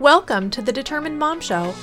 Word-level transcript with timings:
Welcome 0.00 0.48
to 0.52 0.62
the 0.62 0.72
Determined 0.72 1.18
Mom 1.18 1.38
Show, 1.38 1.74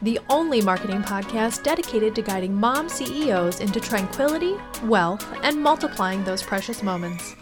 the 0.00 0.18
only 0.30 0.62
marketing 0.62 1.02
podcast 1.02 1.62
dedicated 1.62 2.14
to 2.14 2.22
guiding 2.22 2.54
mom 2.54 2.88
CEOs 2.88 3.60
into 3.60 3.78
tranquility, 3.78 4.54
wealth, 4.84 5.24
and 5.42 5.62
multiplying 5.62 6.24
those 6.24 6.42
precious 6.42 6.82
moments. 6.82 7.36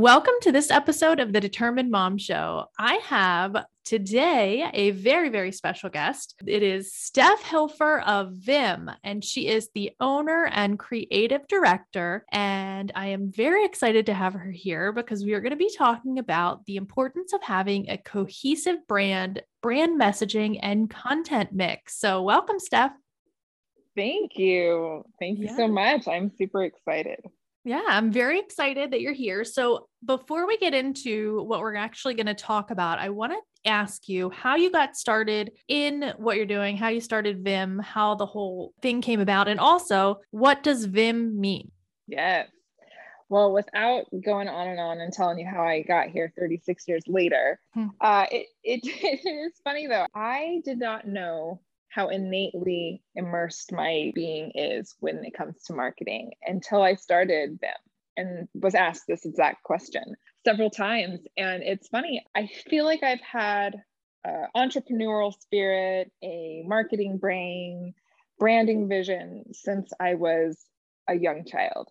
Welcome 0.00 0.36
to 0.40 0.50
this 0.50 0.70
episode 0.70 1.20
of 1.20 1.34
the 1.34 1.42
Determined 1.42 1.90
Mom 1.90 2.16
Show. 2.16 2.64
I 2.78 2.94
have 3.04 3.66
today 3.84 4.70
a 4.72 4.92
very, 4.92 5.28
very 5.28 5.52
special 5.52 5.90
guest. 5.90 6.36
It 6.46 6.62
is 6.62 6.94
Steph 6.94 7.42
Hilfer 7.42 8.02
of 8.06 8.32
Viim, 8.32 8.96
and 9.04 9.22
she 9.22 9.46
is 9.46 9.68
the 9.74 9.90
owner 10.00 10.46
and 10.54 10.78
creative 10.78 11.46
director. 11.48 12.24
And 12.32 12.90
I 12.94 13.08
am 13.08 13.30
very 13.30 13.66
excited 13.66 14.06
to 14.06 14.14
have 14.14 14.32
her 14.32 14.50
here 14.50 14.90
because 14.90 15.22
we 15.22 15.34
are 15.34 15.40
going 15.42 15.50
to 15.50 15.56
be 15.56 15.70
talking 15.76 16.18
about 16.18 16.64
the 16.64 16.76
importance 16.76 17.34
of 17.34 17.42
having 17.42 17.90
a 17.90 17.98
cohesive 17.98 18.78
brand, 18.88 19.42
brand 19.60 20.00
messaging, 20.00 20.58
and 20.62 20.88
content 20.88 21.52
mix. 21.52 21.98
So, 21.98 22.22
welcome, 22.22 22.58
Steph. 22.58 22.92
Thank 23.94 24.38
you. 24.38 25.04
Thank 25.18 25.40
you 25.40 25.48
yeah. 25.48 25.56
so 25.56 25.68
much. 25.68 26.08
I'm 26.08 26.30
super 26.38 26.64
excited. 26.64 27.20
Yeah, 27.64 27.82
I'm 27.86 28.10
very 28.10 28.38
excited 28.38 28.90
that 28.90 29.00
you're 29.00 29.12
here. 29.12 29.44
So, 29.44 29.88
before 30.04 30.46
we 30.46 30.56
get 30.56 30.72
into 30.72 31.42
what 31.42 31.60
we're 31.60 31.74
actually 31.74 32.14
going 32.14 32.26
to 32.26 32.34
talk 32.34 32.70
about, 32.70 32.98
I 32.98 33.10
want 33.10 33.32
to 33.32 33.70
ask 33.70 34.08
you 34.08 34.30
how 34.30 34.56
you 34.56 34.70
got 34.70 34.96
started 34.96 35.52
in 35.68 36.14
what 36.16 36.36
you're 36.36 36.46
doing, 36.46 36.76
how 36.76 36.88
you 36.88 37.02
started 37.02 37.44
Viim, 37.44 37.82
how 37.82 38.14
the 38.14 38.24
whole 38.24 38.72
thing 38.80 39.02
came 39.02 39.20
about, 39.20 39.46
and 39.46 39.60
also 39.60 40.20
what 40.30 40.62
does 40.62 40.86
Viim 40.86 41.34
mean? 41.34 41.70
Yes. 42.06 42.48
Well, 43.28 43.52
without 43.52 44.06
going 44.24 44.48
on 44.48 44.66
and 44.66 44.80
on 44.80 45.00
and 45.00 45.12
telling 45.12 45.38
you 45.38 45.46
how 45.46 45.62
I 45.62 45.82
got 45.82 46.08
here 46.08 46.32
36 46.36 46.88
years 46.88 47.04
later, 47.06 47.60
hmm. 47.74 47.88
uh, 48.00 48.26
it, 48.32 48.46
it, 48.64 48.80
it 48.84 49.28
is 49.28 49.52
funny 49.62 49.86
though. 49.86 50.06
I 50.14 50.62
did 50.64 50.78
not 50.78 51.06
know 51.06 51.60
how 51.90 52.08
innately 52.08 53.02
immersed 53.14 53.72
my 53.72 54.12
being 54.14 54.52
is 54.54 54.94
when 55.00 55.24
it 55.24 55.34
comes 55.34 55.62
to 55.64 55.74
marketing 55.74 56.32
until 56.46 56.82
I 56.82 56.94
started 56.94 57.60
Viim 57.60 57.72
and 58.16 58.48
was 58.54 58.74
asked 58.74 59.04
this 59.06 59.24
exact 59.24 59.64
question 59.64 60.14
several 60.44 60.70
times. 60.70 61.20
And 61.36 61.62
it's 61.62 61.88
funny, 61.88 62.24
I 62.34 62.48
feel 62.68 62.84
like 62.84 63.02
I've 63.02 63.20
had 63.20 63.82
uh, 64.26 64.46
entrepreneurial 64.56 65.32
spirit, 65.40 66.12
a 66.22 66.62
marketing 66.66 67.18
brain, 67.18 67.94
branding 68.38 68.88
vision 68.88 69.44
since 69.52 69.92
I 69.98 70.14
was 70.14 70.64
a 71.08 71.14
young 71.14 71.44
child. 71.44 71.88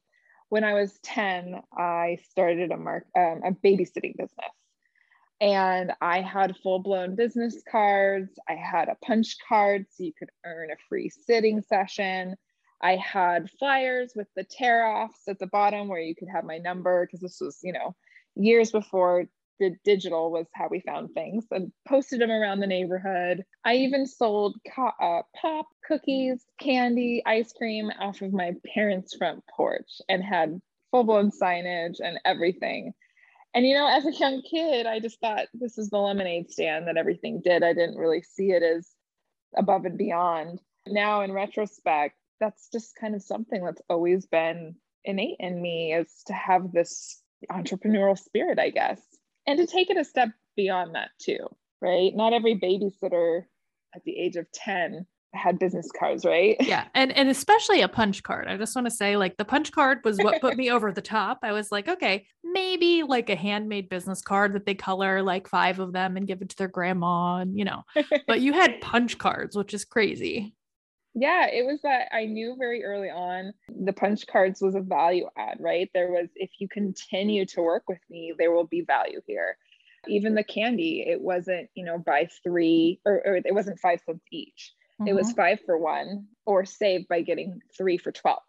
When 0.47 0.63
I 0.63 0.73
was 0.73 0.97
10, 1.03 1.61
I 1.77 2.19
started 2.29 2.71
a, 2.71 2.77
mark, 2.77 3.05
um, 3.15 3.41
a 3.45 3.51
babysitting 3.51 4.15
business 4.17 4.51
and 5.41 5.93
I 6.01 6.21
had 6.21 6.57
full 6.57 6.79
blown 6.79 7.15
business 7.15 7.61
cards. 7.69 8.31
I 8.47 8.55
had 8.55 8.89
a 8.89 8.95
punch 8.95 9.37
card 9.47 9.85
so 9.89 10.03
you 10.03 10.13
could 10.17 10.29
earn 10.45 10.71
a 10.71 10.75
free 10.89 11.09
sitting 11.09 11.61
session. 11.61 12.35
I 12.81 12.95
had 12.95 13.49
flyers 13.59 14.13
with 14.15 14.27
the 14.35 14.43
tear 14.43 14.85
offs 14.85 15.27
at 15.27 15.39
the 15.39 15.47
bottom 15.47 15.87
where 15.87 15.99
you 15.99 16.15
could 16.15 16.29
have 16.29 16.45
my 16.45 16.57
number 16.57 17.05
because 17.05 17.21
this 17.21 17.39
was, 17.41 17.59
you 17.61 17.73
know, 17.73 17.95
years 18.35 18.71
before 18.71 19.25
the 19.59 19.75
digital 19.83 20.31
was 20.31 20.47
how 20.53 20.69
we 20.69 20.79
found 20.79 21.13
things 21.13 21.45
and 21.51 21.71
posted 21.87 22.21
them 22.21 22.31
around 22.31 22.61
the 22.61 22.67
neighborhood. 22.67 23.43
I 23.65 23.75
even 23.75 24.07
sold 24.07 24.55
co- 24.73 24.93
uh, 25.01 25.23
pop, 25.35 25.67
cookies, 25.85 26.45
candy, 26.59 27.21
ice 27.25 27.51
cream 27.51 27.91
off 27.99 28.21
of 28.21 28.31
my 28.31 28.55
parents' 28.73 29.15
front 29.15 29.43
porch 29.55 30.01
and 30.07 30.23
had 30.23 30.61
full 30.91 31.03
blown 31.03 31.31
signage 31.31 31.97
and 31.99 32.19
everything. 32.23 32.93
And 33.53 33.65
you 33.65 33.73
know, 33.73 33.87
as 33.87 34.05
a 34.05 34.13
young 34.13 34.41
kid, 34.41 34.85
I 34.85 34.99
just 34.99 35.19
thought 35.19 35.47
this 35.53 35.77
is 35.77 35.89
the 35.89 35.97
lemonade 35.97 36.51
stand 36.51 36.87
that 36.87 36.97
everything 36.97 37.41
did. 37.43 37.63
I 37.63 37.73
didn't 37.73 37.97
really 37.97 38.21
see 38.21 38.51
it 38.51 38.61
as 38.61 38.89
above 39.57 39.85
and 39.85 39.97
beyond. 39.97 40.59
Now, 40.87 41.21
in 41.21 41.31
retrospect, 41.31 42.15
that's 42.39 42.69
just 42.71 42.95
kind 42.95 43.15
of 43.15 43.23
something 43.23 43.63
that's 43.63 43.81
always 43.89 44.25
been 44.27 44.75
innate 45.03 45.37
in 45.39 45.61
me 45.61 45.93
is 45.93 46.23
to 46.27 46.33
have 46.33 46.71
this 46.71 47.21
entrepreneurial 47.51 48.17
spirit, 48.17 48.59
I 48.59 48.69
guess, 48.69 49.01
and 49.47 49.57
to 49.57 49.65
take 49.65 49.89
it 49.89 49.97
a 49.97 50.03
step 50.03 50.29
beyond 50.55 50.95
that 50.95 51.09
too, 51.19 51.47
right? 51.81 52.15
Not 52.15 52.33
every 52.33 52.55
babysitter 52.55 53.43
at 53.95 54.03
the 54.03 54.17
age 54.17 54.35
of 54.35 54.51
10 54.51 55.05
had 55.33 55.59
business 55.59 55.89
cards, 55.97 56.25
right? 56.25 56.57
Yeah. 56.69 56.85
And 56.93 57.11
and 57.13 57.29
especially 57.29 57.81
a 57.81 57.87
punch 57.87 58.23
card. 58.23 58.47
I 58.47 58.57
just 58.57 58.75
want 58.75 58.85
to 58.85 58.91
say 58.91 59.17
like 59.17 59.37
the 59.37 59.45
punch 59.45 59.71
card 59.71 59.99
was 60.03 60.17
what 60.17 60.41
put 60.41 60.57
me 60.57 60.69
over 60.69 60.91
the 60.91 61.01
top. 61.01 61.39
I 61.43 61.51
was 61.51 61.71
like, 61.71 61.87
okay, 61.87 62.27
maybe 62.51 63.03
like 63.03 63.29
a 63.29 63.35
handmade 63.35 63.89
business 63.89 64.21
card 64.21 64.53
that 64.53 64.65
they 64.65 64.75
color 64.75 65.21
like 65.21 65.47
five 65.47 65.79
of 65.79 65.93
them 65.93 66.17
and 66.17 66.27
give 66.27 66.41
it 66.41 66.49
to 66.49 66.57
their 66.57 66.67
grandma 66.67 67.37
and 67.37 67.57
you 67.57 67.65
know. 67.65 67.83
but 68.27 68.41
you 68.41 68.53
had 68.53 68.81
punch 68.81 69.17
cards, 69.17 69.55
which 69.55 69.73
is 69.73 69.85
crazy. 69.85 70.53
Yeah, 71.15 71.47
it 71.47 71.65
was 71.65 71.81
that 71.81 72.13
I 72.13 72.25
knew 72.25 72.55
very 72.57 72.83
early 72.83 73.09
on 73.09 73.53
the 73.67 73.93
punch 73.93 74.27
cards 74.27 74.61
was 74.61 74.75
a 74.75 74.81
value 74.81 75.27
add, 75.37 75.57
right? 75.59 75.89
There 75.93 76.11
was 76.11 76.29
if 76.35 76.51
you 76.59 76.67
continue 76.67 77.45
to 77.47 77.61
work 77.61 77.83
with 77.87 77.99
me, 78.09 78.33
there 78.37 78.51
will 78.51 78.67
be 78.67 78.81
value 78.81 79.21
here. 79.25 79.57
Even 80.07 80.33
the 80.33 80.43
candy, 80.43 81.03
it 81.05 81.19
wasn't, 81.19 81.69
you 81.75 81.83
know, 81.83 81.97
buy 81.97 82.29
three 82.43 83.01
or, 83.05 83.21
or 83.25 83.35
it 83.35 83.53
wasn't 83.53 83.79
five 83.79 83.99
cents 84.05 84.23
each 84.31 84.73
mm-hmm. 84.99 85.07
it 85.07 85.15
was 85.15 85.27
mm-hmm. 85.27 85.35
five 85.35 85.59
for 85.65 85.77
one 85.77 86.27
or 86.45 86.65
save 86.65 87.07
by 87.07 87.21
getting 87.21 87.61
three 87.77 87.97
for 87.97 88.11
12 88.11 88.39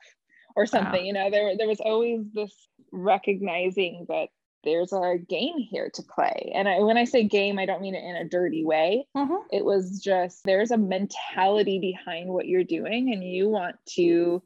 or 0.56 0.66
something 0.66 1.00
wow. 1.00 1.06
you 1.06 1.12
know 1.12 1.30
there, 1.30 1.56
there 1.56 1.68
was 1.68 1.80
always 1.80 2.20
this 2.32 2.54
recognizing 2.92 4.06
that 4.08 4.28
there's 4.62 4.92
a 4.92 5.16
game 5.28 5.56
here 5.56 5.90
to 5.94 6.02
play 6.02 6.52
and 6.54 6.68
I, 6.68 6.80
when 6.80 6.98
i 6.98 7.04
say 7.04 7.24
game 7.24 7.58
i 7.58 7.64
don't 7.64 7.80
mean 7.80 7.94
it 7.94 8.04
in 8.04 8.16
a 8.16 8.28
dirty 8.28 8.64
way 8.64 9.06
mm-hmm. 9.16 9.46
it 9.50 9.64
was 9.64 10.00
just 10.00 10.44
there's 10.44 10.70
a 10.70 10.76
mentality 10.76 11.78
behind 11.78 12.28
what 12.28 12.46
you're 12.46 12.64
doing 12.64 13.12
and 13.12 13.24
you 13.24 13.48
want 13.48 13.76
to 13.94 14.42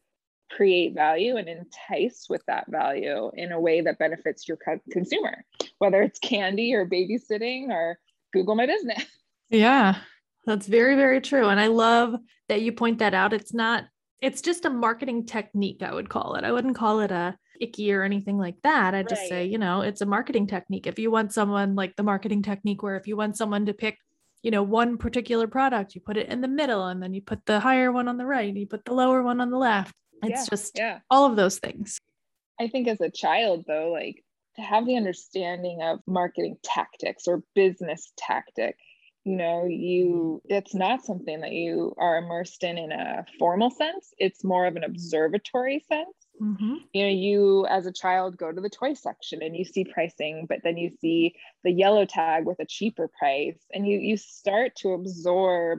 create 0.53 0.94
value 0.94 1.37
and 1.37 1.49
entice 1.49 2.27
with 2.28 2.43
that 2.47 2.66
value 2.71 3.32
in 3.34 3.50
a 3.50 3.60
way 3.60 3.81
that 3.81 3.99
benefits 3.99 4.47
your 4.47 4.59
consumer 4.93 5.44
whether 5.78 6.00
it's 6.00 6.21
candy 6.21 6.75
or 6.75 6.87
babysitting 6.87 7.71
or 7.71 7.99
google 8.32 8.55
my 8.55 8.66
business 8.66 9.05
yeah 9.50 9.97
that's 10.47 10.66
very, 10.66 10.94
very 10.94 11.21
true. 11.21 11.49
And 11.49 11.59
I 11.59 11.69
love 11.69 12.15
that 12.49 12.62
you 12.62 12.72
point 12.72 12.99
that 12.99 13.15
out. 13.15 13.32
It's 13.32 13.55
not, 13.55 13.84
it's 14.25 14.41
just 14.41 14.65
a 14.65 14.71
marketing 14.71 15.27
technique, 15.27 15.83
I 15.83 15.93
would 15.93 16.09
call 16.09 16.37
it. 16.37 16.45
I 16.45 16.53
wouldn't 16.53 16.77
call 16.77 17.01
it 17.01 17.11
a 17.11 17.37
icky 17.61 17.93
or 17.93 18.03
anything 18.03 18.39
like 18.39 18.57
that. 18.62 18.95
I'd 18.95 19.01
right. 19.01 19.09
just 19.09 19.29
say, 19.29 19.45
you 19.45 19.59
know, 19.59 19.83
it's 19.83 20.01
a 20.01 20.07
marketing 20.07 20.47
technique. 20.47 20.87
If 20.87 20.99
you 20.99 21.11
want 21.11 21.35
someone 21.35 21.75
like 21.75 21.95
the 21.97 22.03
marketing 22.03 22.43
technique 22.43 22.83
where 22.83 22.97
if 22.97 23.07
you 23.07 23.19
want 23.19 23.37
someone 23.37 23.67
to 23.67 23.75
pick, 23.75 23.99
you 24.43 24.51
know, 24.51 24.62
one 24.62 24.97
particular 24.97 25.47
product, 25.47 25.95
you 25.95 26.01
put 26.01 26.17
it 26.17 26.31
in 26.31 26.41
the 26.41 26.49
middle 26.49 26.87
and 26.87 27.03
then 27.03 27.12
you 27.12 27.21
put 27.21 27.45
the 27.45 27.61
higher 27.61 27.93
one 27.93 28.09
on 28.09 28.17
the 28.17 28.25
right, 28.25 28.49
and 28.49 28.57
you 28.57 28.67
put 28.67 28.87
the 28.87 28.95
lower 28.95 29.23
one 29.23 29.43
on 29.43 29.51
the 29.51 29.59
left. 29.59 29.93
It's 30.23 30.41
yeah, 30.41 30.47
just 30.51 30.79
yeah. 30.79 30.99
all 31.11 31.27
of 31.27 31.37
those 31.37 31.59
things. 31.59 31.99
I 32.59 32.69
think 32.69 32.89
as 32.89 33.03
a 33.03 33.11
child, 33.11 33.65
though, 33.67 33.91
like 33.91 34.25
to 34.56 34.62
have 34.62 34.87
the 34.87 34.97
understanding 34.97 35.83
of 35.83 36.01
marketing 36.06 36.56
tactics 36.62 37.29
or 37.29 37.43
business 37.55 38.11
tactic 38.17 38.79
you 39.25 39.37
know 39.37 39.65
you 39.65 40.43
it's 40.45 40.75
not 40.75 41.05
something 41.05 41.41
that 41.41 41.53
you 41.53 41.95
are 41.99 42.19
immersed 42.19 42.62
in 42.62 42.79
in 42.79 42.93
a 42.93 43.25
formal 43.39 43.71
sense. 43.71 44.12
It's 44.19 44.45
more 44.45 44.67
of 44.67 44.77
an 44.77 44.85
observatory 44.85 45.85
sense. 45.89 46.09
Mm-hmm. 46.43 46.75
you 46.93 47.03
know 47.05 47.11
you 47.11 47.67
as 47.67 47.87
a 47.87 47.93
child 47.93 48.37
go 48.37 48.51
to 48.51 48.61
the 48.61 48.69
toy 48.69 48.95
section 48.95 49.41
and 49.41 49.57
you 49.57 49.65
see 49.65 49.85
pricing 49.85 50.47
but 50.49 50.59
then 50.65 50.77
you 50.77 50.91
see 51.01 51.37
the 51.62 51.71
yellow 51.71 52.07
tag 52.07 52.45
with 52.45 52.59
a 52.59 52.67
cheaper 52.67 53.07
price 53.07 53.61
and 53.73 53.87
you 53.87 54.01
you 54.01 54.17
start 54.17 54.75
to 54.79 54.95
absorb 54.95 55.79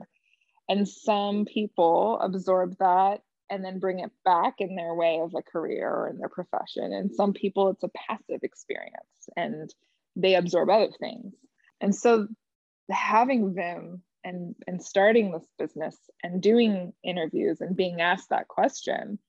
and 0.69 0.87
some 0.87 1.43
people 1.43 2.17
absorb 2.21 2.77
that 2.79 3.21
and 3.49 3.63
then 3.63 3.79
bring 3.79 3.99
it 3.99 4.11
back 4.23 4.55
in 4.59 4.75
their 4.75 4.93
way 4.93 5.19
of 5.21 5.33
a 5.35 5.41
career 5.41 5.89
or 5.89 6.09
in 6.09 6.17
their 6.17 6.29
profession. 6.29 6.91
And 6.93 7.11
some 7.13 7.33
people 7.33 7.69
it's 7.69 7.83
a 7.83 7.89
passive 7.89 8.39
experience 8.43 9.29
and 9.35 9.73
they 10.15 10.35
absorb 10.35 10.69
other 10.69 10.91
things. 10.99 11.33
And 11.81 11.93
so 11.93 12.27
having 12.89 13.53
Viim 13.53 13.99
and 14.23 14.55
and 14.67 14.81
starting 14.81 15.31
this 15.31 15.47
business 15.57 15.95
and 16.23 16.41
doing 16.41 16.93
interviews 17.03 17.61
and 17.61 17.75
being 17.75 18.01
asked 18.01 18.29
that 18.29 18.47
question 18.47 19.19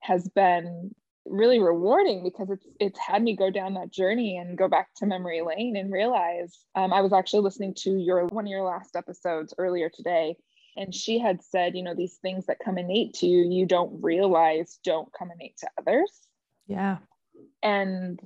has 0.00 0.28
been 0.28 0.94
really 1.24 1.58
rewarding 1.58 2.22
because 2.22 2.50
it's 2.50 2.66
it's 2.78 2.98
had 2.98 3.22
me 3.22 3.34
go 3.34 3.50
down 3.50 3.74
that 3.74 3.90
journey 3.90 4.36
and 4.36 4.56
go 4.56 4.68
back 4.68 4.88
to 4.96 5.06
memory 5.06 5.42
lane 5.42 5.76
and 5.76 5.92
realize 5.92 6.58
um, 6.76 6.92
I 6.92 7.00
was 7.00 7.12
actually 7.12 7.42
listening 7.42 7.74
to 7.78 7.90
your 7.90 8.26
one 8.26 8.44
of 8.44 8.50
your 8.50 8.62
last 8.62 8.94
episodes 8.94 9.52
earlier 9.58 9.90
today 9.92 10.36
and 10.76 10.94
she 10.94 11.18
had 11.18 11.42
said 11.42 11.74
you 11.74 11.82
know 11.82 11.94
these 11.94 12.18
things 12.22 12.46
that 12.46 12.58
come 12.64 12.78
innate 12.78 13.14
to 13.14 13.26
you 13.26 13.48
you 13.50 13.66
don't 13.66 14.02
realize 14.02 14.78
don't 14.84 15.08
come 15.18 15.30
innate 15.32 15.56
to 15.58 15.68
others. 15.80 16.12
Yeah. 16.68 16.98
And 17.62 18.20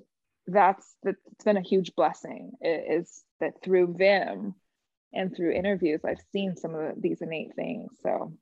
that's 0.50 0.96
that's 1.02 1.44
been 1.44 1.56
a 1.56 1.62
huge 1.62 1.94
blessing 1.94 2.52
is 2.60 3.24
that 3.40 3.62
through 3.62 3.94
Viim 3.94 4.54
and 5.12 5.34
through 5.34 5.52
interviews, 5.52 6.00
I've 6.04 6.22
seen 6.32 6.56
some 6.56 6.74
of 6.74 7.00
these 7.00 7.20
innate 7.20 7.54
things. 7.56 7.90
So 8.02 8.32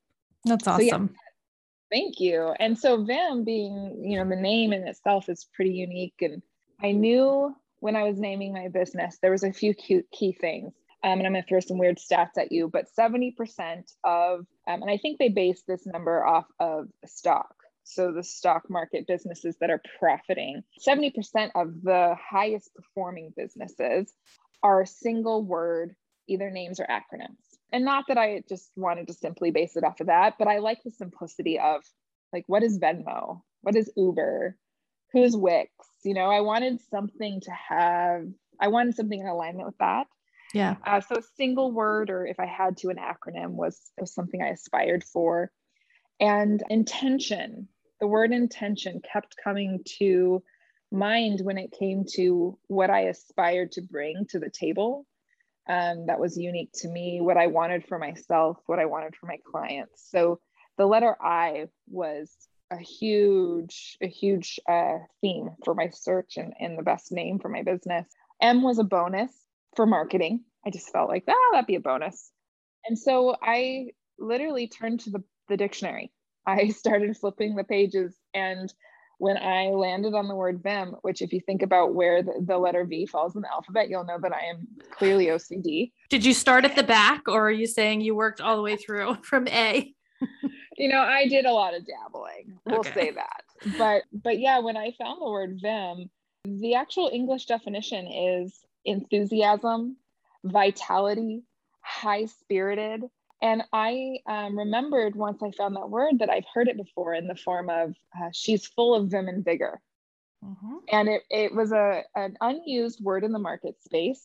that's 0.44 0.66
awesome. 0.66 0.88
So 0.88 0.96
yeah, 0.96 1.06
thank 1.90 2.20
you. 2.20 2.54
And 2.58 2.78
so 2.78 2.98
Viim 2.98 3.44
being, 3.44 4.02
you 4.04 4.18
know, 4.18 4.28
the 4.28 4.40
name 4.40 4.72
in 4.72 4.86
itself 4.86 5.28
is 5.28 5.46
pretty 5.54 5.72
unique. 5.72 6.16
And 6.20 6.42
I 6.82 6.92
knew 6.92 7.54
when 7.80 7.96
I 7.96 8.04
was 8.04 8.18
naming 8.18 8.52
my 8.52 8.68
business, 8.68 9.18
there 9.22 9.30
was 9.30 9.44
a 9.44 9.52
few 9.52 9.74
cute 9.74 10.06
key 10.10 10.32
things. 10.32 10.72
Um, 11.04 11.18
and 11.18 11.26
I'm 11.26 11.32
going 11.32 11.44
to 11.44 11.48
throw 11.48 11.60
some 11.60 11.78
weird 11.78 11.98
stats 11.98 12.36
at 12.38 12.50
you, 12.50 12.68
but 12.68 12.86
70% 12.98 13.34
of, 14.02 14.40
um, 14.40 14.82
and 14.82 14.90
I 14.90 14.96
think 14.96 15.18
they 15.18 15.28
base 15.28 15.62
this 15.66 15.86
number 15.86 16.26
off 16.26 16.46
of 16.58 16.88
stock. 17.06 17.54
So 17.90 18.12
the 18.12 18.22
stock 18.22 18.68
market 18.68 19.06
businesses 19.06 19.56
that 19.60 19.70
are 19.70 19.80
profiting, 19.98 20.62
70% 20.86 21.12
of 21.54 21.82
the 21.82 22.14
highest 22.20 22.70
performing 22.74 23.32
businesses 23.34 24.12
are 24.62 24.84
single 24.84 25.42
word, 25.42 25.94
either 26.28 26.50
names 26.50 26.80
or 26.80 26.86
acronyms. 26.86 27.38
And 27.72 27.86
not 27.86 28.04
that 28.08 28.18
I 28.18 28.42
just 28.46 28.70
wanted 28.76 29.06
to 29.08 29.14
simply 29.14 29.50
base 29.52 29.74
it 29.76 29.84
off 29.84 30.00
of 30.00 30.08
that, 30.08 30.34
but 30.38 30.48
I 30.48 30.58
like 30.58 30.82
the 30.84 30.90
simplicity 30.90 31.58
of 31.58 31.82
like, 32.30 32.44
what 32.46 32.62
is 32.62 32.78
Venmo? 32.78 33.40
What 33.62 33.74
is 33.74 33.90
Uber? 33.96 34.54
Who's 35.12 35.34
Wix? 35.34 35.70
You 36.04 36.12
know, 36.12 36.30
I 36.30 36.42
wanted 36.42 36.80
something 36.90 37.40
to 37.40 37.50
have, 37.50 38.26
I 38.60 38.68
wanted 38.68 38.96
something 38.96 39.18
in 39.18 39.26
alignment 39.26 39.66
with 39.66 39.78
that. 39.78 40.06
Yeah. 40.52 40.76
Uh, 40.86 41.00
so 41.00 41.22
single 41.38 41.72
word, 41.72 42.10
or 42.10 42.26
if 42.26 42.38
I 42.38 42.46
had 42.46 42.76
to, 42.78 42.90
an 42.90 42.96
acronym 42.96 43.52
was, 43.52 43.80
was 43.98 44.12
something 44.12 44.42
I 44.42 44.48
aspired 44.48 45.04
for. 45.04 45.50
And 46.20 46.62
intention, 46.68 47.68
the 48.00 48.06
word 48.06 48.32
intention 48.32 49.00
kept 49.00 49.36
coming 49.42 49.80
to 49.98 50.42
mind 50.90 51.40
when 51.42 51.58
it 51.58 51.74
came 51.78 52.04
to 52.14 52.58
what 52.68 52.90
I 52.90 53.02
aspired 53.02 53.72
to 53.72 53.82
bring 53.82 54.26
to 54.30 54.38
the 54.38 54.50
table. 54.50 55.06
Um, 55.68 56.06
that 56.06 56.18
was 56.18 56.38
unique 56.38 56.70
to 56.76 56.88
me, 56.88 57.20
what 57.20 57.36
I 57.36 57.48
wanted 57.48 57.84
for 57.86 57.98
myself, 57.98 58.56
what 58.66 58.78
I 58.78 58.86
wanted 58.86 59.14
for 59.16 59.26
my 59.26 59.36
clients. 59.44 60.08
So 60.10 60.40
the 60.78 60.86
letter 60.86 61.14
I 61.20 61.66
was 61.88 62.34
a 62.70 62.78
huge, 62.78 63.98
a 64.00 64.08
huge 64.08 64.60
uh, 64.68 64.98
theme 65.20 65.50
for 65.64 65.74
my 65.74 65.90
search 65.90 66.38
and, 66.38 66.54
and 66.58 66.78
the 66.78 66.82
best 66.82 67.12
name 67.12 67.38
for 67.38 67.48
my 67.48 67.62
business. 67.62 68.06
M 68.40 68.62
was 68.62 68.78
a 68.78 68.84
bonus 68.84 69.32
for 69.76 69.86
marketing. 69.86 70.44
I 70.66 70.70
just 70.70 70.90
felt 70.90 71.08
like, 71.08 71.24
ah, 71.28 71.34
that'd 71.52 71.66
be 71.66 71.74
a 71.74 71.80
bonus. 71.80 72.30
And 72.86 72.98
so 72.98 73.36
I 73.42 73.88
literally 74.18 74.68
turned 74.68 75.00
to 75.00 75.10
the, 75.10 75.24
the 75.48 75.56
dictionary. 75.56 76.12
I 76.48 76.68
started 76.82 77.16
flipping 77.16 77.54
the 77.54 77.64
pages 77.64 78.16
and 78.34 78.72
when 79.18 79.36
I 79.36 79.66
landed 79.70 80.14
on 80.14 80.28
the 80.28 80.34
word 80.34 80.62
Vim, 80.62 80.94
which 81.02 81.22
if 81.22 81.32
you 81.32 81.40
think 81.40 81.62
about 81.62 81.92
where 81.92 82.22
the, 82.22 82.34
the, 82.40 82.56
letter 82.56 82.84
V 82.84 83.04
falls 83.04 83.34
in 83.34 83.42
the 83.42 83.50
alphabet, 83.52 83.90
you'll 83.90 84.04
know 84.04 84.18
that 84.22 84.32
I 84.32 84.44
am 84.44 84.68
clearly 84.92 85.26
OCD. 85.26 85.90
Did 86.08 86.24
you 86.24 86.32
start 86.32 86.64
at 86.64 86.76
the 86.76 86.84
back 86.84 87.22
or 87.26 87.48
are 87.48 87.52
you 87.52 87.66
saying 87.66 88.00
you 88.00 88.14
worked 88.14 88.40
all 88.40 88.56
the 88.56 88.62
way 88.62 88.76
through 88.76 89.16
from 89.22 89.48
A? 89.48 89.92
you 90.76 90.88
know, 90.88 91.00
I 91.00 91.26
did 91.26 91.46
a 91.46 91.52
lot 91.52 91.74
of 91.74 91.82
dabbling. 91.84 92.58
We'll 92.64 92.80
okay. 92.80 92.94
say 92.94 93.10
that. 93.10 93.42
But 93.76 94.02
but 94.12 94.38
yeah, 94.38 94.60
when 94.60 94.76
I 94.76 94.92
found 94.92 95.20
the 95.20 95.28
word 95.28 95.58
Vim, 95.60 96.10
the 96.44 96.74
actual 96.76 97.10
English 97.12 97.46
definition 97.46 98.06
is 98.06 98.60
enthusiasm, 98.84 99.96
vitality, 100.44 101.42
high 101.80 102.26
spirited. 102.26 103.02
And 103.40 103.62
I 103.72 104.18
um, 104.26 104.58
remembered 104.58 105.14
once 105.14 105.42
I 105.42 105.52
found 105.52 105.76
that 105.76 105.90
word 105.90 106.18
that 106.18 106.30
I've 106.30 106.44
heard 106.52 106.68
it 106.68 106.76
before 106.76 107.14
in 107.14 107.28
the 107.28 107.36
form 107.36 107.70
of 107.70 107.94
uh, 108.16 108.30
she's 108.32 108.66
full 108.66 108.94
of 108.94 109.10
vim 109.10 109.28
and 109.28 109.44
vigor. 109.44 109.80
Mm-hmm. 110.44 110.76
And 110.90 111.08
it, 111.08 111.22
it 111.30 111.54
was 111.54 111.72
a, 111.72 112.02
an 112.14 112.36
unused 112.40 113.02
word 113.02 113.24
in 113.24 113.32
the 113.32 113.38
market 113.38 113.76
space 113.82 114.24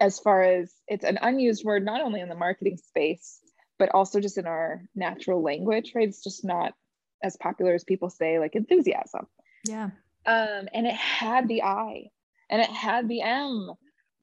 as 0.00 0.18
far 0.18 0.42
as 0.42 0.72
it's 0.88 1.04
an 1.04 1.18
unused 1.22 1.64
word, 1.64 1.84
not 1.84 2.02
only 2.02 2.20
in 2.20 2.28
the 2.28 2.34
marketing 2.34 2.76
space, 2.76 3.40
but 3.78 3.90
also 3.94 4.20
just 4.20 4.36
in 4.36 4.46
our 4.46 4.82
natural 4.94 5.42
language, 5.42 5.92
right? 5.94 6.08
It's 6.08 6.22
just 6.22 6.44
not 6.44 6.74
as 7.22 7.36
popular 7.36 7.74
as 7.74 7.84
people 7.84 8.10
say, 8.10 8.38
like 8.38 8.54
enthusiasm. 8.54 9.26
Yeah. 9.66 9.90
Um, 10.26 10.68
and 10.74 10.86
it 10.86 10.94
had 10.94 11.48
the 11.48 11.62
I 11.62 12.10
and 12.50 12.60
it 12.60 12.70
had 12.70 13.08
the 13.08 13.22
M 13.22 13.70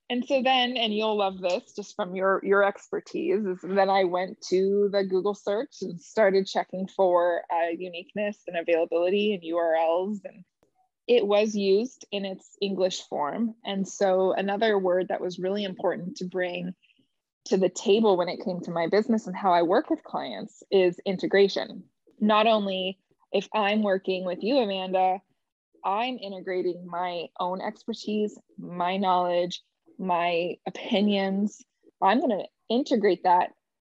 and 0.10 0.26
so 0.26 0.42
then 0.42 0.78
and 0.78 0.94
you'll 0.94 1.18
love 1.18 1.40
this 1.40 1.74
just 1.76 1.96
from 1.96 2.16
your 2.16 2.40
your 2.44 2.64
expertise 2.64 3.46
is 3.46 3.60
then 3.62 3.90
i 3.90 4.04
went 4.04 4.40
to 4.42 4.90
the 4.92 5.04
google 5.04 5.34
search 5.34 5.78
and 5.82 6.00
started 6.00 6.48
checking 6.48 6.88
for 6.88 7.42
uh, 7.52 7.70
uniqueness 7.70 8.38
and 8.48 8.58
availability 8.58 9.34
and 9.34 9.44
urls 9.44 10.20
and 10.26 10.44
it 11.08 11.26
was 11.26 11.56
used 11.56 12.06
in 12.12 12.26
its 12.26 12.58
english 12.62 13.02
form. 13.08 13.56
And 13.66 13.88
so 13.88 14.34
another 14.34 14.78
word 14.78 15.08
that 15.08 15.22
was 15.22 15.40
really 15.40 15.64
important 15.64 16.18
to 16.18 16.26
bring 16.26 16.74
to 17.46 17.58
the 17.58 17.70
table 17.70 18.18
when 18.18 18.28
it 18.28 18.44
came 18.44 18.60
to 18.62 18.72
my 18.72 18.88
business 18.88 19.26
and 19.26 19.36
how 19.36 19.54
i 19.54 19.62
work 19.62 19.90
with 19.90 20.04
clients 20.04 20.64
is 20.70 21.00
integration. 21.06 21.84
Not 22.20 22.46
only 22.46 23.00
if 23.32 23.48
i'm 23.54 23.84
working 23.84 24.26
with 24.26 24.40
you 24.42 24.58
amanda 24.58 25.20
i'm 25.84 26.18
integrating 26.18 26.88
my 26.88 27.26
own 27.40 27.62
expertise 27.62 28.38
my 28.58 28.98
knowledge 28.98 29.62
my 30.00 30.56
opinions. 30.66 31.64
I'm 32.02 32.20
going 32.20 32.40
to 32.40 32.46
integrate 32.70 33.24
that 33.24 33.52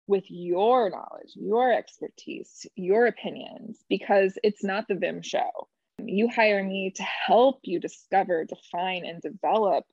with 0.07 0.25
your 0.29 0.91
knowledge, 0.91 1.33
your 1.35 1.73
expertise, 1.73 2.67
your 2.75 3.07
opinions, 3.07 3.79
because 3.89 4.37
it's 4.43 4.65
not 4.65 4.89
the 4.89 4.95
Viim 4.95 5.25
show. 5.25 5.69
You 6.05 6.29
hire 6.29 6.63
me 6.65 6.93
to 6.97 7.03
help 7.03 7.61
you 7.63 7.79
discover, 7.79 8.45
define, 8.45 9.05
and 9.05 9.23
develop 9.23 9.85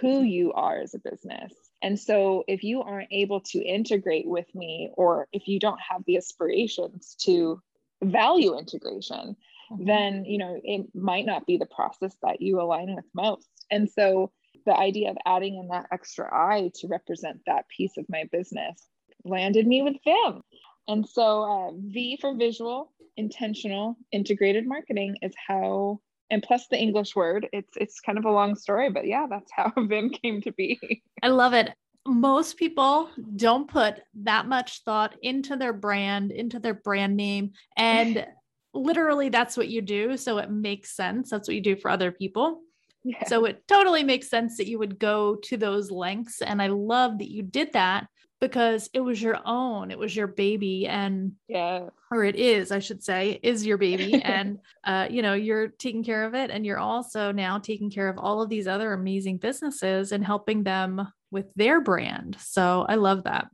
who 0.00 0.22
you 0.22 0.52
are 0.52 0.80
as 0.80 0.94
a 0.94 0.98
business. 0.98 1.52
And 1.82 1.98
so, 1.98 2.44
if 2.46 2.62
you 2.62 2.82
aren't 2.82 3.12
able 3.12 3.40
to 3.40 3.62
integrate 3.62 4.26
with 4.26 4.52
me, 4.54 4.90
or 4.94 5.28
if 5.32 5.48
you 5.48 5.58
don't 5.58 5.80
have 5.88 6.02
the 6.06 6.18
aspirations 6.18 7.16
to 7.22 7.62
value 8.02 8.58
integration, 8.58 9.36
mm-hmm. 9.72 9.86
then 9.86 10.24
you 10.26 10.38
know 10.38 10.60
it 10.62 10.94
might 10.94 11.24
not 11.24 11.46
be 11.46 11.56
the 11.56 11.66
process 11.66 12.14
that 12.22 12.42
you 12.42 12.60
align 12.60 12.94
with 12.94 13.06
most. 13.14 13.48
And 13.70 13.88
so, 13.90 14.32
the 14.64 14.76
idea 14.76 15.10
of 15.10 15.16
adding 15.26 15.56
in 15.56 15.68
that 15.68 15.86
extra 15.92 16.28
I 16.32 16.70
to 16.76 16.88
represent 16.88 17.40
that 17.46 17.68
piece 17.68 17.96
of 17.96 18.06
my 18.08 18.24
business 18.30 18.86
landed 19.24 19.66
me 19.66 19.82
with 19.82 19.96
Viim. 20.06 20.40
And 20.88 21.08
so 21.08 21.42
uh, 21.42 21.70
V 21.74 22.18
for 22.20 22.34
visual, 22.34 22.92
intentional, 23.16 23.96
integrated 24.12 24.66
marketing 24.66 25.16
is 25.22 25.32
how, 25.46 26.00
and 26.30 26.42
plus 26.42 26.66
the 26.68 26.78
English 26.78 27.14
word. 27.14 27.48
It's 27.52 27.76
it's 27.76 28.00
kind 28.00 28.18
of 28.18 28.24
a 28.24 28.30
long 28.30 28.54
story, 28.54 28.90
but 28.90 29.06
yeah, 29.06 29.26
that's 29.28 29.50
how 29.52 29.70
Viim 29.76 30.10
came 30.20 30.40
to 30.42 30.52
be. 30.52 30.80
I 31.22 31.28
love 31.28 31.54
it. 31.54 31.70
Most 32.06 32.56
people 32.56 33.10
don't 33.36 33.68
put 33.68 34.00
that 34.22 34.48
much 34.48 34.82
thought 34.84 35.14
into 35.22 35.56
their 35.56 35.74
brand, 35.74 36.32
into 36.32 36.58
their 36.58 36.74
brand 36.74 37.16
name, 37.16 37.52
and 37.76 38.26
literally 38.74 39.28
that's 39.28 39.56
what 39.56 39.68
you 39.68 39.82
do. 39.82 40.16
So 40.16 40.38
it 40.38 40.50
makes 40.50 40.96
sense. 40.96 41.30
That's 41.30 41.46
what 41.46 41.54
you 41.54 41.60
do 41.60 41.76
for 41.76 41.90
other 41.90 42.10
people. 42.10 42.62
Yeah. 43.04 43.24
So 43.26 43.44
it 43.46 43.66
totally 43.66 44.04
makes 44.04 44.28
sense 44.28 44.56
that 44.58 44.68
you 44.68 44.78
would 44.78 44.98
go 44.98 45.36
to 45.44 45.56
those 45.56 45.90
lengths. 45.90 46.42
And 46.42 46.60
I 46.60 46.66
love 46.68 47.18
that 47.18 47.30
you 47.30 47.42
did 47.42 47.72
that 47.72 48.08
because 48.40 48.88
it 48.92 49.00
was 49.00 49.20
your 49.20 49.38
own, 49.44 49.90
it 49.90 49.98
was 49.98 50.16
your 50.16 50.26
baby. 50.26 50.86
And 50.86 51.32
yeah, 51.46 51.88
or 52.10 52.24
it 52.24 52.36
is, 52.36 52.72
I 52.72 52.78
should 52.78 53.02
say, 53.02 53.38
is 53.42 53.66
your 53.66 53.78
baby. 53.78 54.22
and, 54.24 54.58
uh, 54.84 55.06
you 55.10 55.22
know, 55.22 55.34
you're 55.34 55.68
taking 55.68 56.02
care 56.02 56.24
of 56.24 56.34
it. 56.34 56.50
And 56.50 56.64
you're 56.64 56.78
also 56.78 57.32
now 57.32 57.58
taking 57.58 57.90
care 57.90 58.08
of 58.08 58.18
all 58.18 58.42
of 58.42 58.48
these 58.48 58.66
other 58.66 58.92
amazing 58.92 59.38
businesses 59.38 60.12
and 60.12 60.24
helping 60.24 60.62
them 60.62 61.06
with 61.30 61.46
their 61.54 61.80
brand. 61.80 62.36
So 62.40 62.86
I 62.88 62.96
love 62.96 63.24
that. 63.24 63.48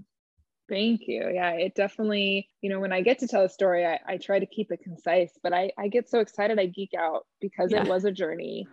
Thank 0.69 1.03
you. 1.07 1.31
Yeah, 1.33 1.53
it 1.53 1.77
definitely, 1.77 2.49
you 2.61 2.71
know, 2.71 2.81
when 2.81 2.93
I 2.93 3.01
get 3.01 3.21
to 3.21 3.29
tell 3.29 3.45
a 3.45 3.49
story, 3.49 3.87
I, 3.87 4.01
I 4.05 4.17
try 4.17 4.41
to 4.41 4.47
keep 4.47 4.73
it 4.73 4.81
concise, 4.83 5.31
but 5.41 5.53
I, 5.53 5.71
I 5.79 5.87
get 5.87 6.09
so 6.09 6.19
excited 6.19 6.59
I 6.59 6.67
geek 6.67 6.91
out 6.99 7.25
because 7.41 7.71
yeah. 7.71 7.83
it 7.83 7.89
was 7.89 8.05
a 8.05 8.11
journey 8.11 8.67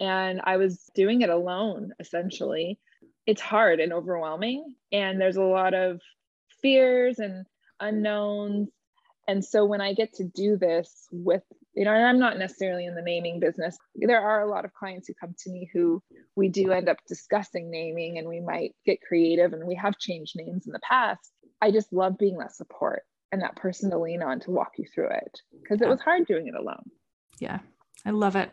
and 0.00 0.40
I 0.42 0.56
was 0.56 0.90
doing 0.94 1.20
it 1.20 1.30
alone 1.30 1.92
essentially. 2.00 2.78
It's 3.26 3.40
hard 3.40 3.80
and 3.80 3.92
overwhelming, 3.92 4.74
and 4.90 5.20
there's 5.20 5.36
a 5.36 5.42
lot 5.42 5.74
of 5.74 6.00
fears 6.62 7.18
and 7.18 7.46
unknowns. 7.78 8.70
And 9.28 9.44
so 9.44 9.64
when 9.64 9.80
I 9.80 9.92
get 9.92 10.14
to 10.14 10.24
do 10.24 10.56
this 10.56 11.06
with, 11.12 11.42
you 11.74 11.84
know, 11.84 11.92
and 11.92 12.04
I'm 12.04 12.18
not 12.18 12.38
necessarily 12.38 12.86
in 12.86 12.96
the 12.96 13.02
naming 13.02 13.38
business, 13.38 13.78
there 13.94 14.20
are 14.20 14.40
a 14.40 14.50
lot 14.50 14.64
of 14.64 14.72
clients 14.72 15.06
who 15.06 15.14
come 15.14 15.34
to 15.38 15.50
me 15.50 15.70
who 15.72 16.02
we 16.34 16.48
do 16.48 16.72
end 16.72 16.88
up 16.88 16.96
discussing 17.06 17.70
naming 17.70 18.18
and 18.18 18.26
we 18.26 18.40
might 18.40 18.74
get 18.84 19.02
creative 19.06 19.52
and 19.52 19.64
we 19.66 19.76
have 19.76 19.98
changed 19.98 20.34
names 20.34 20.66
in 20.66 20.72
the 20.72 20.80
past. 20.80 21.30
I 21.60 21.70
just 21.70 21.92
love 21.92 22.18
being 22.18 22.38
that 22.38 22.56
support 22.56 23.02
and 23.30 23.42
that 23.42 23.54
person 23.54 23.90
to 23.90 23.98
lean 23.98 24.22
on 24.22 24.40
to 24.40 24.50
walk 24.50 24.72
you 24.78 24.86
through 24.92 25.10
it 25.10 25.40
because 25.62 25.80
it 25.80 25.88
was 25.88 26.00
hard 26.00 26.26
doing 26.26 26.48
it 26.48 26.54
alone. 26.54 26.90
Yeah, 27.38 27.60
I 28.04 28.10
love 28.10 28.34
it 28.34 28.50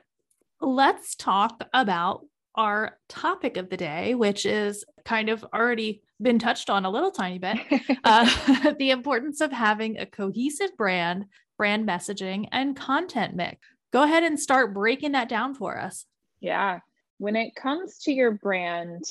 let's 0.62 1.16
talk 1.16 1.64
about 1.74 2.26
our 2.56 2.98
topic 3.08 3.58
of 3.58 3.70
the 3.70 3.78
day, 3.78 4.16
which 4.16 4.46
is 4.46 4.84
kind 5.06 5.30
of 5.30 5.46
already 5.54 6.02
been 6.22 6.40
touched 6.40 6.70
on 6.70 6.86
a 6.86 6.90
little 6.90 7.12
tiny 7.12 7.38
bit 7.38 7.58
uh, 8.04 8.74
the 8.80 8.90
importance 8.90 9.42
of 9.42 9.52
having 9.52 9.98
a 9.98 10.06
cohesive 10.06 10.76
brand, 10.76 11.26
brand 11.58 11.88
messaging, 11.88 12.48
and 12.52 12.76
content 12.76 13.36
mix. 13.36 13.58
Go 13.94 14.04
ahead 14.04 14.24
and 14.24 14.40
start 14.40 14.74
breaking 14.74 15.14
that 15.14 15.30
down 15.30 15.54
for 15.54 15.80
us. 15.80 16.06
Yeah. 16.40 16.80
When 17.20 17.36
it 17.36 17.56
comes 17.56 18.00
to 18.00 18.12
your 18.12 18.32
brand, 18.32 19.04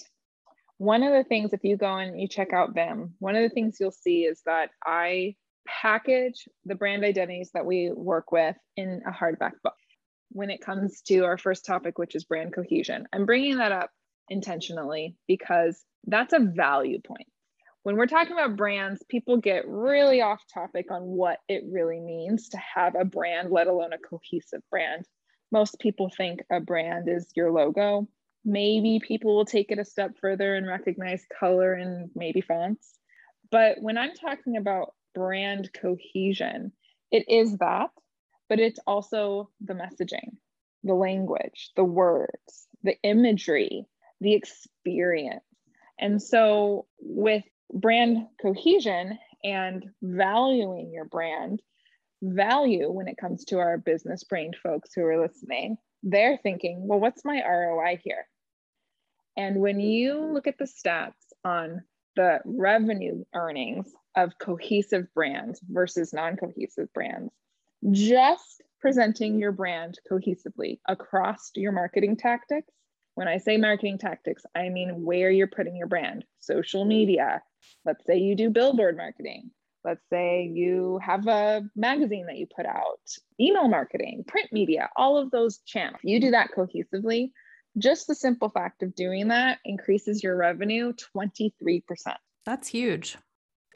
one 0.78 1.02
of 1.02 1.12
the 1.12 1.24
things, 1.24 1.52
if 1.52 1.64
you 1.64 1.76
go 1.76 1.96
and 1.96 2.20
you 2.20 2.28
check 2.28 2.52
out 2.52 2.74
Viim, 2.74 3.10
one 3.18 3.36
of 3.36 3.42
the 3.42 3.48
things 3.48 3.78
you'll 3.80 3.90
see 3.90 4.24
is 4.24 4.42
that 4.44 4.70
I 4.84 5.36
package 5.66 6.48
the 6.64 6.74
brand 6.74 7.04
identities 7.04 7.50
that 7.54 7.66
we 7.66 7.90
work 7.90 8.30
with 8.30 8.56
in 8.76 9.02
a 9.06 9.10
hardback 9.10 9.52
book. 9.62 9.74
When 10.30 10.50
it 10.50 10.60
comes 10.60 11.02
to 11.02 11.24
our 11.24 11.38
first 11.38 11.64
topic, 11.64 11.98
which 11.98 12.14
is 12.14 12.24
brand 12.24 12.54
cohesion. 12.54 13.06
I'm 13.12 13.26
bringing 13.26 13.58
that 13.58 13.72
up 13.72 13.90
intentionally 14.28 15.16
because 15.26 15.82
that's 16.06 16.32
a 16.32 16.40
value 16.40 17.00
point. 17.00 17.28
When 17.82 17.96
we're 17.96 18.06
talking 18.06 18.32
about 18.32 18.56
brands, 18.56 19.04
people 19.08 19.36
get 19.36 19.68
really 19.68 20.20
off 20.20 20.42
topic 20.52 20.90
on 20.90 21.02
what 21.02 21.38
it 21.48 21.62
really 21.70 22.00
means 22.00 22.48
to 22.48 22.58
have 22.58 22.96
a 22.96 23.04
brand, 23.04 23.52
let 23.52 23.68
alone 23.68 23.92
a 23.92 23.98
cohesive 23.98 24.62
brand. 24.70 25.04
Most 25.52 25.78
people 25.78 26.10
think 26.16 26.40
a 26.50 26.58
brand 26.58 27.08
is 27.08 27.28
your 27.36 27.52
logo. 27.52 28.08
Maybe 28.44 29.00
people 29.06 29.36
will 29.36 29.44
take 29.44 29.70
it 29.70 29.78
a 29.78 29.84
step 29.84 30.12
further 30.20 30.56
and 30.56 30.66
recognize 30.66 31.24
color 31.38 31.74
and 31.74 32.10
maybe 32.16 32.40
fonts. 32.40 32.92
But 33.52 33.76
when 33.80 33.96
I'm 33.96 34.14
talking 34.14 34.56
about 34.56 34.94
brand 35.14 35.70
cohesion, 35.72 36.72
it 37.12 37.24
is 37.28 37.56
that, 37.58 37.90
but 38.48 38.60
it's 38.60 38.80
also 38.86 39.50
the 39.60 39.74
messaging, 39.74 40.36
the 40.84 40.94
language, 40.94 41.70
the 41.76 41.84
words, 41.84 42.68
the 42.82 42.96
imagery, 43.02 43.86
the 44.20 44.34
experience. 44.34 45.44
And 45.98 46.22
so, 46.22 46.86
with 47.00 47.44
brand 47.72 48.26
cohesion 48.40 49.18
and 49.42 49.86
valuing 50.02 50.92
your 50.92 51.06
brand, 51.06 51.60
value 52.22 52.90
when 52.90 53.08
it 53.08 53.18
comes 53.18 53.44
to 53.46 53.58
our 53.58 53.78
business 53.78 54.24
brained 54.24 54.56
folks 54.62 54.90
who 54.94 55.04
are 55.04 55.20
listening, 55.20 55.76
they're 56.02 56.38
thinking, 56.42 56.86
well, 56.86 57.00
what's 57.00 57.24
my 57.24 57.42
ROI 57.46 58.00
here? 58.02 58.26
And 59.36 59.60
when 59.60 59.80
you 59.80 60.32
look 60.32 60.46
at 60.46 60.58
the 60.58 60.64
stats 60.64 61.12
on 61.44 61.82
the 62.14 62.40
revenue 62.44 63.24
earnings 63.34 63.92
of 64.16 64.38
cohesive 64.38 65.12
brands 65.14 65.60
versus 65.68 66.14
non 66.14 66.36
cohesive 66.36 66.92
brands, 66.94 67.32
just 67.90 68.62
presenting 68.80 69.38
your 69.38 69.52
brand 69.52 69.98
cohesively 70.10 70.78
across 70.86 71.50
your 71.54 71.72
marketing 71.72 72.16
tactics. 72.16 72.72
When 73.14 73.28
I 73.28 73.38
say 73.38 73.56
marketing 73.56 73.98
tactics, 73.98 74.44
I 74.54 74.68
mean 74.68 75.04
where 75.04 75.30
you're 75.30 75.46
putting 75.46 75.76
your 75.76 75.86
brand, 75.86 76.24
social 76.40 76.84
media. 76.84 77.42
Let's 77.84 78.04
say 78.06 78.18
you 78.18 78.36
do 78.36 78.50
billboard 78.50 78.96
marketing. 78.96 79.50
Let's 79.84 80.04
say 80.10 80.50
you 80.52 81.00
have 81.02 81.26
a 81.28 81.62
magazine 81.76 82.26
that 82.26 82.36
you 82.36 82.46
put 82.54 82.66
out, 82.66 83.00
email 83.40 83.68
marketing, 83.68 84.24
print 84.26 84.52
media, 84.52 84.90
all 84.96 85.16
of 85.16 85.30
those 85.30 85.58
channels. 85.58 86.00
You 86.02 86.20
do 86.20 86.32
that 86.32 86.50
cohesively. 86.56 87.30
Just 87.78 88.06
the 88.06 88.14
simple 88.14 88.48
fact 88.48 88.82
of 88.82 88.94
doing 88.94 89.28
that 89.28 89.58
increases 89.64 90.22
your 90.22 90.36
revenue 90.36 90.92
23%. 91.16 91.82
That's 92.44 92.68
huge. 92.68 93.16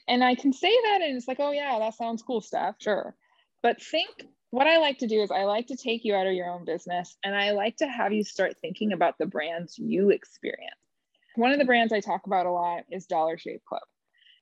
And 0.08 0.24
I 0.24 0.34
can 0.34 0.52
say 0.52 0.74
that, 0.84 1.00
and 1.02 1.16
it's 1.16 1.28
like, 1.28 1.38
oh, 1.38 1.52
yeah, 1.52 1.78
that 1.78 1.94
sounds 1.94 2.22
cool 2.22 2.40
stuff. 2.40 2.74
Sure. 2.80 3.14
But 3.62 3.82
think 3.82 4.26
what 4.50 4.66
I 4.66 4.78
like 4.78 4.98
to 4.98 5.06
do 5.06 5.22
is 5.22 5.30
I 5.30 5.44
like 5.44 5.68
to 5.68 5.76
take 5.76 6.04
you 6.04 6.14
out 6.14 6.26
of 6.26 6.32
your 6.32 6.50
own 6.50 6.64
business 6.64 7.16
and 7.24 7.34
I 7.34 7.52
like 7.52 7.76
to 7.78 7.86
have 7.86 8.12
you 8.12 8.24
start 8.24 8.56
thinking 8.60 8.92
about 8.92 9.18
the 9.18 9.26
brands 9.26 9.78
you 9.78 10.10
experience. 10.10 10.74
One 11.36 11.52
of 11.52 11.58
the 11.58 11.64
brands 11.64 11.92
I 11.92 12.00
talk 12.00 12.26
about 12.26 12.46
a 12.46 12.50
lot 12.50 12.84
is 12.90 13.06
Dollar 13.06 13.38
Shave 13.38 13.64
Club. 13.64 13.82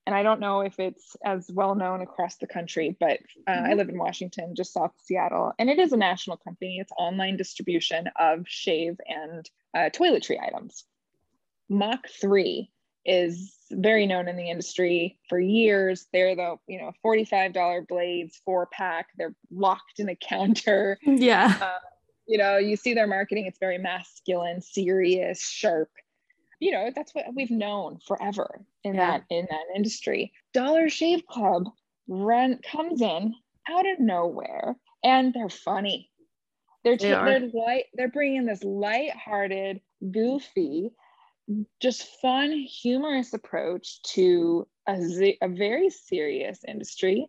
And 0.07 0.15
I 0.15 0.23
don't 0.23 0.41
know 0.41 0.63
if 0.63 0.81
it's 0.81 1.17
as 1.23 1.51
well 1.53 1.75
known 1.75 2.01
across 2.01 2.37
the 2.37 2.47
country, 2.47 2.97
but 2.99 3.19
uh, 3.47 3.53
mm-hmm. 3.53 3.67
I 3.67 3.75
live 3.75 3.91
in 3.91 3.99
Washington, 3.99 4.55
just 4.57 4.73
south 4.73 4.95
of 4.95 5.01
Seattle. 5.03 5.53
And 5.59 5.69
it 5.69 5.79
is 5.79 5.93
a 5.93 5.99
national 5.99 6.39
company. 6.39 6.79
It's 6.81 6.93
online 6.97 7.37
distribution 7.37 8.09
of 8.19 8.45
shave 8.49 8.97
and 9.07 9.51
uh, 9.77 9.91
toiletry 9.91 10.43
items. 10.43 10.85
Mach 11.69 12.09
3 12.09 12.71
is 13.09 13.55
very 13.71 14.07
known 14.07 14.29
in 14.29 14.37
the 14.37 14.51
industry 14.51 15.19
for 15.29 15.41
years. 15.41 16.07
They're 16.13 16.37
the, 16.37 16.57
you 16.67 16.79
know, 16.79 16.93
$45 17.05 17.89
blades, 17.89 18.41
four 18.45 18.67
pack. 18.67 19.09
They're 19.17 19.35
locked 19.51 19.99
in 19.99 20.09
a 20.09 20.17
counter. 20.17 20.99
Yeah. 21.07 21.57
Uh, 21.61 21.79
you 22.27 22.37
know, 22.37 22.59
you 22.59 22.77
see 22.77 22.93
their 22.93 23.07
marketing, 23.07 23.47
it's 23.47 23.59
very 23.59 23.79
masculine, 23.79 24.61
serious, 24.61 25.41
sharp. 25.41 25.89
You 26.61 26.73
know, 26.73 26.91
that's 26.95 27.15
what 27.15 27.25
we've 27.35 27.51
known 27.51 27.99
forever 28.07 28.61
in 28.85 28.95
yeah. 28.95 29.19
that 29.19 29.25
in 29.31 29.47
that 29.51 29.65
industry. 29.75 30.33
Dollar 30.53 30.91
Shave 30.91 31.27
Club 31.27 31.65
run 32.07 32.59
comes 32.71 33.01
in 33.01 33.35
out 33.69 33.89
of 33.89 33.99
nowhere 33.99 34.77
and 35.03 35.33
they're 35.33 35.49
funny. 35.49 36.11
They're 36.85 36.97
they 36.97 37.15
are. 37.15 37.25
they're 37.25 37.51
light 37.55 37.85
they're 37.95 38.09
bringing 38.09 38.45
this 38.45 38.63
light-hearted, 38.63 39.81
goofy 40.11 40.91
just 41.81 42.21
fun, 42.21 42.53
humorous 42.53 43.33
approach 43.33 44.03
to 44.03 44.67
a, 44.89 45.37
a 45.43 45.49
very 45.49 45.91
serious 45.91 46.61
industry. 46.67 47.29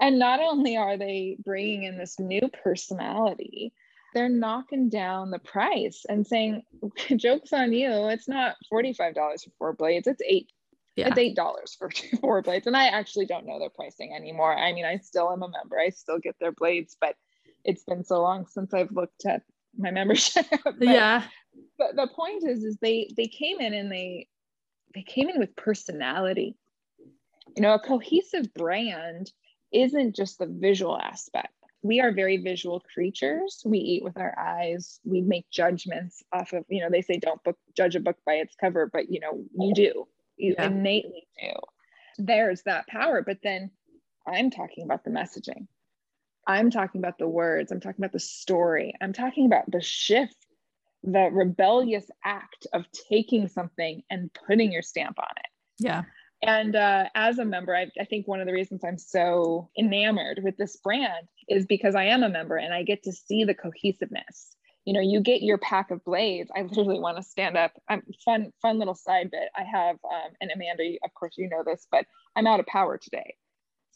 And 0.00 0.18
not 0.18 0.40
only 0.40 0.76
are 0.76 0.96
they 0.96 1.36
bringing 1.44 1.84
in 1.84 1.98
this 1.98 2.18
new 2.18 2.48
personality, 2.62 3.72
they're 4.14 4.28
knocking 4.28 4.88
down 4.88 5.30
the 5.30 5.38
price 5.38 6.04
and 6.08 6.26
saying, 6.26 6.62
"Jokes 7.16 7.52
on 7.52 7.72
you! 7.72 8.08
It's 8.08 8.28
not 8.28 8.56
forty-five 8.68 9.14
dollars 9.14 9.44
for 9.44 9.50
four 9.58 9.72
blades; 9.72 10.06
it's 10.06 10.22
eight. 10.26 10.50
Yeah. 10.96 11.08
It's 11.08 11.18
eight 11.18 11.36
dollars 11.36 11.76
for 11.78 11.90
four 12.20 12.42
blades." 12.42 12.66
And 12.66 12.76
I 12.76 12.88
actually 12.88 13.26
don't 13.26 13.46
know 13.46 13.58
their 13.58 13.70
pricing 13.70 14.14
anymore. 14.14 14.56
I 14.56 14.72
mean, 14.72 14.84
I 14.84 14.98
still 14.98 15.32
am 15.32 15.42
a 15.42 15.48
member; 15.48 15.78
I 15.78 15.90
still 15.90 16.18
get 16.18 16.36
their 16.40 16.52
blades, 16.52 16.96
but 17.00 17.16
it's 17.64 17.84
been 17.84 18.04
so 18.04 18.20
long 18.20 18.46
since 18.46 18.74
I've 18.74 18.92
looked 18.92 19.24
at 19.26 19.42
my 19.78 19.90
membership. 19.90 20.46
yeah 20.80 21.24
but 21.78 21.96
the 21.96 22.08
point 22.08 22.44
is 22.44 22.64
is 22.64 22.76
they 22.80 23.10
they 23.16 23.26
came 23.26 23.60
in 23.60 23.74
and 23.74 23.90
they 23.90 24.28
they 24.94 25.02
came 25.02 25.28
in 25.28 25.38
with 25.38 25.54
personality. 25.56 26.56
You 27.54 27.62
know 27.62 27.74
a 27.74 27.78
cohesive 27.78 28.52
brand 28.54 29.32
isn't 29.72 30.16
just 30.16 30.38
the 30.38 30.46
visual 30.46 30.98
aspect. 30.98 31.52
We 31.82 32.00
are 32.00 32.12
very 32.12 32.38
visual 32.38 32.80
creatures. 32.80 33.62
We 33.64 33.78
eat 33.78 34.02
with 34.02 34.16
our 34.18 34.36
eyes. 34.38 34.98
We 35.04 35.20
make 35.20 35.48
judgments 35.50 36.22
off 36.32 36.52
of 36.52 36.64
you 36.68 36.80
know 36.80 36.90
they 36.90 37.02
say 37.02 37.18
don't 37.18 37.42
book 37.44 37.58
judge 37.76 37.96
a 37.96 38.00
book 38.00 38.16
by 38.24 38.34
its 38.34 38.54
cover 38.54 38.88
but 38.92 39.10
you 39.10 39.20
know 39.20 39.44
you 39.58 39.74
do. 39.74 40.08
You 40.36 40.54
yeah. 40.58 40.66
innately 40.66 41.26
do. 41.40 41.52
There's 42.18 42.62
that 42.62 42.86
power 42.86 43.22
but 43.22 43.38
then 43.42 43.70
i'm 44.26 44.50
talking 44.50 44.84
about 44.84 45.04
the 45.04 45.10
messaging. 45.10 45.66
I'm 46.46 46.70
talking 46.70 47.00
about 47.00 47.18
the 47.18 47.28
words. 47.28 47.72
I'm 47.72 47.80
talking 47.80 48.00
about 48.00 48.12
the 48.12 48.20
story. 48.20 48.94
I'm 49.00 49.12
talking 49.12 49.46
about 49.46 49.70
the 49.70 49.80
shift 49.80 50.45
the 51.02 51.28
rebellious 51.32 52.06
act 52.24 52.66
of 52.72 52.84
taking 53.08 53.48
something 53.48 54.02
and 54.10 54.30
putting 54.46 54.72
your 54.72 54.82
stamp 54.82 55.18
on 55.18 55.36
it. 55.36 55.50
Yeah. 55.78 56.02
And 56.42 56.76
uh, 56.76 57.06
as 57.14 57.38
a 57.38 57.44
member, 57.44 57.74
I, 57.74 57.86
I, 57.98 58.04
think 58.04 58.28
one 58.28 58.40
of 58.40 58.46
the 58.46 58.52
reasons 58.52 58.82
I'm 58.84 58.98
so 58.98 59.70
enamored 59.78 60.40
with 60.42 60.56
this 60.58 60.76
brand 60.76 61.28
is 61.48 61.64
because 61.64 61.94
I 61.94 62.04
am 62.04 62.22
a 62.22 62.28
member 62.28 62.56
and 62.56 62.74
I 62.74 62.82
get 62.82 63.04
to 63.04 63.12
see 63.12 63.44
the 63.44 63.54
cohesiveness. 63.54 64.54
You 64.84 64.92
know, 64.92 65.00
you 65.00 65.20
get 65.20 65.42
your 65.42 65.58
pack 65.58 65.90
of 65.90 66.04
blades. 66.04 66.50
I 66.54 66.62
literally 66.62 67.00
want 67.00 67.16
to 67.16 67.22
stand 67.22 67.56
up. 67.56 67.72
I'm 67.88 68.02
fun, 68.24 68.52
fun 68.60 68.78
little 68.78 68.94
side 68.94 69.30
bit. 69.30 69.48
I 69.56 69.62
have, 69.62 69.96
um, 70.04 70.32
and 70.40 70.50
Amanda, 70.54 70.96
of 71.04 71.14
course, 71.14 71.34
you 71.38 71.48
know 71.48 71.64
this, 71.64 71.86
but 71.90 72.04
I'm 72.36 72.46
out 72.46 72.60
of 72.60 72.66
power 72.66 72.98
today. 72.98 73.34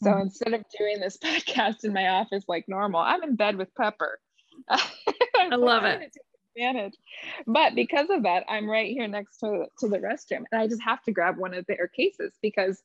So 0.03 0.09
mm-hmm. 0.09 0.21
instead 0.21 0.53
of 0.53 0.63
doing 0.77 0.99
this 0.99 1.17
podcast 1.23 1.83
in 1.83 1.93
my 1.93 2.09
office 2.09 2.45
like 2.47 2.65
normal, 2.67 3.01
I'm 3.01 3.23
in 3.23 3.35
bed 3.35 3.55
with 3.55 3.73
Pepper. 3.75 4.19
I 4.69 5.55
love 5.55 5.83
it 5.83 6.11
advantage. 6.55 6.93
But 7.47 7.75
because 7.75 8.09
of 8.09 8.23
that, 8.23 8.43
I'm 8.47 8.69
right 8.69 8.91
here 8.91 9.07
next 9.07 9.37
to, 9.39 9.65
to 9.79 9.87
the 9.87 9.99
restroom. 9.99 10.43
And 10.51 10.61
I 10.61 10.67
just 10.67 10.81
have 10.81 11.03
to 11.03 11.11
grab 11.11 11.37
one 11.37 11.53
of 11.53 11.65
their 11.65 11.87
cases 11.87 12.33
because 12.41 12.81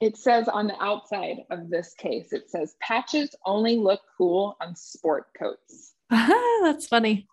it 0.00 0.16
says 0.16 0.48
on 0.48 0.66
the 0.66 0.82
outside 0.82 1.44
of 1.50 1.68
this 1.68 1.94
case, 1.94 2.32
it 2.32 2.50
says 2.50 2.74
patches 2.80 3.34
only 3.44 3.76
look 3.76 4.00
cool 4.16 4.56
on 4.60 4.74
sport 4.74 5.26
coats. 5.38 5.94
That's 6.10 6.86
funny. 6.86 7.26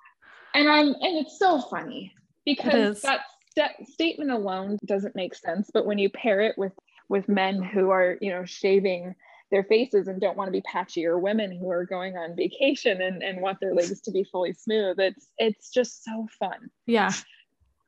And 0.53 0.69
I'm 0.69 0.87
and 0.87 1.17
it's 1.17 1.39
so 1.39 1.61
funny 1.61 2.13
because 2.45 3.01
that 3.01 3.21
st- 3.57 3.87
statement 3.87 4.31
alone 4.31 4.79
doesn't 4.85 5.15
make 5.15 5.35
sense. 5.35 5.69
But 5.73 5.85
when 5.85 5.97
you 5.97 6.09
pair 6.09 6.41
it 6.41 6.57
with 6.57 6.73
with 7.09 7.29
men 7.29 7.61
who 7.61 7.89
are, 7.89 8.17
you 8.19 8.31
know, 8.31 8.43
shaving 8.43 9.15
their 9.51 9.63
faces 9.63 10.07
and 10.07 10.19
don't 10.19 10.37
want 10.37 10.47
to 10.47 10.51
be 10.51 10.61
patchy 10.61 11.05
or 11.05 11.19
women 11.19 11.57
who 11.57 11.69
are 11.69 11.85
going 11.85 12.17
on 12.17 12.35
vacation 12.35 13.01
and, 13.01 13.23
and 13.23 13.41
want 13.41 13.59
their 13.59 13.73
legs 13.73 14.01
to 14.01 14.11
be 14.11 14.23
fully 14.23 14.53
smooth. 14.53 14.99
It's 14.99 15.27
it's 15.37 15.69
just 15.71 16.03
so 16.03 16.27
fun. 16.39 16.69
Yeah. 16.85 17.11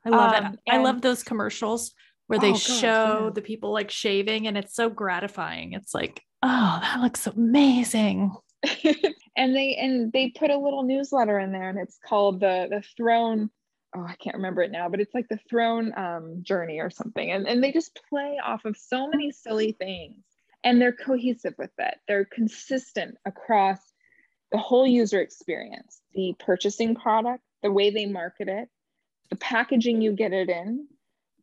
I 0.06 0.10
love 0.10 0.34
um, 0.34 0.54
it 0.54 0.60
i 0.70 0.78
love 0.78 1.02
those 1.02 1.24
commercials 1.24 1.94
where 2.28 2.40
they 2.40 2.52
oh, 2.52 2.58
show 2.58 3.26
yeah. 3.26 3.30
the 3.36 3.42
people 3.42 3.74
like 3.74 3.92
shaving 3.92 4.48
and 4.48 4.58
it's 4.58 4.74
so 4.74 4.90
gratifying. 4.90 5.74
It's 5.74 5.94
like 5.94 6.22
oh 6.44 6.80
that 6.82 7.02
looks 7.02 7.28
amazing. 7.28 8.36
And 9.36 9.56
they 9.56 9.76
and 9.76 10.12
they 10.12 10.34
put 10.38 10.52
a 10.52 10.58
little 10.58 10.84
newsletter 10.84 11.40
in 11.40 11.54
there 11.54 11.70
and 11.70 11.80
it's 11.80 11.98
called 12.06 12.42
the 12.42 12.68
the 12.70 12.84
throne. 12.98 13.50
Oh 13.96 14.04
i 14.04 14.16
can't 14.16 14.36
remember 14.36 14.62
it 14.62 14.72
now 14.72 14.90
but 14.90 15.00
it's 15.00 15.14
like 15.14 15.30
the 15.30 15.40
throne 15.50 15.94
um, 15.98 16.40
journey 16.42 16.80
or 16.80 16.90
something. 16.90 17.32
And, 17.32 17.48
and 17.48 17.64
they 17.64 17.72
just 17.72 17.98
play 18.10 18.38
off 18.44 18.66
of 18.66 18.76
so 18.76 19.08
many 19.08 19.32
silly 19.32 19.72
things 19.72 20.18
and 20.64 20.82
they're 20.82 20.94
cohesive 20.94 21.56
with 21.58 21.72
it. 21.78 21.96
They're 22.08 22.26
consistent 22.26 23.18
across 23.26 23.80
the 24.52 24.58
whole 24.58 24.88
user 24.88 25.22
experience, 25.22 26.02
the 26.14 26.36
purchasing 26.40 26.96
product, 26.96 27.44
the 27.62 27.72
way 27.72 27.90
they 27.90 28.06
market 28.06 28.48
it, 28.48 28.70
the 29.30 29.36
packaging 29.36 30.02
you 30.02 30.14
get 30.14 30.34
it 30.34 30.50
in, 30.50 30.88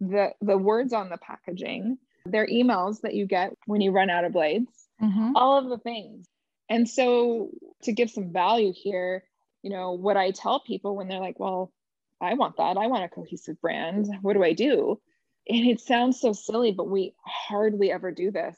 the, 0.00 0.30
the 0.40 0.58
words 0.58 0.92
on 0.92 1.08
the 1.08 1.18
packaging, 1.18 1.99
their 2.25 2.46
emails 2.46 3.00
that 3.02 3.14
you 3.14 3.26
get 3.26 3.54
when 3.66 3.80
you 3.80 3.92
run 3.92 4.11
out 4.11 4.25
of 4.25 4.32
blades, 4.32 4.70
mm-hmm. 5.00 5.37
all 5.37 5.58
of 5.58 5.68
the 5.68 5.78
things. 5.78 6.26
And 6.68 6.88
so 6.88 7.50
to 7.85 7.92
give 7.92 8.11
some 8.11 8.32
value 8.32 8.73
here, 8.75 9.23
you 9.62 9.70
know, 9.70 9.92
what 9.92 10.16
I 10.16 10.32
tell 10.32 10.61
people 10.61 10.96
when 10.96 11.08
they're 11.08 11.20
like, 11.20 11.38
well, 11.38 11.73
I 12.20 12.35
want 12.35 12.56
that. 12.56 12.76
I 12.76 12.87
want 12.88 13.04
a 13.04 13.08
cohesive 13.08 13.61
brand. 13.61 14.08
What 14.23 14.35
do 14.35 14.42
I 14.42 14.52
do? 14.52 15.00
And 15.49 15.66
it 15.66 15.80
sounds 15.80 16.20
so 16.20 16.32
silly, 16.32 16.73
but 16.73 16.88
we 16.88 17.14
hardly 17.25 17.92
ever 17.92 18.11
do 18.11 18.30
this. 18.30 18.56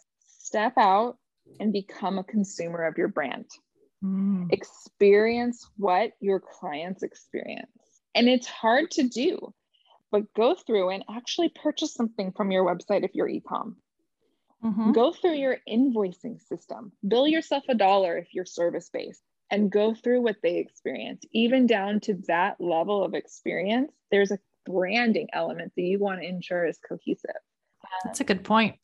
Step 0.49 0.79
out 0.79 1.19
and 1.61 1.75
become 1.75 2.19
a 2.19 2.25
consumer 2.25 2.87
of 2.87 2.97
your 2.97 3.09
brand. 3.09 3.45
Mm. 4.03 4.51
Experience 4.51 5.69
what 5.77 6.13
your 6.21 6.41
clients 6.41 7.03
experience. 7.03 7.69
And 8.15 8.31
it's 8.31 8.47
hard 8.47 8.91
to 8.93 9.07
do, 9.07 9.53
but 10.11 10.33
go 10.33 10.55
through 10.55 10.89
and 10.89 11.05
actually 11.11 11.51
purchase 11.51 11.93
something 11.93 12.33
from 12.33 12.51
your 12.51 12.65
website 12.65 13.05
if 13.05 13.11
you're 13.13 13.29
ecom. 13.29 13.75
Mm-hmm. 14.65 14.93
Go 14.93 15.13
through 15.13 15.35
your 15.35 15.59
invoicing 15.69 16.41
system. 16.41 16.93
Bill 17.07 17.29
yourself 17.29 17.65
a 17.69 17.75
dollar 17.75 18.17
if 18.17 18.29
you're 18.33 18.47
service 18.47 18.89
based 18.91 19.23
and 19.51 19.71
go 19.71 19.95
through 19.95 20.23
what 20.23 20.37
they 20.43 20.57
experience, 20.57 21.25
even 21.33 21.67
down 21.67 22.01
to 22.01 22.15
that 22.29 22.59
level 22.59 23.05
of 23.05 23.13
experience. 23.13 23.93
There's 24.11 24.31
a 24.31 24.39
branding 24.65 25.29
element 25.35 25.73
that 25.77 25.83
you 25.83 25.99
want 25.99 26.23
to 26.23 26.27
ensure 26.27 26.67
is 26.67 26.79
cohesive. 26.79 27.37
That's 28.03 28.21
a 28.21 28.25
good 28.25 28.45
point. 28.45 28.77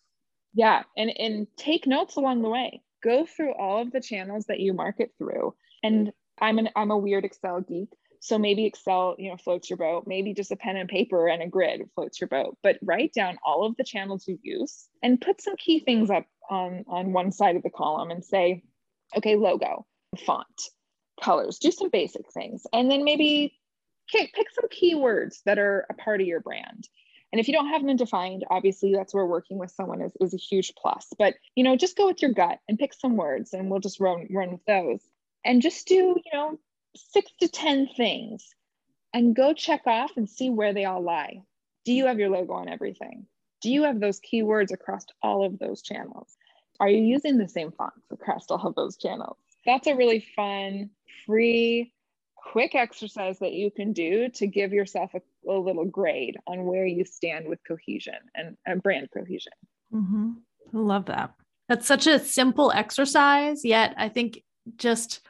Yeah. 0.54 0.84
And, 0.96 1.11
and 1.18 1.46
take 1.56 1.87
notes 1.87 2.16
along 2.16 2.42
the 2.42 2.49
way. 2.49 2.82
Go 3.02 3.26
through 3.26 3.54
all 3.54 3.82
of 3.82 3.92
the 3.92 4.00
channels 4.00 4.46
that 4.46 4.61
you 4.61 4.73
market 4.73 5.11
through. 5.18 5.54
And 5.82 6.12
I'm 6.40 6.58
an 6.58 6.70
I'm 6.75 6.90
a 6.90 6.96
weird 6.96 7.25
Excel 7.25 7.61
geek. 7.61 7.90
So 8.20 8.38
maybe 8.38 8.64
Excel, 8.64 9.16
you 9.18 9.30
know, 9.30 9.37
floats 9.37 9.68
your 9.68 9.76
boat. 9.76 10.04
Maybe 10.06 10.32
just 10.32 10.50
a 10.50 10.56
pen 10.56 10.76
and 10.76 10.88
paper 10.88 11.28
and 11.28 11.42
a 11.42 11.49
grid 11.49 11.82
floats 11.94 12.20
your 12.20 12.28
boat. 12.28 12.56
But 12.62 12.78
write 12.82 13.12
down 13.12 13.37
all 13.44 13.66
of 13.66 13.76
the 13.76 13.84
channels 13.84 14.26
you 14.26 14.38
use 14.42 14.88
and 15.02 15.20
put 15.20 15.42
some 15.42 15.56
key 15.56 15.80
things 15.80 16.08
up 16.08 16.25
on 16.49 16.84
on 16.88 17.12
one 17.12 17.32
side 17.32 17.56
of 17.56 17.62
the 17.62 17.70
column 17.70 18.11
and 18.11 18.25
say, 18.25 18.62
okay, 19.16 19.37
logo, 19.37 19.87
font, 20.25 20.46
colors, 21.23 21.58
do 21.58 21.70
some 21.70 21.90
basic 21.90 22.32
things, 22.32 22.66
and 22.73 22.90
then 22.90 23.04
maybe 23.04 23.58
pick, 24.11 24.32
pick 24.32 24.46
some 24.52 24.68
keywords 24.68 25.42
that 25.44 25.58
are 25.58 25.87
a 25.90 25.94
part 25.94 26.20
of 26.20 26.26
your 26.26 26.40
brand. 26.40 26.88
And 27.34 27.40
if 27.40 27.48
you 27.48 27.52
don't 27.52 27.70
have 27.70 27.84
them 27.84 27.96
defined, 27.96 28.44
obviously 28.48 28.92
that's 28.92 29.12
where 29.12 29.26
working 29.26 29.58
with 29.58 29.72
someone 29.72 30.00
is, 30.00 30.12
is 30.20 30.34
a 30.34 30.36
huge 30.36 30.72
plus. 30.76 31.08
But 31.18 31.34
you 31.56 31.64
know, 31.64 31.74
just 31.74 31.96
go 31.96 32.06
with 32.06 32.22
your 32.22 32.30
gut 32.30 32.60
and 32.68 32.78
pick 32.78 32.94
some 32.94 33.16
words 33.16 33.52
and 33.52 33.68
we'll 33.68 33.80
just 33.80 33.98
run 33.98 34.28
run 34.30 34.52
with 34.52 34.64
those. 34.66 35.00
And 35.44 35.60
just 35.60 35.88
do, 35.88 35.94
you 35.94 36.32
know, 36.32 36.60
six 36.94 37.32
to 37.40 37.48
10 37.48 37.88
things 37.96 38.54
and 39.12 39.34
go 39.34 39.52
check 39.52 39.84
off 39.84 40.12
and 40.16 40.30
see 40.30 40.48
where 40.48 40.72
they 40.72 40.84
all 40.84 41.02
lie. 41.02 41.42
Do 41.84 41.92
you 41.92 42.06
have 42.06 42.20
your 42.20 42.30
logo 42.30 42.52
on 42.52 42.68
everything? 42.68 43.26
Do 43.62 43.68
you 43.68 43.82
have 43.82 43.98
those 43.98 44.20
keywords 44.20 44.70
across 44.70 45.04
all 45.20 45.44
of 45.44 45.58
those 45.58 45.82
channels? 45.82 46.36
Are 46.78 46.88
you 46.88 47.02
using 47.02 47.36
the 47.36 47.48
same 47.48 47.72
fonts 47.72 48.06
across 48.12 48.48
all 48.48 48.64
of 48.64 48.76
those 48.76 48.96
channels? 48.96 49.38
That's 49.66 49.88
a 49.88 49.96
really 49.96 50.24
fun, 50.36 50.90
free, 51.26 51.92
quick 52.44 52.74
exercise 52.74 53.38
that 53.38 53.52
you 53.52 53.70
can 53.70 53.92
do 53.92 54.28
to 54.28 54.46
give 54.46 54.72
yourself 54.72 55.12
a, 55.14 55.50
a 55.50 55.58
little 55.58 55.84
grade 55.84 56.36
on 56.46 56.64
where 56.64 56.86
you 56.86 57.04
stand 57.04 57.48
with 57.48 57.58
cohesion 57.66 58.18
and, 58.34 58.56
and 58.66 58.82
brand 58.82 59.08
cohesion. 59.12 59.52
Mm-hmm. 59.92 60.32
I 60.74 60.78
love 60.78 61.06
that. 61.06 61.34
That's 61.68 61.86
such 61.86 62.06
a 62.06 62.18
simple 62.18 62.70
exercise, 62.72 63.64
yet 63.64 63.94
I 63.96 64.08
think 64.08 64.42
just 64.76 65.20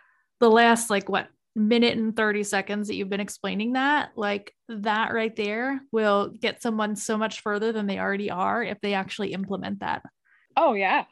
the 0.41 0.51
last 0.51 0.91
like 0.91 1.09
what 1.09 1.29
minute 1.57 1.97
and 1.97 2.17
30 2.17 2.43
seconds 2.43 2.89
that 2.89 2.97
you've 2.97 3.09
been 3.09 3.21
explaining 3.21 3.75
that, 3.75 4.11
like 4.17 4.53
that 4.69 5.13
right 5.13 5.35
there 5.37 5.81
will 5.93 6.29
get 6.29 6.63
someone 6.63 6.97
so 6.97 7.17
much 7.17 7.41
further 7.43 7.71
than 7.71 7.87
they 7.87 7.99
already 7.99 8.31
are 8.31 8.63
if 8.63 8.81
they 8.81 8.95
actually 8.95 9.33
implement 9.33 9.81
that. 9.81 10.03
Oh, 10.57 10.75
yeah. 10.75 11.05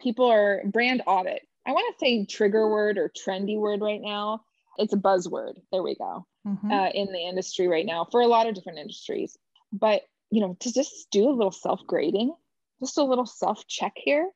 People 0.00 0.26
are 0.26 0.62
brand 0.64 1.02
audit. 1.06 1.42
I 1.64 1.72
want 1.72 1.94
to 1.94 2.04
say 2.04 2.26
trigger 2.26 2.68
word 2.68 2.98
or 2.98 3.10
trendy 3.10 3.56
word 3.56 3.80
right 3.80 4.00
now. 4.00 4.40
It's 4.78 4.92
a 4.92 4.98
buzzword. 4.98 5.54
There 5.72 5.82
we 5.82 5.94
go. 5.94 6.26
Mm-hmm. 6.46 6.70
Uh, 6.70 6.88
in 6.88 7.12
the 7.12 7.26
industry 7.26 7.68
right 7.68 7.86
now 7.86 8.06
for 8.10 8.20
a 8.20 8.26
lot 8.26 8.46
of 8.46 8.54
different 8.54 8.78
industries. 8.78 9.36
But, 9.72 10.02
you 10.30 10.40
know, 10.40 10.56
to 10.60 10.72
just 10.72 11.10
do 11.10 11.28
a 11.28 11.32
little 11.32 11.52
self 11.52 11.80
grading, 11.86 12.34
just 12.80 12.98
a 12.98 13.04
little 13.04 13.26
self 13.26 13.66
check 13.66 13.92
here. 13.96 14.28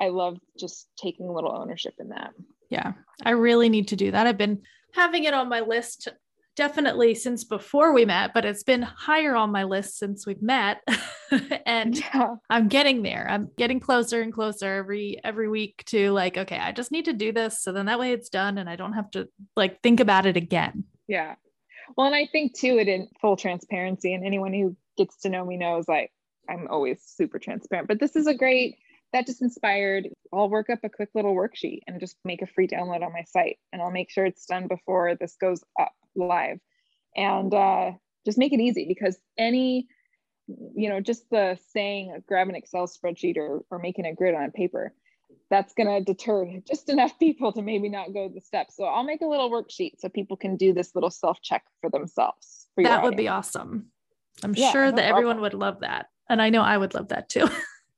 I 0.00 0.08
love 0.08 0.38
just 0.58 0.88
taking 0.96 1.28
a 1.28 1.32
little 1.32 1.52
ownership 1.52 1.94
in 1.98 2.08
that. 2.10 2.32
Yeah, 2.70 2.92
I 3.24 3.30
really 3.30 3.68
need 3.68 3.88
to 3.88 3.96
do 3.96 4.12
that. 4.12 4.26
I've 4.26 4.38
been 4.38 4.62
having 4.94 5.24
it 5.24 5.34
on 5.34 5.48
my 5.48 5.60
list 5.60 6.08
definitely 6.60 7.14
since 7.14 7.42
before 7.42 7.94
we 7.94 8.04
met, 8.04 8.34
but 8.34 8.44
it's 8.44 8.62
been 8.62 8.82
higher 8.82 9.34
on 9.34 9.50
my 9.50 9.64
list 9.64 9.96
since 9.96 10.26
we've 10.26 10.42
met. 10.42 10.86
and 11.64 11.98
yeah. 11.98 12.34
I'm 12.50 12.68
getting 12.68 13.02
there. 13.02 13.26
I'm 13.30 13.48
getting 13.56 13.80
closer 13.80 14.20
and 14.20 14.30
closer 14.30 14.74
every 14.74 15.18
every 15.24 15.48
week 15.48 15.82
to 15.86 16.10
like, 16.10 16.36
okay, 16.36 16.58
I 16.58 16.72
just 16.72 16.92
need 16.92 17.06
to 17.06 17.14
do 17.14 17.32
this. 17.32 17.62
So 17.62 17.72
then 17.72 17.86
that 17.86 17.98
way 17.98 18.12
it's 18.12 18.28
done 18.28 18.58
and 18.58 18.68
I 18.68 18.76
don't 18.76 18.92
have 18.92 19.10
to 19.12 19.26
like 19.56 19.80
think 19.80 20.00
about 20.00 20.26
it 20.26 20.36
again. 20.36 20.84
Yeah. 21.08 21.36
Well, 21.96 22.06
and 22.08 22.14
I 22.14 22.28
think 22.30 22.54
too, 22.54 22.78
it 22.78 22.88
in 22.88 23.08
full 23.22 23.36
transparency, 23.36 24.12
and 24.12 24.22
anyone 24.26 24.52
who 24.52 24.76
gets 24.98 25.16
to 25.22 25.30
know 25.30 25.46
me 25.46 25.56
knows 25.56 25.88
like 25.88 26.12
I'm 26.46 26.68
always 26.68 27.00
super 27.02 27.38
transparent. 27.38 27.88
But 27.88 28.00
this 28.00 28.16
is 28.16 28.26
a 28.26 28.34
great 28.34 28.76
that 29.14 29.24
just 29.24 29.40
inspired 29.40 30.10
I'll 30.30 30.50
work 30.50 30.68
up 30.68 30.80
a 30.84 30.90
quick 30.90 31.08
little 31.14 31.34
worksheet 31.34 31.80
and 31.86 31.98
just 32.00 32.16
make 32.22 32.42
a 32.42 32.46
free 32.46 32.68
download 32.68 33.02
on 33.02 33.14
my 33.14 33.24
site 33.24 33.58
and 33.72 33.80
I'll 33.80 33.90
make 33.90 34.10
sure 34.10 34.26
it's 34.26 34.44
done 34.44 34.68
before 34.68 35.16
this 35.18 35.36
goes 35.40 35.64
up 35.80 35.90
live. 36.14 36.58
And 37.16 37.52
uh, 37.52 37.92
just 38.24 38.38
make 38.38 38.52
it 38.52 38.60
easy 38.60 38.86
because 38.86 39.18
any 39.36 39.88
you 40.74 40.88
know 40.88 41.00
just 41.00 41.30
the 41.30 41.56
saying 41.72 42.22
grab 42.26 42.48
an 42.48 42.56
excel 42.56 42.88
spreadsheet 42.88 43.36
or, 43.36 43.60
or 43.70 43.78
making 43.78 44.04
a 44.04 44.12
grid 44.12 44.34
on 44.34 44.50
paper 44.50 44.92
that's 45.48 45.74
going 45.74 45.86
to 45.86 46.02
deter 46.02 46.44
just 46.66 46.88
enough 46.88 47.16
people 47.20 47.52
to 47.52 47.62
maybe 47.62 47.88
not 47.88 48.12
go 48.12 48.28
the 48.28 48.40
steps 48.40 48.74
so 48.74 48.82
i'll 48.82 49.04
make 49.04 49.20
a 49.20 49.26
little 49.26 49.48
worksheet 49.48 49.92
so 49.98 50.08
people 50.08 50.36
can 50.36 50.56
do 50.56 50.72
this 50.72 50.92
little 50.96 51.10
self 51.10 51.40
check 51.40 51.62
for 51.80 51.88
themselves 51.88 52.66
for 52.74 52.82
that 52.82 53.04
would 53.04 53.16
be 53.16 53.28
awesome. 53.28 53.86
I'm 54.42 54.54
yeah, 54.56 54.72
sure 54.72 54.90
that 54.90 55.04
everyone 55.04 55.40
would 55.42 55.54
love 55.54 55.80
that. 55.80 56.06
And 56.28 56.42
i 56.42 56.50
know 56.50 56.62
i 56.62 56.76
would 56.76 56.94
love 56.94 57.08
that 57.08 57.28
too. 57.28 57.48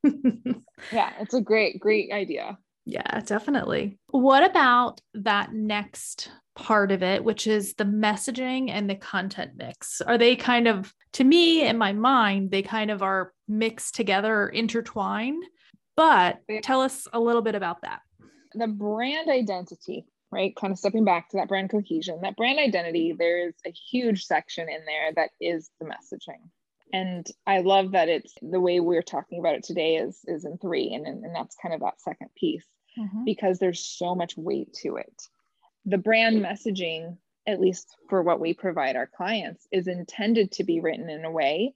Yeah, 0.90 1.12
it's 1.20 1.34
a 1.34 1.40
great, 1.40 1.78
great 1.78 2.10
idea. 2.12 2.58
Yeah, 2.84 3.20
definitely. 3.20 3.98
What 4.08 4.44
about 4.44 5.00
that 5.14 5.52
next 5.52 6.30
part 6.54 6.90
of 6.90 7.02
it, 7.02 7.24
which 7.24 7.46
is 7.46 7.74
the 7.74 7.84
messaging 7.84 8.70
and 8.70 8.90
the 8.90 8.96
content 8.96 9.52
mix? 9.56 10.00
Are 10.00 10.18
they 10.18 10.36
kind 10.36 10.66
of, 10.66 10.92
to 11.14 11.24
me, 11.24 11.66
in 11.66 11.78
my 11.78 11.92
mind, 11.92 12.50
they 12.50 12.62
kind 12.62 12.90
of 12.90 13.02
are 13.02 13.32
mixed 13.46 13.94
together 13.94 14.34
or 14.34 14.48
intertwined? 14.48 15.44
But 15.96 16.40
tell 16.62 16.80
us 16.80 17.06
a 17.12 17.20
little 17.20 17.42
bit 17.42 17.54
about 17.54 17.82
that. 17.82 18.00
The 18.54 18.66
brand 18.66 19.30
identity, 19.30 20.06
right? 20.30 20.54
Kind 20.56 20.72
of 20.72 20.78
stepping 20.78 21.04
back 21.04 21.28
to 21.30 21.36
that 21.36 21.48
brand 21.48 21.70
cohesion, 21.70 22.20
that 22.22 22.36
brand 22.36 22.58
identity, 22.58 23.14
there's 23.16 23.54
a 23.66 23.70
huge 23.70 24.24
section 24.24 24.68
in 24.68 24.84
there 24.86 25.12
that 25.14 25.30
is 25.40 25.70
the 25.80 25.86
messaging 25.86 26.40
and 26.92 27.26
i 27.46 27.58
love 27.58 27.92
that 27.92 28.08
it's 28.08 28.34
the 28.42 28.60
way 28.60 28.80
we're 28.80 29.02
talking 29.02 29.38
about 29.38 29.54
it 29.54 29.64
today 29.64 29.96
is 29.96 30.20
is 30.26 30.44
in 30.44 30.58
three 30.58 30.92
and 30.92 31.06
and 31.06 31.34
that's 31.34 31.56
kind 31.60 31.74
of 31.74 31.80
that 31.80 32.00
second 32.00 32.28
piece 32.36 32.66
mm-hmm. 32.98 33.24
because 33.24 33.58
there's 33.58 33.80
so 33.80 34.14
much 34.14 34.36
weight 34.36 34.72
to 34.72 34.96
it 34.96 35.22
the 35.84 35.98
brand 35.98 36.36
messaging 36.38 37.16
at 37.46 37.60
least 37.60 37.96
for 38.08 38.22
what 38.22 38.40
we 38.40 38.54
provide 38.54 38.94
our 38.94 39.08
clients 39.16 39.66
is 39.72 39.88
intended 39.88 40.52
to 40.52 40.64
be 40.64 40.80
written 40.80 41.10
in 41.10 41.24
a 41.24 41.30
way 41.30 41.74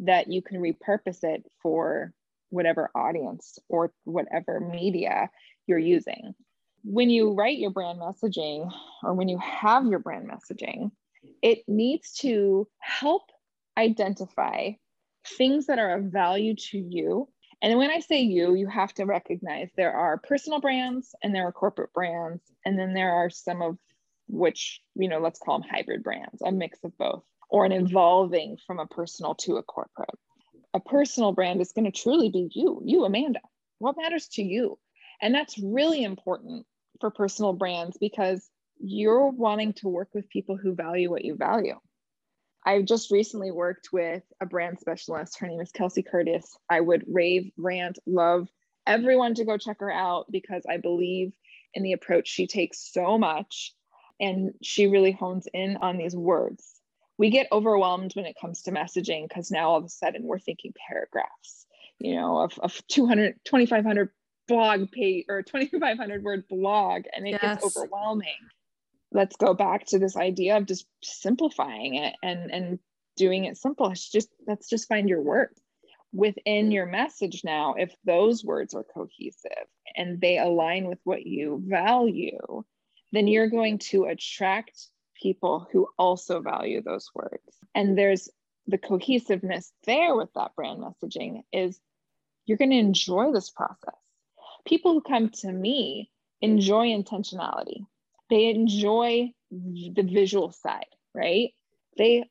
that 0.00 0.28
you 0.28 0.42
can 0.42 0.60
repurpose 0.60 1.22
it 1.22 1.44
for 1.62 2.12
whatever 2.50 2.90
audience 2.94 3.58
or 3.68 3.92
whatever 4.04 4.60
media 4.60 5.30
you're 5.66 5.78
using 5.78 6.34
when 6.82 7.10
you 7.10 7.32
write 7.32 7.58
your 7.58 7.70
brand 7.70 7.98
messaging 7.98 8.70
or 9.02 9.14
when 9.14 9.28
you 9.28 9.38
have 9.38 9.86
your 9.86 9.98
brand 9.98 10.28
messaging 10.28 10.90
it 11.42 11.62
needs 11.68 12.12
to 12.12 12.68
help 12.78 13.22
identify 13.76 14.72
things 15.26 15.66
that 15.66 15.78
are 15.78 15.96
of 15.96 16.04
value 16.04 16.54
to 16.54 16.78
you. 16.78 17.28
And 17.62 17.78
when 17.78 17.90
I 17.90 18.00
say 18.00 18.20
you, 18.20 18.54
you 18.54 18.66
have 18.66 18.92
to 18.94 19.04
recognize 19.04 19.70
there 19.76 19.92
are 19.94 20.18
personal 20.18 20.60
brands 20.60 21.14
and 21.22 21.34
there 21.34 21.46
are 21.46 21.52
corporate 21.52 21.92
brands. 21.92 22.42
And 22.64 22.78
then 22.78 22.94
there 22.94 23.12
are 23.12 23.30
some 23.30 23.62
of 23.62 23.78
which, 24.28 24.80
you 24.94 25.08
know, 25.08 25.18
let's 25.18 25.38
call 25.38 25.60
them 25.60 25.68
hybrid 25.70 26.02
brands, 26.02 26.42
a 26.42 26.52
mix 26.52 26.78
of 26.84 26.96
both, 26.98 27.24
or 27.48 27.64
an 27.64 27.72
evolving 27.72 28.58
from 28.66 28.80
a 28.80 28.86
personal 28.86 29.34
to 29.36 29.56
a 29.56 29.62
corporate. 29.62 30.18
A 30.74 30.80
personal 30.80 31.32
brand 31.32 31.60
is 31.60 31.72
going 31.72 31.84
to 31.84 31.92
truly 31.92 32.30
be 32.30 32.48
you, 32.52 32.82
you, 32.84 33.04
Amanda. 33.04 33.40
What 33.78 33.96
matters 33.96 34.28
to 34.32 34.42
you? 34.42 34.78
And 35.22 35.34
that's 35.34 35.58
really 35.58 36.02
important 36.02 36.66
for 37.00 37.10
personal 37.10 37.52
brands 37.52 37.96
because 37.98 38.48
you're 38.80 39.28
wanting 39.30 39.72
to 39.74 39.88
work 39.88 40.08
with 40.14 40.28
people 40.28 40.56
who 40.56 40.74
value 40.74 41.10
what 41.10 41.24
you 41.24 41.36
value. 41.36 41.78
I've 42.64 42.86
just 42.86 43.10
recently 43.10 43.50
worked 43.50 43.92
with 43.92 44.22
a 44.40 44.46
brand 44.46 44.80
specialist. 44.80 45.38
Her 45.38 45.46
name 45.46 45.60
is 45.60 45.70
Kelsey 45.70 46.02
Curtis. 46.02 46.56
I 46.70 46.80
would 46.80 47.04
rave, 47.06 47.50
rant, 47.56 47.98
love 48.06 48.48
everyone 48.86 49.34
to 49.34 49.44
go 49.44 49.58
check 49.58 49.80
her 49.80 49.90
out 49.90 50.26
because 50.30 50.62
I 50.68 50.78
believe 50.78 51.32
in 51.74 51.82
the 51.82 51.92
approach 51.92 52.28
she 52.28 52.46
takes 52.46 52.92
so 52.92 53.18
much 53.18 53.72
and 54.20 54.52
she 54.62 54.86
really 54.86 55.12
hones 55.12 55.48
in 55.52 55.76
on 55.78 55.98
these 55.98 56.16
words. 56.16 56.80
We 57.18 57.30
get 57.30 57.48
overwhelmed 57.52 58.12
when 58.14 58.26
it 58.26 58.36
comes 58.40 58.62
to 58.62 58.72
messaging 58.72 59.28
because 59.28 59.50
now 59.50 59.70
all 59.70 59.78
of 59.78 59.84
a 59.84 59.88
sudden 59.88 60.24
we're 60.24 60.38
thinking 60.38 60.72
paragraphs, 60.88 61.66
you 61.98 62.16
know, 62.16 62.38
of, 62.38 62.58
of 62.60 62.80
200, 62.88 63.36
2,500 63.44 64.10
blog 64.48 64.90
page 64.90 65.26
or 65.28 65.42
2,500 65.42 66.22
word 66.22 66.44
blog, 66.48 67.04
and 67.14 67.26
it 67.26 67.38
yes. 67.42 67.62
gets 67.62 67.76
overwhelming 67.76 68.34
let's 69.14 69.36
go 69.36 69.54
back 69.54 69.86
to 69.86 69.98
this 69.98 70.16
idea 70.16 70.58
of 70.58 70.66
just 70.66 70.86
simplifying 71.02 71.94
it 71.94 72.14
and 72.22 72.50
and 72.50 72.78
doing 73.16 73.44
it 73.46 73.56
simple. 73.56 73.88
It's 73.90 74.10
just 74.10 74.28
let's 74.46 74.68
just 74.68 74.88
find 74.88 75.08
your 75.08 75.22
words 75.22 75.58
within 76.12 76.66
mm-hmm. 76.66 76.72
your 76.72 76.86
message 76.86 77.42
now. 77.44 77.74
If 77.78 77.94
those 78.04 78.44
words 78.44 78.74
are 78.74 78.84
cohesive 78.84 79.66
and 79.96 80.20
they 80.20 80.38
align 80.38 80.88
with 80.88 80.98
what 81.04 81.24
you 81.24 81.62
value 81.64 82.64
then 83.14 83.28
you're 83.28 83.48
going 83.48 83.78
to 83.78 84.04
attract 84.04 84.88
people 85.22 85.68
who 85.72 85.86
also 85.96 86.40
value 86.40 86.82
those 86.82 87.08
words. 87.14 87.56
And 87.74 87.96
there's 87.96 88.28
the 88.66 88.76
cohesiveness 88.76 89.72
there 89.86 90.16
with 90.16 90.30
that 90.34 90.56
brand 90.56 90.80
messaging 90.80 91.42
is 91.52 91.78
you're 92.44 92.58
going 92.58 92.72
to 92.72 92.76
enjoy 92.76 93.32
this 93.32 93.50
process. 93.50 93.94
People 94.66 94.94
who 94.94 95.00
come 95.00 95.30
to 95.30 95.52
me 95.52 96.10
enjoy 96.40 96.88
intentionality 96.88 97.86
they 98.30 98.46
enjoy 98.46 99.30
the 99.50 100.02
visual 100.02 100.52
side, 100.52 100.86
right? 101.14 101.50
They 101.96 102.24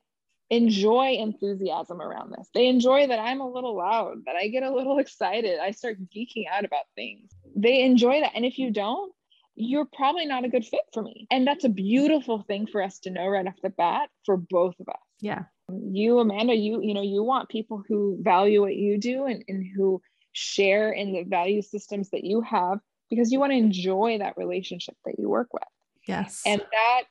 enjoy 0.50 1.16
enthusiasm 1.18 2.00
around 2.00 2.32
this. 2.32 2.48
They 2.54 2.66
enjoy 2.66 3.06
that 3.06 3.18
I'm 3.18 3.40
a 3.40 3.50
little 3.50 3.76
loud, 3.76 4.18
that 4.26 4.36
I 4.36 4.48
get 4.48 4.62
a 4.62 4.74
little 4.74 4.98
excited. 5.04 5.58
I 5.58 5.70
start 5.70 5.98
geeking 6.14 6.44
out 6.50 6.64
about 6.64 6.84
things. 6.94 7.30
They 7.56 7.82
enjoy 7.82 8.20
that. 8.20 8.32
And 8.34 8.44
if 8.44 8.58
you 8.58 8.70
don't, 8.70 9.12
you're 9.56 9.86
probably 9.86 10.26
not 10.26 10.44
a 10.44 10.48
good 10.48 10.64
fit 10.64 10.80
for 10.92 11.02
me. 11.02 11.26
And 11.30 11.46
that's 11.46 11.64
a 11.64 11.68
beautiful 11.68 12.42
thing 12.42 12.66
for 12.66 12.82
us 12.82 12.98
to 13.00 13.10
know 13.10 13.26
right 13.26 13.46
off 13.46 13.54
the 13.62 13.70
bat 13.70 14.10
for 14.26 14.36
both 14.36 14.74
of 14.80 14.88
us. 14.88 15.00
Yeah. 15.20 15.44
You, 15.68 16.18
Amanda, 16.18 16.54
you, 16.54 16.82
you 16.82 16.92
know, 16.92 17.02
you 17.02 17.22
want 17.22 17.48
people 17.48 17.82
who 17.88 18.18
value 18.20 18.60
what 18.60 18.74
you 18.74 18.98
do 18.98 19.24
and, 19.26 19.44
and 19.48 19.64
who 19.74 20.02
share 20.32 20.90
in 20.92 21.12
the 21.12 21.22
value 21.22 21.62
systems 21.62 22.10
that 22.10 22.24
you 22.24 22.40
have 22.40 22.80
because 23.08 23.30
you 23.30 23.38
want 23.38 23.52
to 23.52 23.56
enjoy 23.56 24.18
that 24.18 24.36
relationship 24.36 24.96
that 25.04 25.18
you 25.18 25.28
work 25.28 25.52
with. 25.52 25.62
Yes. 26.06 26.42
And 26.46 26.60
that, 26.60 27.02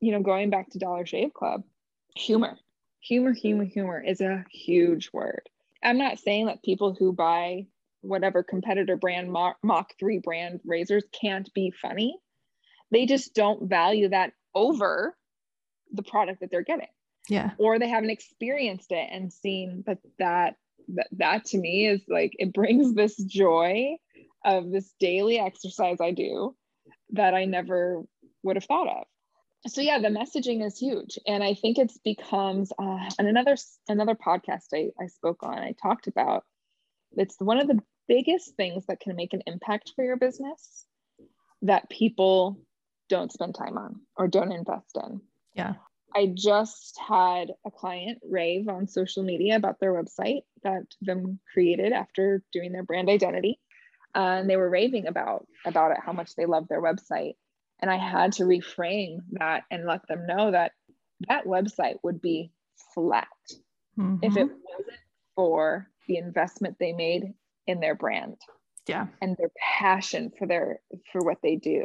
you 0.00 0.12
know, 0.12 0.20
going 0.20 0.50
back 0.50 0.70
to 0.70 0.78
Dollar 0.78 1.06
Shave 1.06 1.32
Club, 1.32 1.62
humor, 2.16 2.58
humor, 3.00 3.32
humor, 3.32 3.64
humor 3.64 4.02
is 4.02 4.20
a 4.20 4.44
huge 4.50 5.10
word. 5.12 5.48
I'm 5.82 5.98
not 5.98 6.18
saying 6.18 6.46
that 6.46 6.62
people 6.62 6.94
who 6.98 7.12
buy 7.12 7.66
whatever 8.02 8.42
competitor 8.42 8.96
brand 8.96 9.30
Mach 9.30 9.92
3 9.98 10.18
brand 10.18 10.60
razors 10.64 11.04
can't 11.18 11.52
be 11.54 11.70
funny. 11.70 12.16
They 12.90 13.06
just 13.06 13.34
don't 13.34 13.68
value 13.68 14.08
that 14.08 14.32
over 14.54 15.16
the 15.92 16.02
product 16.02 16.40
that 16.40 16.50
they're 16.50 16.62
getting. 16.62 16.88
Yeah. 17.28 17.50
Or 17.58 17.78
they 17.78 17.88
haven't 17.88 18.10
experienced 18.10 18.90
it 18.90 19.08
and 19.10 19.32
seen 19.32 19.84
that 19.86 19.98
that 20.18 20.56
that, 20.94 21.08
that 21.12 21.44
to 21.46 21.58
me 21.58 21.86
is 21.86 22.02
like 22.08 22.32
it 22.38 22.52
brings 22.52 22.94
this 22.94 23.16
joy 23.16 23.96
of 24.44 24.70
this 24.70 24.92
daily 24.98 25.38
exercise 25.38 25.98
I 26.00 26.12
do 26.12 26.56
that 27.10 27.34
I 27.34 27.44
never 27.44 28.02
would 28.42 28.56
have 28.56 28.64
thought 28.64 28.88
of. 28.88 29.04
So 29.66 29.80
yeah 29.80 29.98
the 29.98 30.08
messaging 30.08 30.64
is 30.64 30.78
huge. 30.78 31.18
And 31.26 31.42
i 31.42 31.54
think 31.54 31.78
it's 31.78 31.98
becomes 31.98 32.72
uh, 32.78 33.10
and 33.18 33.28
another 33.28 33.56
another 33.88 34.14
podcast 34.14 34.68
I, 34.74 34.90
I 35.02 35.06
spoke 35.06 35.42
on 35.42 35.58
i 35.58 35.74
talked 35.82 36.06
about 36.06 36.44
it's 37.12 37.36
one 37.38 37.58
of 37.58 37.68
the 37.68 37.80
biggest 38.08 38.56
things 38.56 38.86
that 38.86 39.00
can 39.00 39.14
make 39.16 39.32
an 39.32 39.42
impact 39.46 39.92
for 39.94 40.04
your 40.04 40.16
business 40.16 40.86
that 41.62 41.88
people 41.90 42.58
don't 43.08 43.32
spend 43.32 43.54
time 43.54 43.76
on 43.76 44.00
or 44.16 44.28
don't 44.28 44.52
invest 44.52 44.96
in. 44.96 45.20
Yeah. 45.54 45.74
I 46.14 46.32
just 46.34 46.98
had 46.98 47.52
a 47.64 47.70
client 47.70 48.18
rave 48.28 48.68
on 48.68 48.88
social 48.88 49.22
media 49.22 49.56
about 49.56 49.78
their 49.78 49.92
website 49.92 50.42
that 50.64 50.82
Viim 51.06 51.38
created 51.52 51.92
after 51.92 52.42
doing 52.52 52.72
their 52.72 52.82
brand 52.82 53.08
identity. 53.08 53.60
Uh, 54.14 54.38
and 54.40 54.50
they 54.50 54.56
were 54.56 54.68
raving 54.68 55.06
about 55.06 55.46
about 55.64 55.92
it 55.92 55.98
how 56.04 56.12
much 56.12 56.34
they 56.34 56.46
love 56.46 56.66
their 56.66 56.82
website 56.82 57.34
and 57.80 57.90
I 57.90 57.96
had 57.96 58.32
to 58.32 58.44
reframe 58.44 59.18
that 59.32 59.64
and 59.70 59.86
let 59.86 60.06
them 60.06 60.26
know 60.26 60.50
that 60.50 60.72
that 61.28 61.46
website 61.46 61.96
would 62.02 62.20
be 62.20 62.52
flat 62.94 63.26
mm-hmm. 63.98 64.16
if 64.22 64.36
it 64.36 64.44
wasn't 64.44 64.98
for 65.34 65.88
the 66.06 66.16
investment 66.16 66.76
they 66.78 66.92
made 66.92 67.24
in 67.66 67.80
their 67.80 67.94
brand. 67.94 68.36
Yeah. 68.86 69.06
And 69.20 69.36
their 69.36 69.50
passion 69.78 70.32
for 70.38 70.46
their 70.46 70.80
for 71.12 71.22
what 71.22 71.38
they 71.42 71.56
do. 71.56 71.84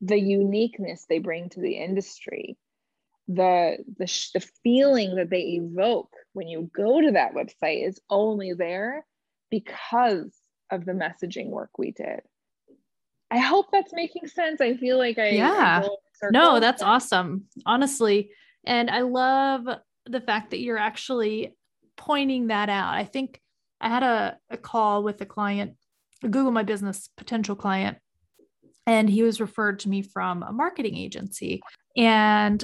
The 0.00 0.18
uniqueness 0.18 1.06
they 1.08 1.18
bring 1.18 1.48
to 1.50 1.60
the 1.60 1.76
industry. 1.76 2.56
The 3.28 3.78
the 3.98 4.06
the 4.34 4.46
feeling 4.62 5.16
that 5.16 5.30
they 5.30 5.60
evoke 5.60 6.12
when 6.32 6.48
you 6.48 6.70
go 6.74 7.00
to 7.00 7.12
that 7.12 7.34
website 7.34 7.86
is 7.86 8.00
only 8.08 8.52
there 8.52 9.04
because 9.50 10.32
of 10.70 10.84
the 10.84 10.92
messaging 10.92 11.48
work 11.48 11.70
we 11.78 11.90
did. 11.90 12.20
I 13.30 13.38
hope 13.38 13.66
that's 13.72 13.92
making 13.92 14.26
sense. 14.26 14.60
I 14.60 14.76
feel 14.76 14.98
like 14.98 15.18
I 15.18 15.30
yeah. 15.30 15.82
I 15.84 16.26
no, 16.30 16.60
that's 16.60 16.82
awesome. 16.82 17.44
Honestly, 17.64 18.30
and 18.64 18.90
I 18.90 19.02
love 19.02 19.66
the 20.06 20.20
fact 20.20 20.50
that 20.50 20.60
you're 20.60 20.78
actually 20.78 21.56
pointing 21.96 22.48
that 22.48 22.68
out. 22.68 22.94
I 22.94 23.04
think 23.04 23.40
I 23.80 23.88
had 23.88 24.02
a, 24.02 24.36
a 24.50 24.56
call 24.56 25.02
with 25.02 25.20
a 25.20 25.26
client, 25.26 25.76
a 26.22 26.28
Google 26.28 26.52
My 26.52 26.62
Business 26.62 27.08
potential 27.16 27.56
client, 27.56 27.98
and 28.86 29.08
he 29.08 29.22
was 29.22 29.40
referred 29.40 29.80
to 29.80 29.88
me 29.88 30.02
from 30.02 30.42
a 30.42 30.52
marketing 30.52 30.96
agency. 30.96 31.62
And 31.96 32.62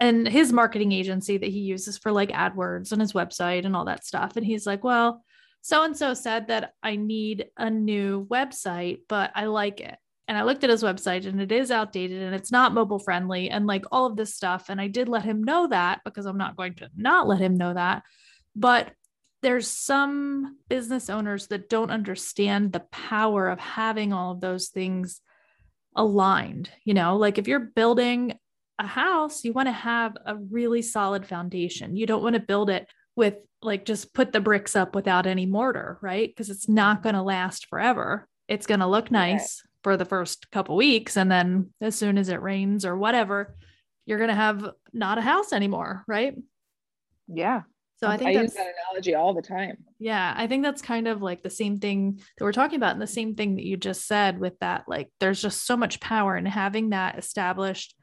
and 0.00 0.28
his 0.28 0.52
marketing 0.52 0.92
agency 0.92 1.38
that 1.38 1.48
he 1.48 1.60
uses 1.60 1.96
for 1.96 2.12
like 2.12 2.30
AdWords 2.30 2.92
and 2.92 3.00
his 3.00 3.12
website 3.12 3.64
and 3.64 3.74
all 3.74 3.86
that 3.86 4.04
stuff. 4.04 4.36
And 4.36 4.44
he's 4.44 4.66
like, 4.66 4.84
well, 4.84 5.23
so 5.64 5.82
and 5.82 5.96
so 5.96 6.12
said 6.12 6.48
that 6.48 6.74
I 6.82 6.96
need 6.96 7.46
a 7.56 7.70
new 7.70 8.26
website, 8.30 8.98
but 9.08 9.30
I 9.34 9.46
like 9.46 9.80
it. 9.80 9.96
And 10.28 10.36
I 10.36 10.42
looked 10.42 10.62
at 10.62 10.68
his 10.68 10.82
website 10.82 11.26
and 11.26 11.40
it 11.40 11.50
is 11.50 11.70
outdated 11.70 12.20
and 12.20 12.34
it's 12.34 12.52
not 12.52 12.74
mobile 12.74 12.98
friendly 12.98 13.48
and 13.48 13.66
like 13.66 13.86
all 13.90 14.04
of 14.04 14.14
this 14.14 14.34
stuff. 14.34 14.66
And 14.68 14.78
I 14.78 14.88
did 14.88 15.08
let 15.08 15.24
him 15.24 15.42
know 15.42 15.66
that 15.68 16.02
because 16.04 16.26
I'm 16.26 16.36
not 16.36 16.58
going 16.58 16.74
to 16.74 16.90
not 16.94 17.26
let 17.26 17.40
him 17.40 17.56
know 17.56 17.72
that. 17.72 18.02
But 18.54 18.92
there's 19.40 19.66
some 19.66 20.58
business 20.68 21.08
owners 21.08 21.46
that 21.46 21.70
don't 21.70 21.90
understand 21.90 22.70
the 22.70 22.84
power 22.92 23.48
of 23.48 23.58
having 23.58 24.12
all 24.12 24.32
of 24.32 24.42
those 24.42 24.68
things 24.68 25.22
aligned. 25.96 26.68
You 26.84 26.92
know, 26.92 27.16
like 27.16 27.38
if 27.38 27.48
you're 27.48 27.58
building 27.58 28.38
a 28.78 28.86
house, 28.86 29.44
you 29.44 29.54
want 29.54 29.68
to 29.68 29.72
have 29.72 30.14
a 30.26 30.36
really 30.36 30.82
solid 30.82 31.26
foundation. 31.26 31.96
You 31.96 32.04
don't 32.04 32.22
want 32.22 32.34
to 32.34 32.40
build 32.40 32.68
it 32.68 32.86
with 33.16 33.36
like 33.64 33.84
just 33.84 34.14
put 34.14 34.32
the 34.32 34.40
bricks 34.40 34.76
up 34.76 34.94
without 34.94 35.26
any 35.26 35.46
mortar, 35.46 35.98
right? 36.00 36.28
Because 36.28 36.50
it's 36.50 36.68
not 36.68 37.02
going 37.02 37.14
to 37.14 37.22
last 37.22 37.66
forever. 37.66 38.28
It's 38.48 38.66
going 38.66 38.80
to 38.80 38.86
look 38.86 39.10
nice 39.10 39.62
for 39.82 39.96
the 39.96 40.04
first 40.04 40.50
couple 40.50 40.76
weeks 40.76 41.16
and 41.16 41.30
then 41.30 41.70
as 41.80 41.94
soon 41.94 42.18
as 42.18 42.28
it 42.28 42.40
rains 42.42 42.84
or 42.84 42.96
whatever, 42.96 43.54
you're 44.06 44.18
going 44.18 44.28
to 44.28 44.34
have 44.34 44.70
not 44.92 45.18
a 45.18 45.22
house 45.22 45.52
anymore, 45.52 46.04
right? 46.06 46.34
Yeah. 47.28 47.62
So 47.96 48.08
I 48.08 48.16
think 48.16 48.36
I 48.36 48.42
use 48.42 48.52
that 48.54 48.74
analogy 48.90 49.14
all 49.14 49.32
the 49.32 49.40
time. 49.40 49.78
Yeah, 49.98 50.34
I 50.36 50.46
think 50.46 50.62
that's 50.62 50.82
kind 50.82 51.08
of 51.08 51.22
like 51.22 51.42
the 51.42 51.50
same 51.50 51.78
thing 51.78 52.20
that 52.36 52.44
we're 52.44 52.52
talking 52.52 52.76
about 52.76 52.92
and 52.92 53.00
the 53.00 53.06
same 53.06 53.34
thing 53.34 53.56
that 53.56 53.64
you 53.64 53.76
just 53.76 54.06
said 54.06 54.38
with 54.38 54.58
that 54.58 54.84
like 54.88 55.10
there's 55.20 55.40
just 55.40 55.64
so 55.64 55.76
much 55.76 56.00
power 56.00 56.36
in 56.36 56.44
having 56.44 56.90
that 56.90 57.18
established 57.18 57.94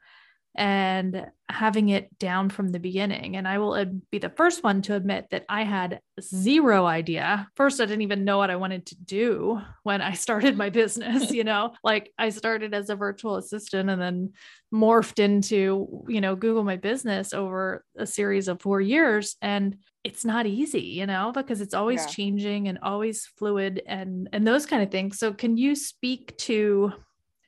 and 0.54 1.26
having 1.48 1.88
it 1.88 2.18
down 2.18 2.50
from 2.50 2.68
the 2.68 2.78
beginning. 2.78 3.36
And 3.36 3.48
I 3.48 3.58
will 3.58 3.84
be 4.10 4.18
the 4.18 4.28
first 4.30 4.62
one 4.62 4.82
to 4.82 4.94
admit 4.94 5.28
that 5.30 5.44
I 5.48 5.62
had 5.62 6.00
zero 6.20 6.84
idea. 6.84 7.48
First, 7.56 7.80
I 7.80 7.86
didn't 7.86 8.02
even 8.02 8.24
know 8.24 8.38
what 8.38 8.50
I 8.50 8.56
wanted 8.56 8.86
to 8.86 8.96
do 8.96 9.60
when 9.82 10.02
I 10.02 10.12
started 10.14 10.56
my 10.56 10.68
business, 10.68 11.30
you 11.30 11.44
know, 11.44 11.72
like 11.82 12.12
I 12.18 12.28
started 12.30 12.74
as 12.74 12.90
a 12.90 12.96
virtual 12.96 13.36
assistant 13.36 13.88
and 13.88 14.00
then 14.00 14.32
morphed 14.72 15.18
into, 15.18 16.04
you 16.08 16.20
know, 16.20 16.36
Google 16.36 16.64
my 16.64 16.76
business 16.76 17.32
over 17.32 17.84
a 17.96 18.06
series 18.06 18.48
of 18.48 18.60
four 18.60 18.80
years. 18.80 19.36
And 19.40 19.76
it's 20.04 20.24
not 20.24 20.46
easy, 20.46 20.80
you 20.80 21.06
know, 21.06 21.32
because 21.32 21.60
it's 21.60 21.74
always 21.74 22.00
yeah. 22.00 22.08
changing 22.08 22.68
and 22.68 22.78
always 22.82 23.26
fluid 23.38 23.82
and 23.86 24.28
and 24.32 24.46
those 24.46 24.66
kind 24.66 24.82
of 24.82 24.90
things. 24.90 25.18
So 25.18 25.32
can 25.32 25.56
you 25.56 25.74
speak 25.76 26.36
to 26.38 26.92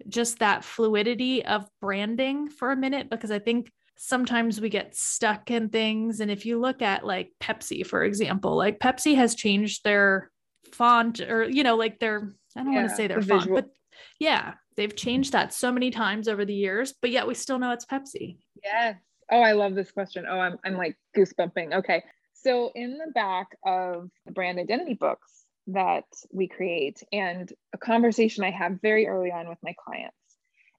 just 0.09 0.39
that 0.39 0.65
fluidity 0.65 1.45
of 1.45 1.67
branding 1.81 2.49
for 2.49 2.71
a 2.73 2.77
minute 2.77 3.11
because 3.11 3.31
I 3.31 3.39
think 3.39 3.71
sometimes 3.97 4.61
we 4.61 4.69
get 4.69 4.97
stuck 4.97 5.51
in 5.51 5.69
things. 5.69 6.21
And 6.21 6.31
if 6.31 6.47
you 6.47 6.61
look 6.61 6.83
at 6.83 7.07
like 7.07 7.33
Pepsi, 7.41 7.87
for 7.87 8.03
example, 8.05 8.57
like 8.57 8.79
Pepsi 8.79 9.17
has 9.17 9.35
changed 9.35 9.85
their 9.85 10.31
font 10.73 11.21
or, 11.21 11.45
you 11.45 11.63
know, 11.63 11.77
like 11.77 11.99
their, 12.01 12.35
I 12.57 12.65
don't 12.65 12.73
yeah, 12.73 12.81
want 12.81 12.91
to 12.91 12.97
say 12.97 13.07
their 13.07 13.21
the 13.21 13.27
font, 13.27 13.43
visual. 13.43 13.63
but 13.63 13.71
yeah, 14.19 14.55
they've 14.77 14.95
changed 14.95 15.33
that 15.33 15.53
so 15.53 15.71
many 15.71 15.91
times 15.91 16.29
over 16.29 16.45
the 16.45 16.55
years, 16.55 16.95
but 17.01 17.11
yet 17.11 17.27
we 17.27 17.35
still 17.35 17.59
know 17.59 17.73
it's 17.73 17.87
Pepsi. 17.87 18.39
Yes. 18.63 18.97
Oh, 19.31 19.41
I 19.41 19.53
love 19.53 19.75
this 19.75 19.91
question. 19.91 20.27
Oh, 20.29 20.39
I'm, 20.39 20.59
I'm 20.65 20.77
like 20.77 20.97
goosebumping. 21.17 21.75
Okay. 21.75 22.03
So 22.35 22.73
in 22.75 22.99
the 22.99 23.11
back 23.15 23.57
of 23.65 24.11
the 24.27 24.33
brand 24.33 24.59
identity 24.59 24.95
books, 24.95 25.44
that 25.69 26.05
we 26.33 26.49
create 26.49 27.03
and 27.13 27.53
a 27.73 27.79
conversation 27.79 28.45
I 28.45 28.51
have 28.51 28.81
very 28.83 29.07
early 29.07 29.31
on 29.31 29.49
with 29.49 29.59
my 29.63 29.75
clients 29.85 30.17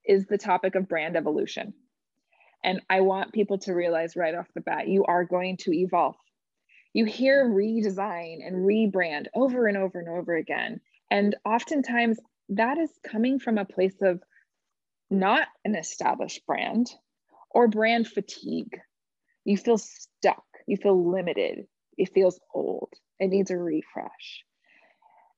is 0.05 0.27
the 0.27 0.37
topic 0.37 0.75
of 0.75 0.87
brand 0.87 1.15
evolution. 1.15 1.73
And 2.63 2.81
I 2.89 3.01
want 3.01 3.33
people 3.33 3.57
to 3.59 3.73
realize 3.73 4.15
right 4.15 4.35
off 4.35 4.47
the 4.53 4.61
bat, 4.61 4.87
you 4.87 5.05
are 5.05 5.23
going 5.23 5.57
to 5.61 5.73
evolve. 5.73 6.15
You 6.93 7.05
hear 7.05 7.45
redesign 7.47 8.45
and 8.45 8.65
rebrand 8.65 9.25
over 9.35 9.67
and 9.67 9.77
over 9.77 9.99
and 9.99 10.09
over 10.09 10.35
again. 10.35 10.81
And 11.11 11.35
oftentimes 11.45 12.19
that 12.49 12.77
is 12.77 12.91
coming 13.03 13.39
from 13.39 13.57
a 13.57 13.65
place 13.65 13.95
of 14.01 14.21
not 15.09 15.47
an 15.63 15.75
established 15.75 16.45
brand, 16.45 16.87
or 17.51 17.67
brand 17.67 18.07
fatigue. 18.07 18.77
You 19.45 19.57
feel 19.57 19.77
stuck, 19.77 20.43
you 20.67 20.77
feel 20.77 21.11
limited, 21.11 21.67
it 21.97 22.13
feels 22.13 22.39
old, 22.53 22.93
it 23.19 23.29
needs 23.29 23.51
a 23.51 23.57
refresh. 23.57 24.43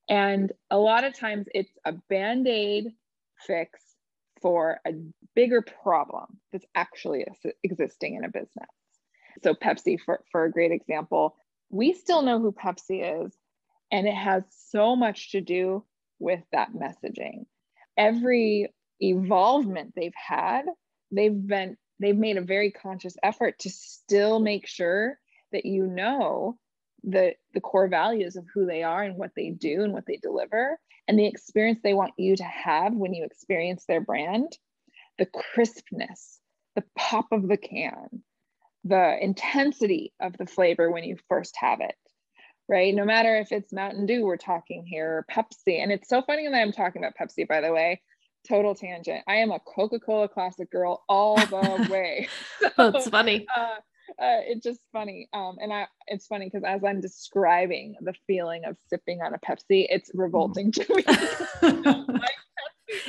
And 0.09 0.51
a 0.71 0.77
lot 0.77 1.03
of 1.03 1.17
times 1.17 1.47
it's 1.53 1.71
a 1.85 1.91
band 1.91 2.47
aid 2.47 2.93
fix 3.45 3.81
for 4.41 4.79
a 4.85 4.91
bigger 5.35 5.61
problem 5.61 6.39
that's 6.51 6.65
actually 6.75 7.25
existing 7.63 8.15
in 8.15 8.23
a 8.23 8.29
business. 8.29 8.69
So, 9.43 9.53
Pepsi, 9.53 9.99
for, 9.99 10.23
for 10.31 10.45
a 10.45 10.51
great 10.51 10.71
example, 10.71 11.35
we 11.69 11.93
still 11.93 12.21
know 12.21 12.39
who 12.39 12.51
Pepsi 12.51 13.25
is, 13.25 13.33
and 13.91 14.07
it 14.07 14.15
has 14.15 14.43
so 14.71 14.95
much 14.95 15.31
to 15.31 15.41
do 15.41 15.83
with 16.19 16.41
that 16.51 16.69
messaging. 16.73 17.45
Every 17.95 18.73
evolvement 18.99 19.93
they've 19.95 20.13
had, 20.15 20.63
they've 21.11 21.47
been 21.47 21.77
they've 21.99 22.17
made 22.17 22.37
a 22.37 22.41
very 22.41 22.71
conscious 22.71 23.15
effort 23.23 23.59
to 23.59 23.69
still 23.69 24.39
make 24.39 24.67
sure 24.67 25.19
that 25.51 25.65
you 25.65 25.87
know 25.87 26.57
the 27.03 27.33
the 27.53 27.62
core 27.62 27.88
values 27.88 28.36
of 28.36 28.45
who 28.53 28.65
they 28.65 28.83
are 28.83 29.03
and 29.03 29.17
what 29.17 29.31
they 29.36 29.49
do 29.49 29.83
and 29.83 29.93
what 29.93 30.05
they 30.05 30.17
deliver 30.17 30.79
and 31.07 31.17
the 31.17 31.25
experience 31.27 31.79
they 31.83 31.93
want 31.93 32.13
you 32.17 32.36
to 32.36 32.43
have 32.43 32.93
when 32.93 33.13
you 33.13 33.23
experience 33.23 33.86
their 33.88 34.01
brand 34.01 34.51
the 35.17 35.25
crispness 35.27 36.39
the 36.75 36.83
pop 36.97 37.27
of 37.31 37.47
the 37.47 37.57
can 37.57 38.23
the 38.83 39.17
intensity 39.21 40.13
of 40.21 40.36
the 40.38 40.45
flavor 40.45 40.89
when 40.89 41.03
you 41.03 41.17
first 41.29 41.55
have 41.57 41.81
it 41.81 41.95
right? 42.69 42.93
No 42.93 43.05
matter 43.05 43.38
if 43.38 43.51
it's 43.51 43.71
mountain 43.71 44.05
dew 44.05 44.25
we're 44.25 44.38
talking 44.38 44.86
here 44.86 45.25
or 45.25 45.25
pepsi. 45.31 45.81
And 45.81 45.91
it's 45.91 46.10
so 46.10 46.21
funny 46.21 46.47
that 46.47 46.55
i'm 46.55 46.71
talking 46.71 47.03
about 47.03 47.15
pepsi 47.19 47.47
by 47.47 47.62
the 47.62 47.71
way. 47.71 48.01
Total 48.47 48.75
tangent. 48.75 49.23
I 49.27 49.38
am 49.38 49.51
a 49.51 49.60
coca-cola 49.60 50.29
classic 50.29 50.71
girl 50.71 51.03
all 51.10 51.36
the 51.36 51.88
way. 51.91 52.27
So, 52.75 52.91
that's 52.91 53.10
funny. 53.10 53.45
Uh, 53.55 53.75
uh, 54.19 54.41
it's 54.45 54.63
just 54.63 54.80
funny. 54.91 55.30
Um, 55.32 55.58
and 55.62 55.71
I, 55.71 55.88
it's 56.08 56.25
funny 56.25 56.45
because 56.45 56.63
as 56.63 56.84
I'm 56.84 57.01
describing 57.01 57.95
the 58.01 58.13
feeling 58.25 58.65
of 58.65 58.75
sipping 58.89 59.21
on 59.21 59.34
a 59.34 59.38
Pepsi, 59.38 59.86
it's 59.89 60.10
revolting 60.15 60.71
to 60.71 60.95
me. 60.95 61.03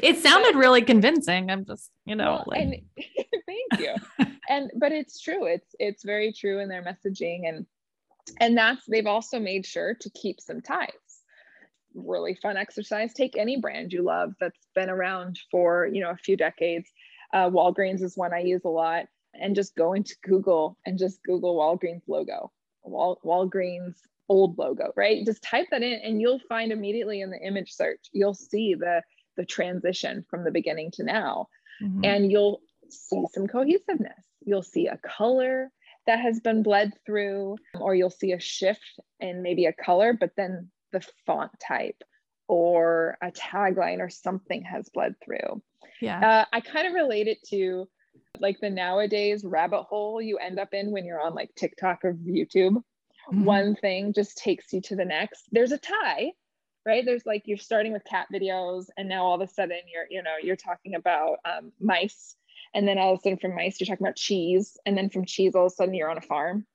it 0.03 0.19
sounded 0.19 0.55
really 0.57 0.83
convincing. 0.83 1.51
I'm 1.51 1.65
just, 1.65 1.91
you 2.05 2.15
know, 2.15 2.33
well, 2.33 2.45
like... 2.49 2.61
and, 2.61 2.75
thank 3.47 3.81
you. 3.81 3.95
and 4.51 4.71
but 4.77 4.93
it's 4.93 5.19
true. 5.21 5.47
It's 5.47 5.75
it's 5.79 6.05
very 6.05 6.33
true 6.33 6.61
in 6.61 6.69
their 6.69 6.85
messaging, 6.85 7.49
and 7.49 7.65
and 8.39 8.57
that's 8.57 8.85
they've 8.87 9.07
also 9.07 9.41
made 9.41 9.65
sure 9.65 9.95
to 10.01 10.11
keep 10.11 10.43
some 10.43 10.61
ties. 10.61 10.91
Really 11.95 12.35
fun 12.35 12.59
exercise. 12.59 13.15
Take 13.15 13.39
any 13.39 13.59
brand 13.59 13.95
you 13.95 14.03
love 14.03 14.35
that's 14.39 14.67
been 14.75 14.91
around 14.91 15.39
for 15.51 15.89
you 15.91 16.03
know 16.03 16.11
a 16.11 16.17
few 16.17 16.37
decades. 16.37 16.91
Uh, 17.33 17.49
Walgreens 17.49 18.03
is 18.03 18.17
one 18.17 18.35
I 18.35 18.41
use 18.41 18.63
a 18.67 18.71
lot 18.71 19.07
and 19.41 19.55
just 19.55 19.77
go 19.77 19.93
into 19.93 20.17
Google 20.23 20.77
and 20.87 20.99
just 20.99 21.23
Google 21.23 21.57
Walgreens 21.57 22.03
logo, 22.07 22.53
Wal- 22.83 23.21
Walgreens 23.25 23.97
old 24.29 24.59
logo, 24.59 24.93
right? 24.97 25.25
Just 25.25 25.43
type 25.43 25.67
that 25.71 25.83
in 25.83 26.01
and 26.05 26.21
you'll 26.21 26.41
find 26.49 26.73
immediately 26.73 27.21
in 27.21 27.31
the 27.31 27.41
image 27.41 27.73
search, 27.73 28.07
you'll 28.13 28.35
see 28.35 28.75
the, 28.75 29.03
the 29.37 29.45
transition 29.45 30.25
from 30.29 30.45
the 30.45 30.51
beginning 30.51 30.91
to 30.93 31.05
now. 31.05 31.49
Mm-hmm. 31.83 32.05
And 32.05 32.31
you'll 32.31 32.61
see 32.91 33.25
some 33.33 33.47
cohesiveness. 33.47 34.25
You'll 34.45 34.63
see 34.63 34.87
a 34.87 34.99
color 34.99 35.71
that 36.07 36.21
has 36.21 36.41
been 36.41 36.63
bled 36.63 36.93
through, 37.05 37.57
or 37.79 37.95
you'll 37.95 38.11
see 38.11 38.33
a 38.33 38.41
shift 38.41 38.99
in 39.21 39.43
maybe 39.43 39.67
a 39.67 39.73
color, 39.73 40.15
but 40.19 40.33
then 40.37 40.71
the 40.91 41.07
font 41.27 41.53
type 41.61 42.03
or 42.49 43.19
a 43.23 43.31
tagline 43.31 44.01
or 44.01 44.09
something 44.09 44.63
has 44.63 44.89
bled 44.89 45.15
through. 45.23 45.63
Yeah. 46.01 46.19
Uh, 46.19 46.45
I 46.51 46.61
kind 46.61 46.87
of 46.87 46.95
relate 46.95 47.29
it 47.29 47.39
to 47.51 47.89
like 48.41 48.61
the 48.61 48.71
nowadays 48.71 49.45
rabbit 49.45 49.83
hole 49.83 50.21
you 50.21 50.39
end 50.39 50.59
up 50.59 50.73
in 50.73 50.91
when 50.91 51.05
you're 51.05 51.21
on 51.21 51.35
like 51.35 51.55
TikTok 51.55 52.05
or 52.05 52.15
YouTube. 52.15 52.83
Mm-hmm. 53.31 53.45
One 53.45 53.77
thing 53.77 54.13
just 54.13 54.39
takes 54.39 54.73
you 54.73 54.81
to 54.83 54.97
the 54.97 55.05
next. 55.05 55.45
There's 55.53 55.73
a 55.73 55.79
tie, 55.79 56.33
right? 56.87 57.05
There's 57.05 57.27
like 57.27 57.43
you're 57.47 57.59
starting 57.59 57.93
with 57.93 58.05
cat 58.05 58.27
videos, 58.33 58.87
and 58.97 59.09
now 59.09 59.25
all 59.25 59.35
of 59.35 59.41
a 59.41 59.53
sudden 59.53 59.81
you're, 59.93 60.07
you 60.09 60.23
know, 60.23 60.37
you're 60.43 60.57
talking 60.57 60.95
about 60.95 61.39
um, 61.45 61.73
mice, 61.81 62.37
and 62.75 62.89
then 62.89 62.99
all 62.99 63.13
of 63.13 63.19
a 63.19 63.23
sudden 63.23 63.39
from 63.39 63.55
mice 63.55 63.79
you're 63.79 63.87
talking 63.87 64.07
about 64.07 64.17
cheese, 64.17 64.79
and 64.87 64.97
then 64.97 65.11
from 65.11 65.25
cheese 65.25 65.55
all 65.55 65.67
of 65.67 65.73
a 65.73 65.75
sudden 65.75 65.95
you're 65.95 66.11
on 66.11 66.19
a 66.19 66.23
farm. 66.23 66.67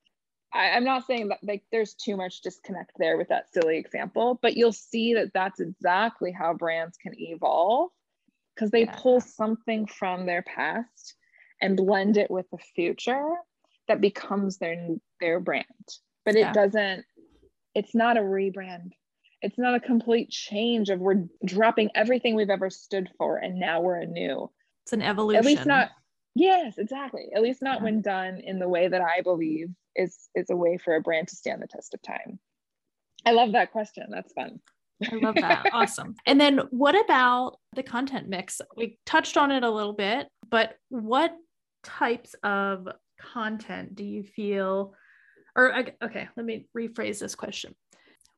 I, 0.53 0.71
I'm 0.71 0.83
not 0.83 1.07
saying 1.07 1.29
that 1.29 1.39
like 1.41 1.63
there's 1.71 1.95
too 1.95 2.15
much 2.15 2.41
disconnect 2.41 2.91
there 2.99 3.17
with 3.17 3.29
that 3.29 3.51
silly 3.51 3.77
example, 3.77 4.39
but 4.41 4.55
you'll 4.55 4.71
see 4.71 5.15
that 5.15 5.33
that's 5.33 5.59
exactly 5.59 6.31
how 6.31 6.53
brands 6.53 6.97
can 6.97 7.19
evolve 7.19 7.89
because 8.53 8.69
they 8.69 8.83
yeah. 8.83 8.95
pull 8.95 9.19
something 9.19 9.87
from 9.87 10.25
their 10.25 10.43
past 10.43 11.15
and 11.63 11.77
blend 11.77 12.17
it 12.17 12.29
with 12.29 12.45
the 12.51 12.57
future 12.75 13.29
that 13.87 14.01
becomes 14.01 14.57
their 14.57 14.87
their 15.19 15.39
brand 15.39 15.65
but 16.25 16.35
it 16.35 16.41
yeah. 16.41 16.53
doesn't 16.53 17.05
it's 17.73 17.95
not 17.95 18.17
a 18.17 18.21
rebrand 18.21 18.91
it's 19.41 19.57
not 19.57 19.73
a 19.73 19.79
complete 19.79 20.29
change 20.29 20.89
of 20.89 20.99
we're 20.99 21.23
dropping 21.45 21.89
everything 21.95 22.35
we've 22.35 22.49
ever 22.49 22.69
stood 22.69 23.09
for 23.17 23.37
and 23.37 23.59
now 23.59 23.81
we're 23.81 23.95
a 23.95 24.05
new 24.05 24.49
it's 24.83 24.93
an 24.93 25.01
evolution 25.01 25.39
at 25.39 25.45
least 25.45 25.65
not 25.65 25.89
yes 26.35 26.77
exactly 26.77 27.29
at 27.35 27.41
least 27.41 27.61
not 27.61 27.79
yeah. 27.79 27.83
when 27.83 28.01
done 28.01 28.39
in 28.43 28.59
the 28.59 28.69
way 28.69 28.87
that 28.87 29.01
i 29.01 29.21
believe 29.21 29.69
is 29.95 30.29
is 30.35 30.49
a 30.49 30.55
way 30.55 30.77
for 30.77 30.95
a 30.95 31.01
brand 31.01 31.27
to 31.27 31.35
stand 31.35 31.61
the 31.61 31.67
test 31.67 31.93
of 31.93 32.01
time 32.01 32.37
i 33.25 33.31
love 33.31 33.53
that 33.53 33.71
question 33.71 34.05
that's 34.11 34.33
fun 34.33 34.59
I 35.11 35.15
love 35.15 35.35
that. 35.35 35.65
awesome. 35.73 36.15
And 36.25 36.39
then 36.39 36.59
what 36.69 36.95
about 37.03 37.57
the 37.75 37.83
content 37.83 38.29
mix? 38.29 38.61
We 38.77 38.97
touched 39.05 39.37
on 39.37 39.51
it 39.51 39.63
a 39.63 39.69
little 39.69 39.93
bit, 39.93 40.27
but 40.49 40.75
what 40.89 41.33
types 41.83 42.35
of 42.43 42.87
content 43.19 43.95
do 43.95 44.03
you 44.03 44.23
feel 44.23 44.93
or 45.55 45.73
okay 46.01 46.27
let 46.35 46.45
me 46.45 46.65
rephrase 46.75 47.19
this 47.19 47.35
question. 47.35 47.75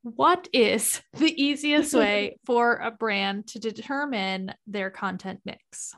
What 0.03 0.47
is 0.53 1.01
the 1.13 1.41
easiest 1.41 1.93
way 1.95 2.37
for 2.45 2.75
a 2.75 2.91
brand 2.91 3.47
to 3.47 3.59
determine 3.59 4.53
their 4.67 4.89
content 4.89 5.39
mix? 5.45 5.93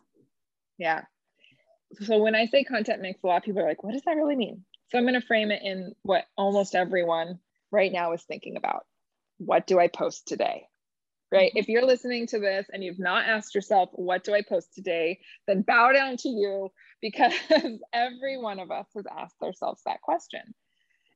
Yeah. 0.78 1.04
So 2.02 2.20
when 2.20 2.36
i 2.36 2.46
say 2.46 2.64
content 2.64 3.02
mix 3.02 3.24
a 3.24 3.28
lot 3.28 3.38
of 3.38 3.44
people 3.44 3.62
are 3.62 3.68
like 3.68 3.84
what 3.84 3.94
does 3.94 4.04
that 4.06 4.16
really 4.16 4.36
mean? 4.36 4.64
So 4.90 4.98
i'm 4.98 5.06
going 5.06 5.20
to 5.20 5.26
frame 5.26 5.52
it 5.52 5.62
in 5.64 5.94
what 6.04 6.26
almost 6.38 6.76
everyone 6.76 7.40
right 7.72 7.92
now 7.92 8.14
is 8.14 8.24
thinking 8.24 8.58
about. 8.58 8.86
What 9.38 9.68
do 9.68 9.80
i 9.80 9.88
post 9.88 10.28
today 10.28 10.68
right? 11.32 11.50
Mm-hmm. 11.50 11.58
If 11.58 11.68
you're 11.68 11.86
listening 11.86 12.28
to 12.28 12.40
this 12.40 12.68
and 12.72 12.84
you've 12.84 13.00
not 13.00 13.28
asked 13.28 13.56
yourself, 13.56 13.90
what 13.94 14.24
do 14.24 14.34
I 14.34 14.42
post 14.42 14.74
today? 14.74 15.20
Then 15.48 15.62
bow 15.62 15.92
down 15.92 16.18
to 16.18 16.30
you 16.30 16.72
because 17.02 17.34
every 17.94 18.38
one 18.38 18.60
of 18.60 18.72
us 18.72 18.88
has 18.96 19.06
asked 19.06 19.42
ourselves 19.44 19.82
that 19.86 20.02
question. 20.02 20.54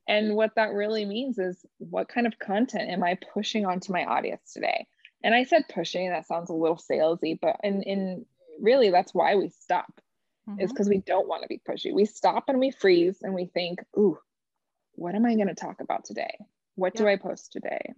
And 0.08 0.34
what 0.34 0.54
that 0.56 0.72
really 0.72 1.04
means 1.04 1.38
is 1.38 1.64
what 1.78 2.08
kind 2.08 2.26
of 2.26 2.38
content 2.38 2.90
am 2.90 3.04
I 3.04 3.18
pushing 3.32 3.66
onto 3.66 3.92
my 3.92 4.04
audience 4.04 4.52
today? 4.52 4.86
And 5.22 5.34
I 5.34 5.44
said 5.44 5.64
pushing, 5.72 6.10
that 6.10 6.26
sounds 6.26 6.50
a 6.50 6.54
little 6.54 6.76
salesy, 6.76 7.38
but 7.40 7.56
in, 7.62 7.82
in 7.82 8.26
really 8.60 8.90
that's 8.90 9.14
why 9.14 9.36
we 9.36 9.48
stop. 9.48 10.00
Mm-hmm. 10.48 10.60
Is 10.60 10.72
because 10.72 10.88
we 10.88 10.98
don't 10.98 11.28
want 11.28 11.42
to 11.42 11.48
be 11.48 11.60
pushy. 11.68 11.94
We 11.94 12.04
stop 12.04 12.44
and 12.48 12.58
we 12.58 12.72
freeze 12.72 13.18
and 13.22 13.32
we 13.32 13.46
think, 13.46 13.78
ooh, 13.96 14.18
what 14.96 15.14
am 15.14 15.24
I 15.24 15.36
going 15.36 15.46
to 15.46 15.54
talk 15.54 15.80
about 15.80 16.04
today? 16.04 16.36
What 16.74 16.94
do 16.94 17.06
I 17.06 17.14
post 17.14 17.52
today? 17.52 17.92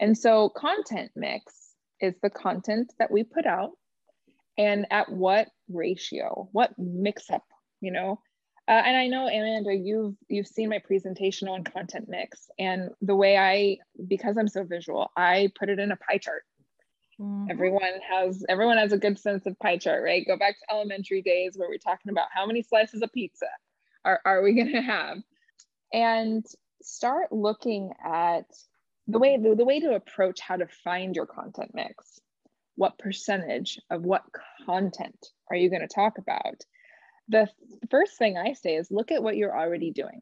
And 0.00 0.16
so 0.16 0.48
content 0.50 1.10
mix 1.16 1.72
is 2.00 2.14
the 2.22 2.30
content 2.30 2.92
that 2.98 3.10
we 3.10 3.24
put 3.24 3.46
out 3.46 3.72
and 4.58 4.86
at 4.90 5.10
what 5.10 5.48
ratio, 5.68 6.48
what 6.52 6.72
mix 6.78 7.30
up, 7.30 7.44
you 7.80 7.90
know? 7.90 8.20
Uh, 8.68 8.82
and 8.84 8.96
I 8.96 9.06
know 9.06 9.28
Amanda, 9.28 9.74
you've 9.74 10.16
you've 10.28 10.48
seen 10.48 10.70
my 10.70 10.80
presentation 10.80 11.46
on 11.46 11.62
content 11.62 12.06
mix, 12.08 12.48
and 12.58 12.90
the 13.00 13.14
way 13.14 13.36
I, 13.36 13.78
because 14.08 14.36
I'm 14.36 14.48
so 14.48 14.64
visual, 14.64 15.08
I 15.16 15.52
put 15.56 15.68
it 15.68 15.78
in 15.78 15.92
a 15.92 15.96
pie 15.96 16.18
chart. 16.18 16.42
Mm-hmm. 17.20 17.50
Everyone 17.50 18.00
has 18.10 18.44
everyone 18.48 18.76
has 18.78 18.92
a 18.92 18.98
good 18.98 19.20
sense 19.20 19.46
of 19.46 19.56
pie 19.60 19.78
chart, 19.78 20.02
right? 20.02 20.26
Go 20.26 20.36
back 20.36 20.58
to 20.58 20.74
elementary 20.74 21.22
days 21.22 21.56
where 21.56 21.68
we're 21.68 21.78
talking 21.78 22.10
about 22.10 22.26
how 22.34 22.44
many 22.44 22.62
slices 22.62 23.02
of 23.02 23.12
pizza 23.12 23.46
are, 24.04 24.20
are 24.24 24.42
we 24.42 24.54
going 24.54 24.72
to 24.72 24.82
have, 24.82 25.18
and 25.92 26.44
start 26.82 27.30
looking 27.30 27.92
at 28.04 28.46
the 29.08 29.18
way 29.18 29.36
the, 29.36 29.54
the 29.54 29.64
way 29.64 29.80
to 29.80 29.94
approach 29.94 30.40
how 30.40 30.56
to 30.56 30.66
find 30.84 31.14
your 31.14 31.26
content 31.26 31.70
mix 31.74 32.20
what 32.76 32.98
percentage 32.98 33.80
of 33.90 34.02
what 34.02 34.22
content 34.64 35.26
are 35.50 35.56
you 35.56 35.70
going 35.70 35.86
to 35.86 35.92
talk 35.92 36.18
about? 36.18 36.62
The 37.28 37.48
first 37.90 38.16
thing 38.18 38.36
i 38.38 38.52
say 38.52 38.76
is 38.76 38.90
look 38.90 39.10
at 39.10 39.22
what 39.22 39.36
you're 39.36 39.58
already 39.58 39.90
doing. 39.90 40.20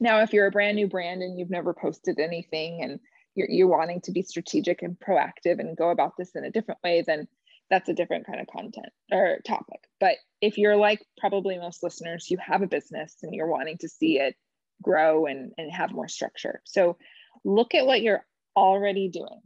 Now 0.00 0.22
if 0.22 0.32
you're 0.32 0.46
a 0.46 0.50
brand 0.50 0.76
new 0.76 0.88
brand 0.88 1.22
and 1.22 1.38
you've 1.38 1.50
never 1.50 1.72
posted 1.72 2.18
anything 2.18 2.82
and 2.82 2.98
you're, 3.36 3.48
you're 3.48 3.68
wanting 3.68 4.00
to 4.02 4.12
be 4.12 4.22
strategic 4.22 4.82
and 4.82 4.98
proactive 4.98 5.60
and 5.60 5.76
go 5.76 5.90
about 5.90 6.14
this 6.18 6.32
in 6.34 6.44
a 6.44 6.50
different 6.50 6.80
way 6.82 7.04
then 7.06 7.28
that's 7.70 7.88
a 7.88 7.94
different 7.94 8.26
kind 8.26 8.40
of 8.40 8.46
content 8.46 8.92
or 9.10 9.38
topic. 9.46 9.80
But 9.98 10.16
if 10.40 10.58
you're 10.58 10.76
like 10.76 11.00
probably 11.18 11.58
most 11.58 11.82
listeners 11.82 12.30
you 12.30 12.38
have 12.38 12.62
a 12.62 12.66
business 12.66 13.16
and 13.22 13.34
you're 13.34 13.46
wanting 13.46 13.78
to 13.78 13.88
see 13.88 14.18
it 14.18 14.34
grow 14.82 15.26
and, 15.26 15.52
and 15.56 15.70
have 15.72 15.92
more 15.92 16.08
structure. 16.08 16.60
So 16.64 16.96
look 17.44 17.74
at 17.74 17.86
what 17.86 18.02
you're 18.02 18.24
already 18.56 19.08
doing. 19.08 19.40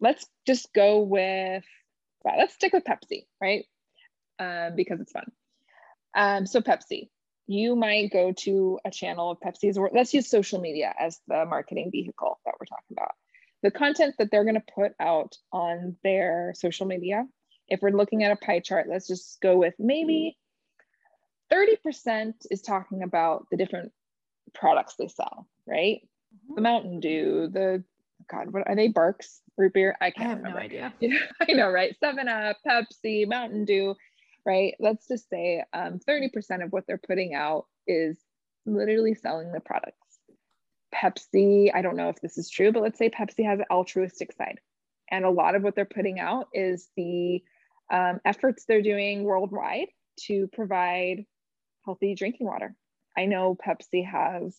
Let's 0.00 0.26
just 0.46 0.72
go 0.72 1.00
with, 1.00 1.64
well, 2.24 2.38
let's 2.38 2.54
stick 2.54 2.72
with 2.72 2.84
Pepsi, 2.84 3.26
right? 3.40 3.64
Um, 4.38 4.74
because 4.76 5.00
it's 5.00 5.12
fun. 5.12 5.30
Um, 6.14 6.46
so 6.46 6.60
Pepsi, 6.60 7.08
you 7.46 7.76
might 7.76 8.12
go 8.12 8.32
to 8.32 8.78
a 8.84 8.90
channel 8.90 9.30
of 9.30 9.38
Pepsi's, 9.40 9.76
or 9.76 9.90
let's 9.92 10.14
use 10.14 10.28
social 10.28 10.60
media 10.60 10.94
as 10.98 11.20
the 11.28 11.44
marketing 11.44 11.90
vehicle 11.90 12.40
that 12.44 12.54
we're 12.58 12.66
talking 12.66 12.96
about. 12.96 13.12
The 13.62 13.70
content 13.70 14.14
that 14.18 14.30
they're 14.30 14.44
going 14.44 14.54
to 14.56 14.74
put 14.74 14.92
out 15.00 15.36
on 15.52 15.96
their 16.02 16.52
social 16.56 16.86
media, 16.86 17.26
if 17.68 17.80
we're 17.80 17.90
looking 17.90 18.24
at 18.24 18.32
a 18.32 18.36
pie 18.36 18.60
chart, 18.60 18.86
let's 18.88 19.06
just 19.06 19.40
go 19.40 19.56
with 19.56 19.74
maybe 19.78 20.36
30% 21.52 22.34
is 22.50 22.62
talking 22.62 23.02
about 23.02 23.46
the 23.50 23.56
different 23.56 23.92
products 24.54 24.94
they 24.98 25.08
sell, 25.08 25.46
right? 25.66 26.00
The 26.54 26.60
Mountain 26.60 27.00
Dew, 27.00 27.48
the 27.52 27.84
God, 28.30 28.52
what 28.52 28.66
are 28.68 28.76
they? 28.76 28.88
Barq's, 28.88 29.42
root 29.56 29.72
beer? 29.74 29.96
I 30.00 30.10
can't 30.10 30.26
I 30.26 30.28
have 30.30 30.38
remember. 30.38 30.58
no 30.60 30.64
idea. 30.64 30.94
I 31.48 31.52
know, 31.52 31.70
right? 31.70 31.94
Seven 32.00 32.28
Up, 32.28 32.56
Pepsi, 32.66 33.28
Mountain 33.28 33.64
Dew, 33.64 33.94
right? 34.46 34.74
Let's 34.80 35.06
just 35.08 35.28
say 35.28 35.62
um, 35.72 36.00
30% 36.08 36.64
of 36.64 36.72
what 36.72 36.84
they're 36.86 37.00
putting 37.06 37.34
out 37.34 37.66
is 37.86 38.18
literally 38.66 39.14
selling 39.14 39.52
the 39.52 39.60
products. 39.60 39.98
Pepsi, 40.94 41.70
I 41.74 41.82
don't 41.82 41.96
know 41.96 42.08
if 42.08 42.20
this 42.20 42.38
is 42.38 42.48
true, 42.48 42.72
but 42.72 42.82
let's 42.82 42.98
say 42.98 43.10
Pepsi 43.10 43.44
has 43.44 43.58
an 43.58 43.66
altruistic 43.70 44.32
side. 44.32 44.60
And 45.10 45.24
a 45.24 45.30
lot 45.30 45.54
of 45.54 45.62
what 45.62 45.74
they're 45.74 45.84
putting 45.84 46.18
out 46.20 46.48
is 46.54 46.88
the 46.96 47.42
um, 47.92 48.20
efforts 48.24 48.64
they're 48.64 48.82
doing 48.82 49.24
worldwide 49.24 49.88
to 50.26 50.48
provide 50.52 51.26
healthy 51.84 52.14
drinking 52.14 52.46
water. 52.46 52.74
I 53.16 53.26
know 53.26 53.56
Pepsi 53.56 54.06
has, 54.08 54.56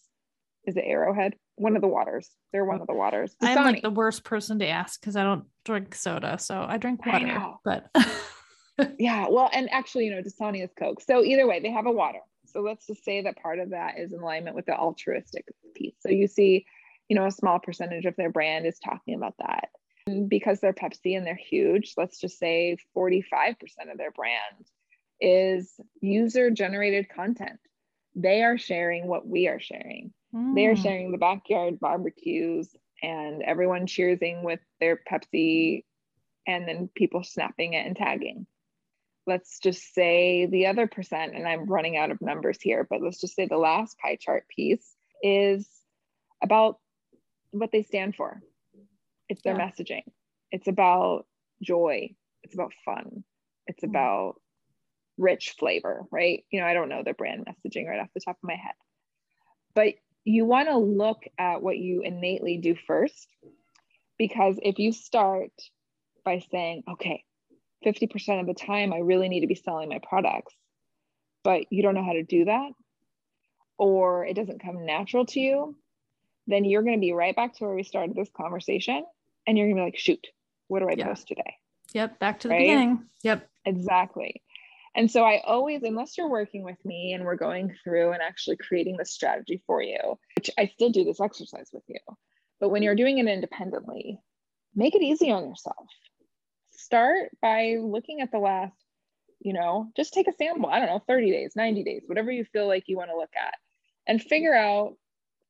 is 0.66 0.78
it 0.78 0.84
Arrowhead? 0.86 1.36
One 1.56 1.76
of 1.76 1.82
the 1.82 1.88
waters. 1.88 2.30
They're 2.52 2.66
one 2.66 2.82
of 2.82 2.88
the 2.88 2.94
waters. 2.94 3.36
Dasani. 3.42 3.58
I'm 3.58 3.64
like 3.64 3.82
the 3.82 3.90
worst 3.90 4.24
person 4.24 4.60
to 4.60 4.68
ask 4.68 5.00
because 5.00 5.16
I 5.16 5.24
don't 5.24 5.46
drink 5.64 5.96
soda. 5.96 6.38
So 6.38 6.66
I 6.68 6.78
drink 6.78 7.06
water. 7.06 7.28
I 7.28 7.54
but 7.64 7.90
yeah, 9.00 9.28
well, 9.30 9.50
and 9.54 9.70
actually, 9.72 10.06
you 10.06 10.12
know, 10.16 10.22
Dasani 10.22 10.64
is 10.64 10.72
Coke. 10.78 11.02
So 11.02 11.24
either 11.24 11.48
way, 11.48 11.60
they 11.60 11.72
have 11.72 11.86
a 11.86 11.92
water. 11.92 12.20
So 12.46 12.62
let's 12.62 12.88
just 12.88 13.04
say 13.04 13.22
that 13.22 13.42
part 13.42 13.60
of 13.60 13.72
that 13.72 13.98
is 13.98 14.14
in 14.14 14.20
alignment 14.20 14.56
with 14.56 14.66
the 14.66 14.78
altruistic 14.78 15.46
piece. 15.76 15.96
So 16.00 16.10
you 16.10 16.28
see, 16.28 16.66
you 17.10 17.16
know, 17.16 17.26
a 17.26 17.32
small 17.32 17.60
percentage 17.60 18.06
of 18.06 18.16
their 18.16 18.32
brand 18.32 18.66
is 18.66 18.80
talking 18.80 19.16
about 19.16 19.36
that. 19.40 19.70
And 20.08 20.30
because 20.30 20.60
they're 20.60 20.74
Pepsi 20.74 21.18
and 21.18 21.26
they're 21.26 21.36
huge, 21.36 21.94
let's 21.98 22.20
just 22.20 22.38
say 22.38 22.78
45% 22.96 23.56
of 23.92 23.98
their 23.98 24.12
brand 24.12 24.66
is 25.20 25.80
user 26.02 26.52
generated 26.52 27.10
content. 27.10 27.60
They 28.16 28.44
are 28.44 28.58
sharing 28.58 29.08
what 29.08 29.28
we 29.28 29.48
are 29.48 29.60
sharing. 29.60 30.14
Mm. 30.34 30.56
They 30.56 30.66
are 30.68 30.76
hmm. 30.76 30.82
sharing 30.82 31.12
the 31.12 31.18
backyard 31.18 31.80
barbecues 31.80 32.76
and 33.02 33.42
everyone 33.44 33.88
cheersing 33.88 34.44
with 34.44 34.60
their 34.80 35.00
Pepsi 35.10 35.84
and 36.48 36.68
then 36.68 36.90
people 36.96 37.24
snapping 37.24 37.74
it 37.74 37.86
and 37.86 37.96
tagging. 37.96 38.48
Let's 39.28 39.60
just 39.60 39.94
say 39.94 40.46
the 40.46 40.68
other 40.68 40.88
percent, 40.88 41.36
and 41.36 41.48
I'm 41.48 41.66
running 41.66 41.98
out 41.98 42.12
of 42.12 42.22
numbers 42.22 42.62
here, 42.62 42.86
but 42.88 43.02
let's 43.02 43.20
just 43.20 43.36
say 43.36 43.48
the 43.48 43.58
last 43.58 43.98
pie 43.98 44.18
chart 44.20 44.46
piece 44.48 44.96
is 45.24 45.68
about 46.44 46.80
what 47.52 47.72
they 47.72 47.84
stand 47.84 48.16
for. 48.16 48.42
It's 49.28 49.42
their 49.42 49.58
yeah. 49.58 49.68
messaging. 49.70 50.04
It's 50.52 50.68
about 50.68 51.26
joy. 51.64 52.16
It's 52.44 52.54
about 52.54 52.74
fun. 52.86 53.24
It's 53.66 53.84
mm. 53.84 53.90
about 53.90 54.36
rich 55.18 55.56
flavor, 55.58 56.04
right? 56.12 56.44
You 56.52 56.60
know, 56.62 56.68
I 56.68 56.74
don't 56.74 56.90
know 56.90 57.04
the 57.04 57.14
brand 57.14 57.46
messaging 57.46 57.88
right 57.88 58.00
off 58.00 58.10
the 58.14 58.22
top 58.22 58.38
of 58.42 58.48
my 58.48 58.56
head. 58.56 58.74
But 59.74 59.96
you 60.24 60.46
want 60.46 60.70
to 60.70 60.78
look 60.78 61.24
at 61.38 61.62
what 61.62 61.78
you 61.78 62.02
innately 62.02 62.58
do 62.58 62.76
first. 62.88 63.28
Because 64.18 64.58
if 64.62 64.80
you 64.80 64.92
start 64.92 65.52
by 66.24 66.40
saying, 66.52 66.84
okay, 66.90 67.24
50% 67.86 68.40
of 68.40 68.48
the 68.48 68.54
time, 68.54 68.94
I 68.94 68.98
really 68.98 69.30
need 69.30 69.42
to 69.42 69.48
be 69.48 69.56
selling 69.56 69.90
my 69.90 70.00
products, 70.00 70.56
but 71.44 71.66
you 71.70 71.84
don't 71.84 71.96
know 71.96 72.04
how 72.04 72.14
to 72.14 72.24
do 72.24 72.46
that, 72.46 72.72
or 73.78 74.26
it 74.26 74.36
doesn't 74.36 74.64
come 74.64 74.86
natural 74.86 75.26
to 75.28 75.40
you, 75.40 75.76
then 76.48 76.64
you're 76.64 76.82
going 76.82 76.96
to 76.96 77.02
be 77.02 77.12
right 77.12 77.36
back 77.36 77.56
to 77.56 77.66
where 77.66 77.76
we 77.76 77.84
started 77.84 78.16
this 78.16 78.30
conversation. 78.36 79.04
And 79.46 79.58
you're 79.58 79.68
going 79.68 79.76
to 79.76 79.82
be 79.82 79.86
like, 79.86 79.98
shoot, 79.98 80.26
what 80.68 80.80
do 80.80 80.90
I 80.90 80.96
yeah. 80.98 81.08
post 81.08 81.28
today? 81.28 81.56
Yep. 81.94 82.20
Back 82.20 82.40
to 82.40 82.48
the 82.48 82.54
right? 82.54 82.62
beginning. 82.62 83.06
Yep. 83.24 83.48
Exactly. 83.66 84.42
And 84.96 85.12
so 85.12 85.24
I 85.24 85.42
always, 85.46 85.84
unless 85.84 86.18
you're 86.18 86.30
working 86.30 86.64
with 86.64 86.78
me 86.86 87.14
and 87.14 87.26
we're 87.26 87.36
going 87.36 87.76
through 87.84 88.14
and 88.14 88.22
actually 88.22 88.56
creating 88.56 88.96
the 88.98 89.06
strategy 89.06 89.62
for 89.68 89.82
you, 89.82 90.18
which 90.38 90.50
I 90.58 90.68
still 90.68 90.90
do 90.90 91.04
this 91.04 91.20
exercise 91.20 91.70
with 91.74 91.84
you, 91.88 92.00
but 92.62 92.70
when 92.70 92.82
you're 92.82 92.96
doing 92.96 93.18
it 93.18 93.28
independently, 93.28 94.20
make 94.74 94.96
it 94.96 95.02
easy 95.02 95.32
on 95.32 95.50
yourself. 95.50 95.88
Start 96.72 97.32
by 97.42 97.78
looking 97.82 98.22
at 98.22 98.32
the 98.32 98.40
last, 98.40 98.74
you 99.42 99.52
know, 99.52 99.92
just 99.98 100.14
take 100.14 100.30
a 100.30 100.34
sample, 100.34 100.70
I 100.70 100.80
don't 100.80 100.88
know, 100.88 101.04
30 101.06 101.30
days, 101.30 101.54
90 101.58 101.84
days, 101.84 102.04
whatever 102.06 102.32
you 102.32 102.46
feel 102.46 102.68
like 102.68 102.86
you 102.88 102.96
want 102.96 103.10
to 103.10 103.18
look 103.18 103.34
at, 103.36 103.56
and 104.08 104.22
figure 104.22 104.56
out 104.56 104.96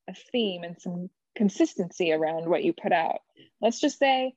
a 0.08 0.16
theme 0.32 0.64
and 0.64 0.82
some 0.82 1.10
consistency 1.36 2.12
around 2.12 2.50
what 2.50 2.64
you 2.64 2.74
put 2.74 2.92
out. 2.92 3.20
Let's 3.62 3.80
just 3.80 4.00
say 4.00 4.34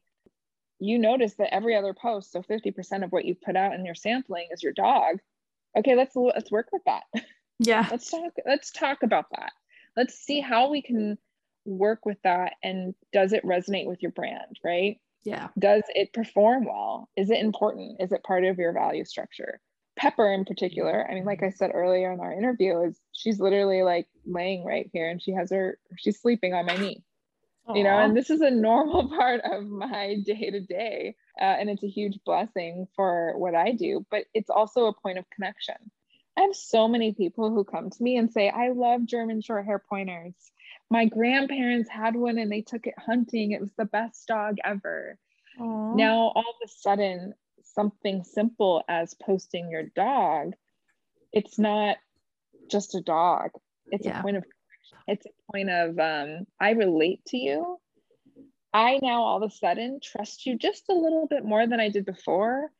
you 0.80 0.98
notice 0.98 1.34
that 1.34 1.52
every 1.52 1.76
other 1.76 1.94
post, 1.94 2.32
so 2.32 2.42
50% 2.42 3.04
of 3.04 3.10
what 3.10 3.24
you 3.24 3.34
put 3.34 3.56
out 3.56 3.74
in 3.74 3.84
your 3.84 3.94
sampling 3.94 4.48
is 4.52 4.62
your 4.62 4.72
dog. 4.72 5.16
Okay, 5.76 5.94
let's 5.94 6.14
let's 6.16 6.50
work 6.50 6.68
with 6.72 6.82
that. 6.86 7.04
Yeah. 7.60 7.88
let's 7.90 8.08
talk 8.08 8.34
let's 8.46 8.70
talk 8.70 9.02
about 9.02 9.24
that. 9.32 9.50
Let's 9.96 10.14
see 10.14 10.38
how 10.40 10.70
we 10.70 10.80
can 10.80 11.18
work 11.64 12.06
with 12.06 12.18
that 12.22 12.52
and 12.62 12.94
does 13.12 13.32
it 13.32 13.44
resonate 13.44 13.88
with 13.88 14.00
your 14.00 14.12
brand, 14.12 14.60
right? 14.64 15.00
Yeah. 15.24 15.48
Does 15.58 15.82
it 15.88 16.12
perform 16.12 16.66
well? 16.66 17.08
Is 17.16 17.30
it 17.30 17.40
important? 17.40 18.00
Is 18.00 18.12
it 18.12 18.22
part 18.22 18.44
of 18.44 18.58
your 18.58 18.72
value 18.72 19.04
structure? 19.04 19.60
Pepper 19.96 20.32
in 20.32 20.44
particular, 20.44 21.04
I 21.10 21.14
mean, 21.14 21.24
like 21.24 21.42
I 21.42 21.50
said 21.50 21.72
earlier 21.74 22.12
in 22.12 22.20
our 22.20 22.32
interview, 22.32 22.80
is 22.82 23.00
she's 23.10 23.40
literally 23.40 23.82
like 23.82 24.06
laying 24.24 24.64
right 24.64 24.88
here 24.92 25.10
and 25.10 25.20
she 25.20 25.32
has 25.32 25.50
her, 25.50 25.80
she's 25.96 26.20
sleeping 26.20 26.54
on 26.54 26.64
my 26.64 26.76
knee 26.76 27.02
you 27.74 27.84
know 27.84 27.98
and 27.98 28.16
this 28.16 28.30
is 28.30 28.40
a 28.40 28.50
normal 28.50 29.08
part 29.16 29.40
of 29.44 29.66
my 29.66 30.16
day 30.24 30.50
to 30.50 30.60
day 30.60 31.14
and 31.38 31.68
it's 31.70 31.82
a 31.82 31.88
huge 31.88 32.18
blessing 32.24 32.86
for 32.96 33.34
what 33.36 33.54
i 33.54 33.72
do 33.72 34.04
but 34.10 34.24
it's 34.34 34.50
also 34.50 34.86
a 34.86 34.94
point 34.94 35.18
of 35.18 35.28
connection. 35.30 35.76
I 36.36 36.42
have 36.42 36.54
so 36.54 36.86
many 36.86 37.14
people 37.14 37.50
who 37.50 37.64
come 37.64 37.90
to 37.90 38.02
me 38.02 38.16
and 38.16 38.30
say 38.30 38.48
i 38.48 38.70
love 38.70 39.04
german 39.04 39.40
short 39.40 39.64
hair 39.64 39.78
pointers. 39.78 40.34
My 40.90 41.04
grandparents 41.06 41.90
had 41.90 42.16
one 42.16 42.38
and 42.38 42.50
they 42.50 42.62
took 42.62 42.86
it 42.86 42.94
hunting. 42.96 43.52
It 43.52 43.60
was 43.60 43.72
the 43.76 43.84
best 43.84 44.26
dog 44.26 44.56
ever. 44.64 45.18
Aww. 45.60 45.96
now 45.96 46.32
all 46.34 46.38
of 46.38 46.64
a 46.64 46.68
sudden 46.68 47.34
something 47.62 48.22
simple 48.22 48.84
as 48.88 49.14
posting 49.14 49.70
your 49.70 49.84
dog 49.94 50.54
it's 51.32 51.58
not 51.58 51.96
just 52.70 52.94
a 52.94 53.00
dog. 53.00 53.50
It's 53.90 54.06
yeah. 54.06 54.20
a 54.20 54.22
point 54.22 54.36
of 54.36 54.44
it's 55.06 55.26
a 55.26 55.52
point 55.52 55.70
of 55.70 55.98
um, 55.98 56.46
I 56.60 56.70
relate 56.70 57.24
to 57.26 57.36
you. 57.36 57.78
I 58.72 58.98
now 59.02 59.22
all 59.22 59.42
of 59.42 59.50
a 59.50 59.54
sudden 59.54 60.00
trust 60.02 60.44
you 60.44 60.56
just 60.56 60.84
a 60.90 60.94
little 60.94 61.26
bit 61.26 61.44
more 61.44 61.66
than 61.66 61.80
I 61.80 61.88
did 61.88 62.04
before 62.04 62.70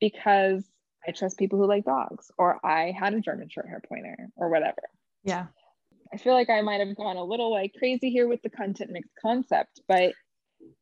because 0.00 0.64
I 1.06 1.12
trust 1.12 1.38
people 1.38 1.58
who 1.58 1.66
like 1.66 1.84
dogs 1.84 2.30
or 2.38 2.58
I 2.64 2.92
had 2.98 3.14
a 3.14 3.20
German 3.20 3.48
short 3.48 3.68
hair 3.68 3.82
pointer 3.86 4.28
or 4.36 4.48
whatever. 4.48 4.82
Yeah. 5.24 5.46
I 6.12 6.16
feel 6.18 6.34
like 6.34 6.50
I 6.50 6.62
might 6.62 6.80
have 6.80 6.96
gone 6.96 7.16
a 7.16 7.24
little 7.24 7.50
like 7.50 7.74
crazy 7.78 8.10
here 8.10 8.28
with 8.28 8.42
the 8.42 8.50
content 8.50 8.90
mix 8.90 9.08
concept, 9.20 9.80
but 9.88 10.12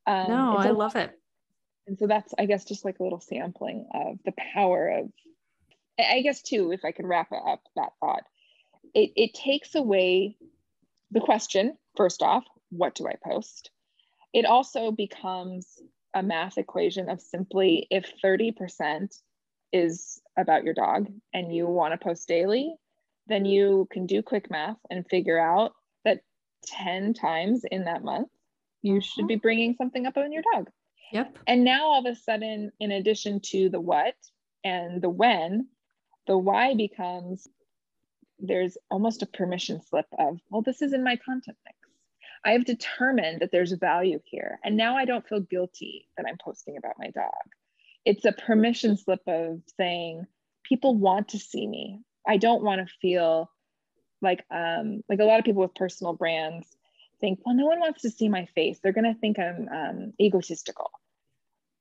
um, 0.06 0.28
no, 0.28 0.56
I 0.56 0.70
love 0.70 0.96
it. 0.96 1.18
And 1.86 1.98
so 1.98 2.06
that's, 2.06 2.32
I 2.38 2.46
guess, 2.46 2.64
just 2.64 2.84
like 2.84 2.98
a 2.98 3.02
little 3.02 3.20
sampling 3.20 3.86
of 3.92 4.18
the 4.24 4.32
power 4.54 4.88
of, 4.88 5.10
I 5.98 6.22
guess, 6.22 6.42
too, 6.42 6.72
if 6.72 6.84
I 6.84 6.92
could 6.92 7.06
wrap 7.06 7.28
it 7.32 7.40
up 7.46 7.60
that 7.76 7.90
thought, 8.00 8.22
it, 8.94 9.12
it 9.16 9.34
takes 9.34 9.74
away 9.74 10.36
the 11.14 11.20
question 11.20 11.78
first 11.96 12.22
off, 12.22 12.44
what 12.70 12.94
do 12.94 13.06
I 13.06 13.14
post? 13.24 13.70
It 14.34 14.44
also 14.44 14.90
becomes 14.90 15.66
a 16.12 16.22
math 16.22 16.58
equation 16.58 17.08
of 17.08 17.20
simply 17.20 17.86
if 17.90 18.12
30% 18.22 19.16
is 19.72 20.20
about 20.36 20.64
your 20.64 20.74
dog 20.74 21.08
and 21.32 21.54
you 21.54 21.66
want 21.66 21.92
to 21.92 22.04
post 22.04 22.28
daily, 22.28 22.74
then 23.28 23.44
you 23.44 23.88
can 23.90 24.06
do 24.06 24.22
quick 24.22 24.50
math 24.50 24.76
and 24.90 25.08
figure 25.08 25.38
out 25.38 25.72
that 26.04 26.20
10 26.66 27.14
times 27.14 27.62
in 27.70 27.84
that 27.84 28.04
month, 28.04 28.28
you 28.82 29.00
should 29.00 29.26
be 29.26 29.36
bringing 29.36 29.74
something 29.76 30.06
up 30.06 30.16
on 30.16 30.32
your 30.32 30.42
dog. 30.52 30.68
Yep. 31.12 31.38
And 31.46 31.64
now 31.64 31.86
all 31.86 32.06
of 32.06 32.12
a 32.12 32.16
sudden, 32.16 32.70
in 32.80 32.90
addition 32.90 33.40
to 33.46 33.68
the 33.68 33.80
what 33.80 34.14
and 34.64 35.00
the 35.00 35.08
when, 35.08 35.68
the 36.26 36.36
why 36.36 36.74
becomes 36.74 37.46
there's 38.46 38.76
almost 38.90 39.22
a 39.22 39.26
permission 39.26 39.80
slip 39.80 40.06
of, 40.18 40.38
well, 40.50 40.62
this 40.62 40.82
is 40.82 40.92
in 40.92 41.04
my 41.04 41.16
content 41.16 41.56
mix. 41.64 41.78
I 42.44 42.52
have 42.52 42.64
determined 42.64 43.40
that 43.40 43.50
there's 43.52 43.72
value 43.72 44.20
here. 44.24 44.58
And 44.64 44.76
now 44.76 44.96
I 44.96 45.06
don't 45.06 45.26
feel 45.26 45.40
guilty 45.40 46.08
that 46.16 46.26
I'm 46.28 46.36
posting 46.42 46.76
about 46.76 46.98
my 46.98 47.10
dog. 47.10 47.30
It's 48.04 48.24
a 48.24 48.32
permission 48.32 48.96
slip 48.96 49.22
of 49.26 49.62
saying, 49.78 50.26
people 50.62 50.94
want 50.94 51.28
to 51.28 51.38
see 51.38 51.66
me. 51.66 52.00
I 52.26 52.36
don't 52.36 52.62
want 52.62 52.86
to 52.86 52.94
feel 53.00 53.50
like 54.20 54.44
um, 54.50 55.02
like 55.08 55.20
a 55.20 55.24
lot 55.24 55.38
of 55.38 55.44
people 55.44 55.62
with 55.62 55.74
personal 55.74 56.14
brands 56.14 56.68
think, 57.20 57.40
well, 57.44 57.54
no 57.54 57.66
one 57.66 57.80
wants 57.80 58.02
to 58.02 58.10
see 58.10 58.28
my 58.28 58.46
face. 58.54 58.78
They're 58.82 58.92
going 58.92 59.12
to 59.12 59.18
think 59.18 59.38
I'm 59.38 59.68
um, 59.68 60.12
egotistical. 60.20 60.90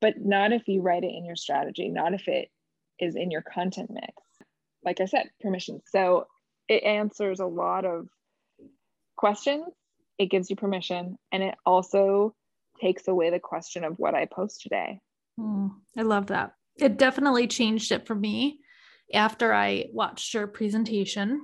But 0.01 0.19
not 0.19 0.51
if 0.51 0.67
you 0.67 0.81
write 0.81 1.03
it 1.03 1.13
in 1.13 1.25
your 1.25 1.35
strategy, 1.35 1.89
not 1.89 2.13
if 2.13 2.27
it 2.27 2.49
is 2.99 3.15
in 3.15 3.31
your 3.31 3.41
content 3.41 3.89
mix 3.89 4.13
like 4.85 5.01
I 5.01 5.05
said, 5.05 5.29
permission. 5.41 5.81
So 5.85 6.27
it 6.67 6.83
answers 6.83 7.39
a 7.39 7.45
lot 7.45 7.85
of 7.85 8.07
questions. 9.15 9.65
It 10.17 10.27
gives 10.27 10.49
you 10.49 10.55
permission, 10.55 11.17
and 11.31 11.43
it 11.43 11.55
also 11.65 12.35
takes 12.79 13.07
away 13.07 13.29
the 13.29 13.39
question 13.39 13.83
of 13.83 13.97
what 13.97 14.15
I 14.15 14.25
post 14.25 14.61
today. 14.61 14.99
Mm, 15.39 15.71
I 15.97 16.01
love 16.01 16.27
that. 16.27 16.53
It 16.77 16.97
definitely 16.97 17.47
changed 17.47 17.91
it 17.91 18.07
for 18.07 18.15
me 18.15 18.59
after 19.13 19.53
I 19.53 19.85
watched 19.91 20.33
your 20.33 20.47
presentation. 20.47 21.43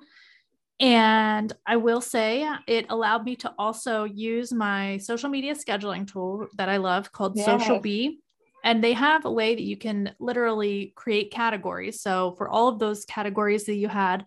And 0.79 1.51
I 1.65 1.75
will 1.75 2.01
say 2.01 2.49
it 2.67 2.85
allowed 2.89 3.25
me 3.25 3.35
to 3.37 3.53
also 3.59 4.05
use 4.05 4.53
my 4.53 4.97
social 4.97 5.29
media 5.29 5.53
scheduling 5.53 6.09
tool 6.09 6.47
that 6.55 6.69
I 6.69 6.77
love 6.77 7.11
called 7.11 7.33
yes. 7.35 7.47
SocialBee. 7.47 8.17
And 8.63 8.83
they 8.83 8.93
have 8.93 9.25
a 9.25 9.31
way 9.31 9.55
that 9.55 9.63
you 9.63 9.77
can 9.77 10.13
literally 10.19 10.93
create 10.95 11.31
categories. 11.31 12.01
So 12.01 12.33
for 12.37 12.49
all 12.49 12.67
of 12.67 12.79
those 12.79 13.05
categories 13.05 13.65
that 13.65 13.75
you 13.75 13.87
had, 13.87 14.25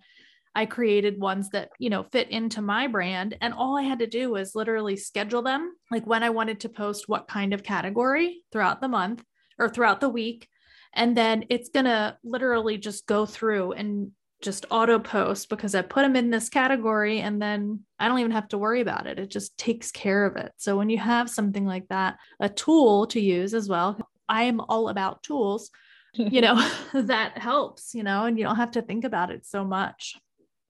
I 0.55 0.67
created 0.67 1.19
ones 1.19 1.51
that, 1.51 1.71
you 1.79 1.91
know, 1.91 2.03
fit 2.03 2.31
into 2.31 2.61
my 2.61 2.87
brand. 2.87 3.37
And 3.41 3.55
all 3.55 3.77
I 3.79 3.83
had 3.83 4.01
to 4.01 4.07
do 4.07 4.31
was 4.31 4.55
literally 4.55 4.97
schedule 4.97 5.43
them, 5.43 5.75
like 5.91 6.07
when 6.07 6.23
I 6.23 6.31
wanted 6.31 6.61
to 6.61 6.69
post 6.69 7.09
what 7.09 7.29
kind 7.29 7.55
of 7.55 7.63
category 7.63 8.43
throughout 8.53 8.81
the 8.81 8.89
month 8.89 9.25
or 9.59 9.69
throughout 9.69 10.01
the 10.01 10.09
week. 10.09 10.49
And 10.93 11.17
then 11.17 11.47
it's 11.49 11.71
going 11.71 11.87
to 11.87 12.19
literally 12.23 12.77
just 12.77 13.07
go 13.07 13.25
through 13.25 13.73
and 13.73 14.13
just 14.43 14.67
auto 14.71 14.99
post 14.99 15.49
because 15.49 15.75
I 15.75 15.83
put 15.83 16.03
them 16.03 16.17
in 16.17 16.31
this 16.31 16.49
category 16.49 17.21
and 17.21 17.41
then 17.41 17.81
I 17.99 18.09
don't 18.09 18.19
even 18.19 18.33
have 18.33 18.49
to 18.49 18.59
worry 18.59 18.81
about 18.81 19.07
it. 19.07 19.19
It 19.19 19.31
just 19.31 19.57
takes 19.57 19.91
care 19.91 20.27
of 20.27 20.37
it. 20.37 20.53
So 20.57 20.77
when 20.77 20.91
you 20.91 20.99
have 20.99 21.31
something 21.31 21.65
like 21.65 21.89
that, 21.89 22.19
a 22.41 22.49
tool 22.49 23.07
to 23.09 23.21
use 23.21 23.55
as 23.55 23.69
well, 23.69 23.99
I 24.29 24.45
am 24.45 24.61
all 24.61 24.89
about 24.89 25.23
tools, 25.23 25.71
you 26.15 26.41
know, 26.43 26.57
that 26.93 27.39
helps, 27.39 27.95
you 27.95 28.03
know, 28.03 28.25
and 28.25 28.39
you 28.39 28.45
don't 28.45 28.57
have 28.57 28.73
to 28.73 28.83
think 28.83 29.05
about 29.05 29.31
it 29.31 29.47
so 29.47 29.65
much. 29.65 30.17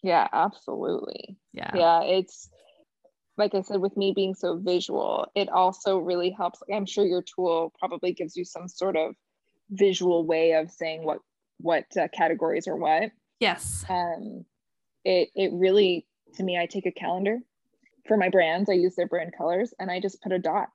Yeah, 0.03 0.27
absolutely. 0.33 1.37
Yeah. 1.53 1.71
Yeah. 1.75 2.03
It's 2.03 2.49
like 3.39 3.55
I 3.55 3.63
said, 3.63 3.81
with 3.81 3.97
me 3.97 4.13
being 4.15 4.35
so 4.35 4.59
visual, 4.59 5.27
it 5.35 5.49
also 5.49 5.99
really 5.99 6.31
helps. 6.31 6.61
I'm 6.73 6.87
sure 6.87 7.05
your 7.07 7.23
tool 7.23 7.73
probably 7.79 8.13
gives 8.13 8.37
you 8.37 8.45
some 8.45 8.69
sort 8.69 8.97
of 8.97 9.15
visual 9.71 10.27
way 10.27 10.53
of 10.53 10.71
saying 10.71 11.05
what 11.05 11.19
what 11.59 11.85
uh, 11.97 12.09
categories 12.13 12.69
are 12.69 12.77
what. 12.77 13.11
Yes. 13.41 13.85
Um, 13.89 14.45
it 15.05 15.31
it 15.35 15.51
really 15.53 16.07
to 16.35 16.43
me, 16.43 16.59
I 16.59 16.67
take 16.67 16.87
a 16.87 16.93
calendar 16.93 17.39
for 18.07 18.17
my 18.17 18.29
brands. 18.29 18.69
I 18.69 18.75
use 18.75 18.95
their 18.97 19.09
brand 19.09 19.33
colors, 19.37 19.73
and 19.79 19.91
I 19.91 20.01
just 20.01 20.23
put 20.23 20.33
a 20.33 20.39
dot. 20.39 20.69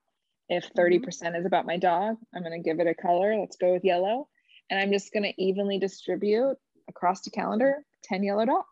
If 0.48 0.64
mm-hmm. 0.64 0.74
thirty 0.76 0.98
percent 0.98 1.36
is 1.36 1.46
about 1.46 1.66
my 1.66 1.76
dog, 1.76 2.16
I'm 2.34 2.42
going 2.42 2.60
to 2.60 2.68
give 2.68 2.80
it 2.80 2.86
a 2.86 2.94
color. 2.94 3.36
Let's 3.38 3.56
go 3.56 3.72
with 3.72 3.84
yellow, 3.84 4.28
and 4.70 4.80
I'm 4.80 4.92
just 4.92 5.12
going 5.12 5.24
to 5.24 5.42
evenly 5.42 5.78
distribute 5.78 6.56
across 6.88 7.22
the 7.22 7.30
calendar 7.30 7.84
ten 8.02 8.22
yellow 8.22 8.46
dots. 8.46 8.68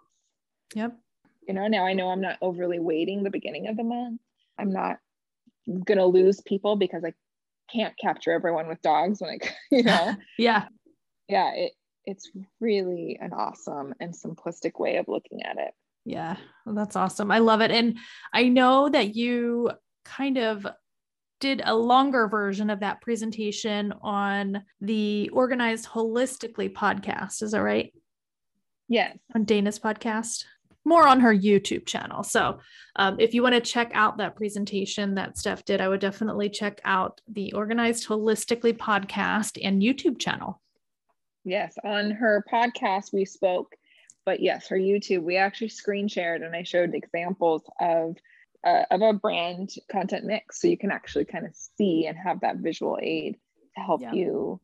Yep. 0.74 0.96
You 1.46 1.54
know, 1.54 1.66
now 1.68 1.86
I 1.86 1.92
know 1.92 2.08
I'm 2.08 2.20
not 2.20 2.38
overly 2.40 2.78
waiting 2.78 3.22
the 3.22 3.30
beginning 3.30 3.68
of 3.68 3.76
the 3.76 3.84
month. 3.84 4.20
I'm 4.58 4.70
not 4.70 4.98
going 5.66 5.98
to 5.98 6.06
lose 6.06 6.40
people 6.40 6.76
because 6.76 7.04
I 7.04 7.12
can't 7.72 7.96
capture 7.98 8.32
everyone 8.32 8.68
with 8.68 8.82
dogs 8.82 9.20
when 9.20 9.30
I, 9.30 9.38
you 9.70 9.82
know. 9.82 10.14
yeah. 10.38 10.66
Yeah, 11.28 11.52
it 11.54 11.72
it's 12.04 12.30
really 12.60 13.18
an 13.20 13.32
awesome 13.32 13.92
and 13.98 14.14
simplistic 14.14 14.78
way 14.78 14.96
of 14.96 15.08
looking 15.08 15.42
at 15.42 15.58
it. 15.58 15.72
Yeah, 16.04 16.36
well, 16.64 16.76
that's 16.76 16.94
awesome. 16.94 17.32
I 17.32 17.38
love 17.40 17.60
it. 17.60 17.72
And 17.72 17.98
I 18.32 18.44
know 18.48 18.88
that 18.88 19.16
you 19.16 19.72
kind 20.04 20.38
of 20.38 20.64
did 21.40 21.62
a 21.64 21.74
longer 21.74 22.28
version 22.28 22.70
of 22.70 22.80
that 22.80 23.00
presentation 23.00 23.92
on 24.02 24.62
the 24.80 25.28
Organized 25.30 25.88
Holistically 25.88 26.72
podcast. 26.72 27.42
Is 27.42 27.50
that 27.50 27.62
right? 27.62 27.92
Yes. 28.88 29.18
On 29.34 29.42
Dana's 29.42 29.80
podcast 29.80 30.44
more 30.86 31.06
on 31.06 31.20
her 31.20 31.34
YouTube 31.34 31.84
channel. 31.84 32.22
So 32.22 32.60
um, 32.94 33.18
if 33.18 33.34
you 33.34 33.42
want 33.42 33.56
to 33.56 33.60
check 33.60 33.90
out 33.92 34.16
that 34.18 34.36
presentation 34.36 35.16
that 35.16 35.36
Steph 35.36 35.64
did, 35.64 35.80
I 35.80 35.88
would 35.88 36.00
definitely 36.00 36.48
check 36.48 36.80
out 36.84 37.20
the 37.28 37.52
Organized 37.52 38.06
Holistically 38.06 38.74
podcast 38.74 39.58
and 39.62 39.82
YouTube 39.82 40.18
channel. 40.18 40.62
Yes, 41.44 41.74
on 41.84 42.12
her 42.12 42.44
podcast 42.50 43.12
we 43.12 43.24
spoke, 43.24 43.74
but 44.24 44.40
yes, 44.40 44.68
her 44.68 44.78
YouTube 44.78 45.22
we 45.22 45.36
actually 45.36 45.68
screen 45.68 46.08
shared 46.08 46.42
and 46.42 46.54
I 46.54 46.62
showed 46.62 46.94
examples 46.94 47.62
of 47.80 48.16
uh, 48.64 48.84
of 48.90 49.00
a 49.02 49.12
brand 49.12 49.70
content 49.90 50.24
mix, 50.24 50.60
so 50.60 50.66
you 50.66 50.78
can 50.78 50.90
actually 50.90 51.24
kind 51.24 51.46
of 51.46 51.54
see 51.54 52.06
and 52.06 52.16
have 52.16 52.40
that 52.40 52.56
visual 52.56 52.98
aid 53.00 53.36
to 53.76 53.80
help 53.80 54.00
yeah. 54.00 54.12
you 54.12 54.60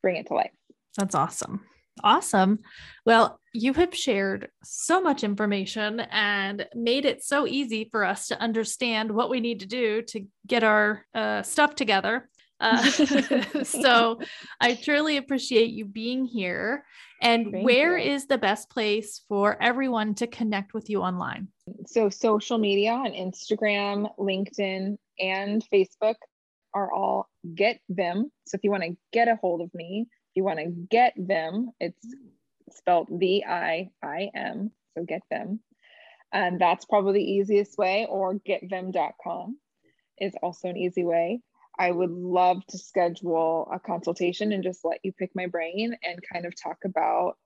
bring 0.00 0.16
it 0.16 0.26
to 0.28 0.34
life. 0.34 0.52
That's 0.96 1.14
awesome. 1.14 1.64
Awesome. 2.02 2.58
Well, 3.04 3.38
you 3.52 3.74
have 3.74 3.94
shared 3.94 4.48
so 4.62 5.00
much 5.00 5.24
information 5.24 6.00
and 6.00 6.66
made 6.74 7.04
it 7.04 7.22
so 7.22 7.46
easy 7.46 7.88
for 7.90 8.04
us 8.04 8.28
to 8.28 8.40
understand 8.40 9.10
what 9.10 9.30
we 9.30 9.40
need 9.40 9.60
to 9.60 9.66
do 9.66 10.02
to 10.02 10.26
get 10.46 10.64
our 10.64 11.04
uh, 11.14 11.42
stuff 11.42 11.74
together. 11.74 12.28
Uh, 12.60 12.82
so 13.64 14.20
I 14.60 14.74
truly 14.74 15.18
appreciate 15.18 15.70
you 15.70 15.84
being 15.84 16.24
here. 16.24 16.84
And 17.20 17.52
Thank 17.52 17.64
where 17.64 17.96
you. 17.96 18.14
is 18.14 18.26
the 18.26 18.38
best 18.38 18.68
place 18.68 19.20
for 19.28 19.62
everyone 19.62 20.14
to 20.16 20.26
connect 20.26 20.74
with 20.74 20.90
you 20.90 21.02
online? 21.02 21.48
So, 21.86 22.08
social 22.08 22.58
media 22.58 22.92
on 22.92 23.12
Instagram, 23.12 24.10
LinkedIn, 24.18 24.96
and 25.20 25.64
Facebook 25.72 26.16
are 26.74 26.92
all 26.92 27.28
Get 27.54 27.78
Viim. 27.92 28.24
So, 28.46 28.56
if 28.56 28.64
you 28.64 28.72
want 28.72 28.82
to 28.82 28.96
get 29.12 29.28
a 29.28 29.36
hold 29.36 29.60
of 29.60 29.72
me, 29.72 30.08
you 30.34 30.44
want 30.44 30.58
to 30.58 30.66
get 30.66 31.18
Viim, 31.18 31.66
it's 31.80 32.06
mm. 32.06 32.74
spelled 32.74 33.08
V 33.10 33.44
I 33.48 33.90
I 34.02 34.30
M. 34.34 34.70
So 34.96 35.04
get 35.04 35.22
Viim. 35.32 35.58
And 36.32 36.60
that's 36.60 36.86
probably 36.86 37.14
the 37.14 37.30
easiest 37.32 37.76
way, 37.76 38.06
or 38.08 38.34
getviim.com 38.34 39.58
is 40.18 40.34
also 40.42 40.68
an 40.68 40.78
easy 40.78 41.04
way. 41.04 41.40
I 41.78 41.90
would 41.90 42.10
love 42.10 42.64
to 42.68 42.78
schedule 42.78 43.68
a 43.72 43.78
consultation 43.78 44.52
and 44.52 44.62
just 44.62 44.84
let 44.84 45.00
you 45.02 45.12
pick 45.12 45.30
my 45.34 45.46
brain 45.46 45.96
and 46.02 46.20
kind 46.32 46.46
of 46.46 46.54
talk 46.60 46.78
about 46.84 47.36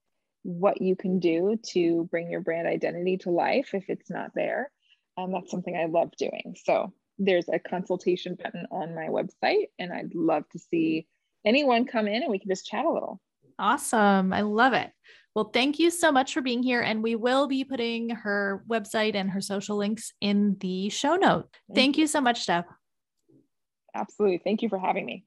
what 0.43 0.81
you 0.81 0.95
can 0.95 1.19
do 1.19 1.59
to 1.71 2.05
bring 2.11 2.31
your 2.31 2.41
brand 2.41 2.69
identity 2.69 3.19
to 3.19 3.31
life 3.31 3.71
if 3.73 3.85
it's 3.89 4.11
not 4.11 4.31
there. 4.35 4.71
And 5.17 5.35
that's 5.35 5.51
something 5.51 5.77
I 5.77 5.87
love 5.87 6.11
doing. 6.19 6.57
So 6.65 6.93
there's 7.19 7.49
a 7.49 7.59
consultation 7.59 8.37
button 8.41 8.67
on 8.71 8.95
my 8.95 9.07
website, 9.07 9.67
and 9.79 9.93
I'd 9.93 10.15
love 10.15 10.45
to 10.53 10.59
see 10.59 11.07
mm. 11.09 11.16
Anyone 11.47 11.87
come 11.87 12.07
in 12.09 12.23
and 12.23 12.31
we 12.31 12.39
can 12.39 12.51
just 12.51 12.67
chat 12.67 12.85
a 12.85 12.91
little. 12.91 13.21
Awesome. 13.59 14.33
I 14.33 14.43
love 14.43 14.75
it. 14.75 14.91
Well, 15.35 15.51
thank 15.53 15.79
you 15.79 15.91
so 15.91 16.11
much 16.11 16.35
for 16.35 16.43
being 16.43 16.63
here. 16.63 16.81
And 16.83 17.03
we 17.03 17.15
will 17.15 17.47
be 17.47 17.65
putting 17.65 18.11
her 18.11 18.65
website 18.69 19.15
and 19.15 19.31
her 19.31 19.41
social 19.41 19.77
links 19.77 20.13
in 20.21 20.57
the 20.61 20.89
show 20.89 21.17
note. 21.17 21.49
Thank, 21.69 21.77
thank 21.77 21.97
you. 21.97 22.03
you 22.03 22.07
so 22.09 22.21
much, 22.21 22.43
Steph. 22.43 22.67
Absolutely. 23.95 24.41
Thank 24.45 24.63
you 24.63 24.69
for 24.69 24.79
having 24.79 25.07
me. 25.07 25.25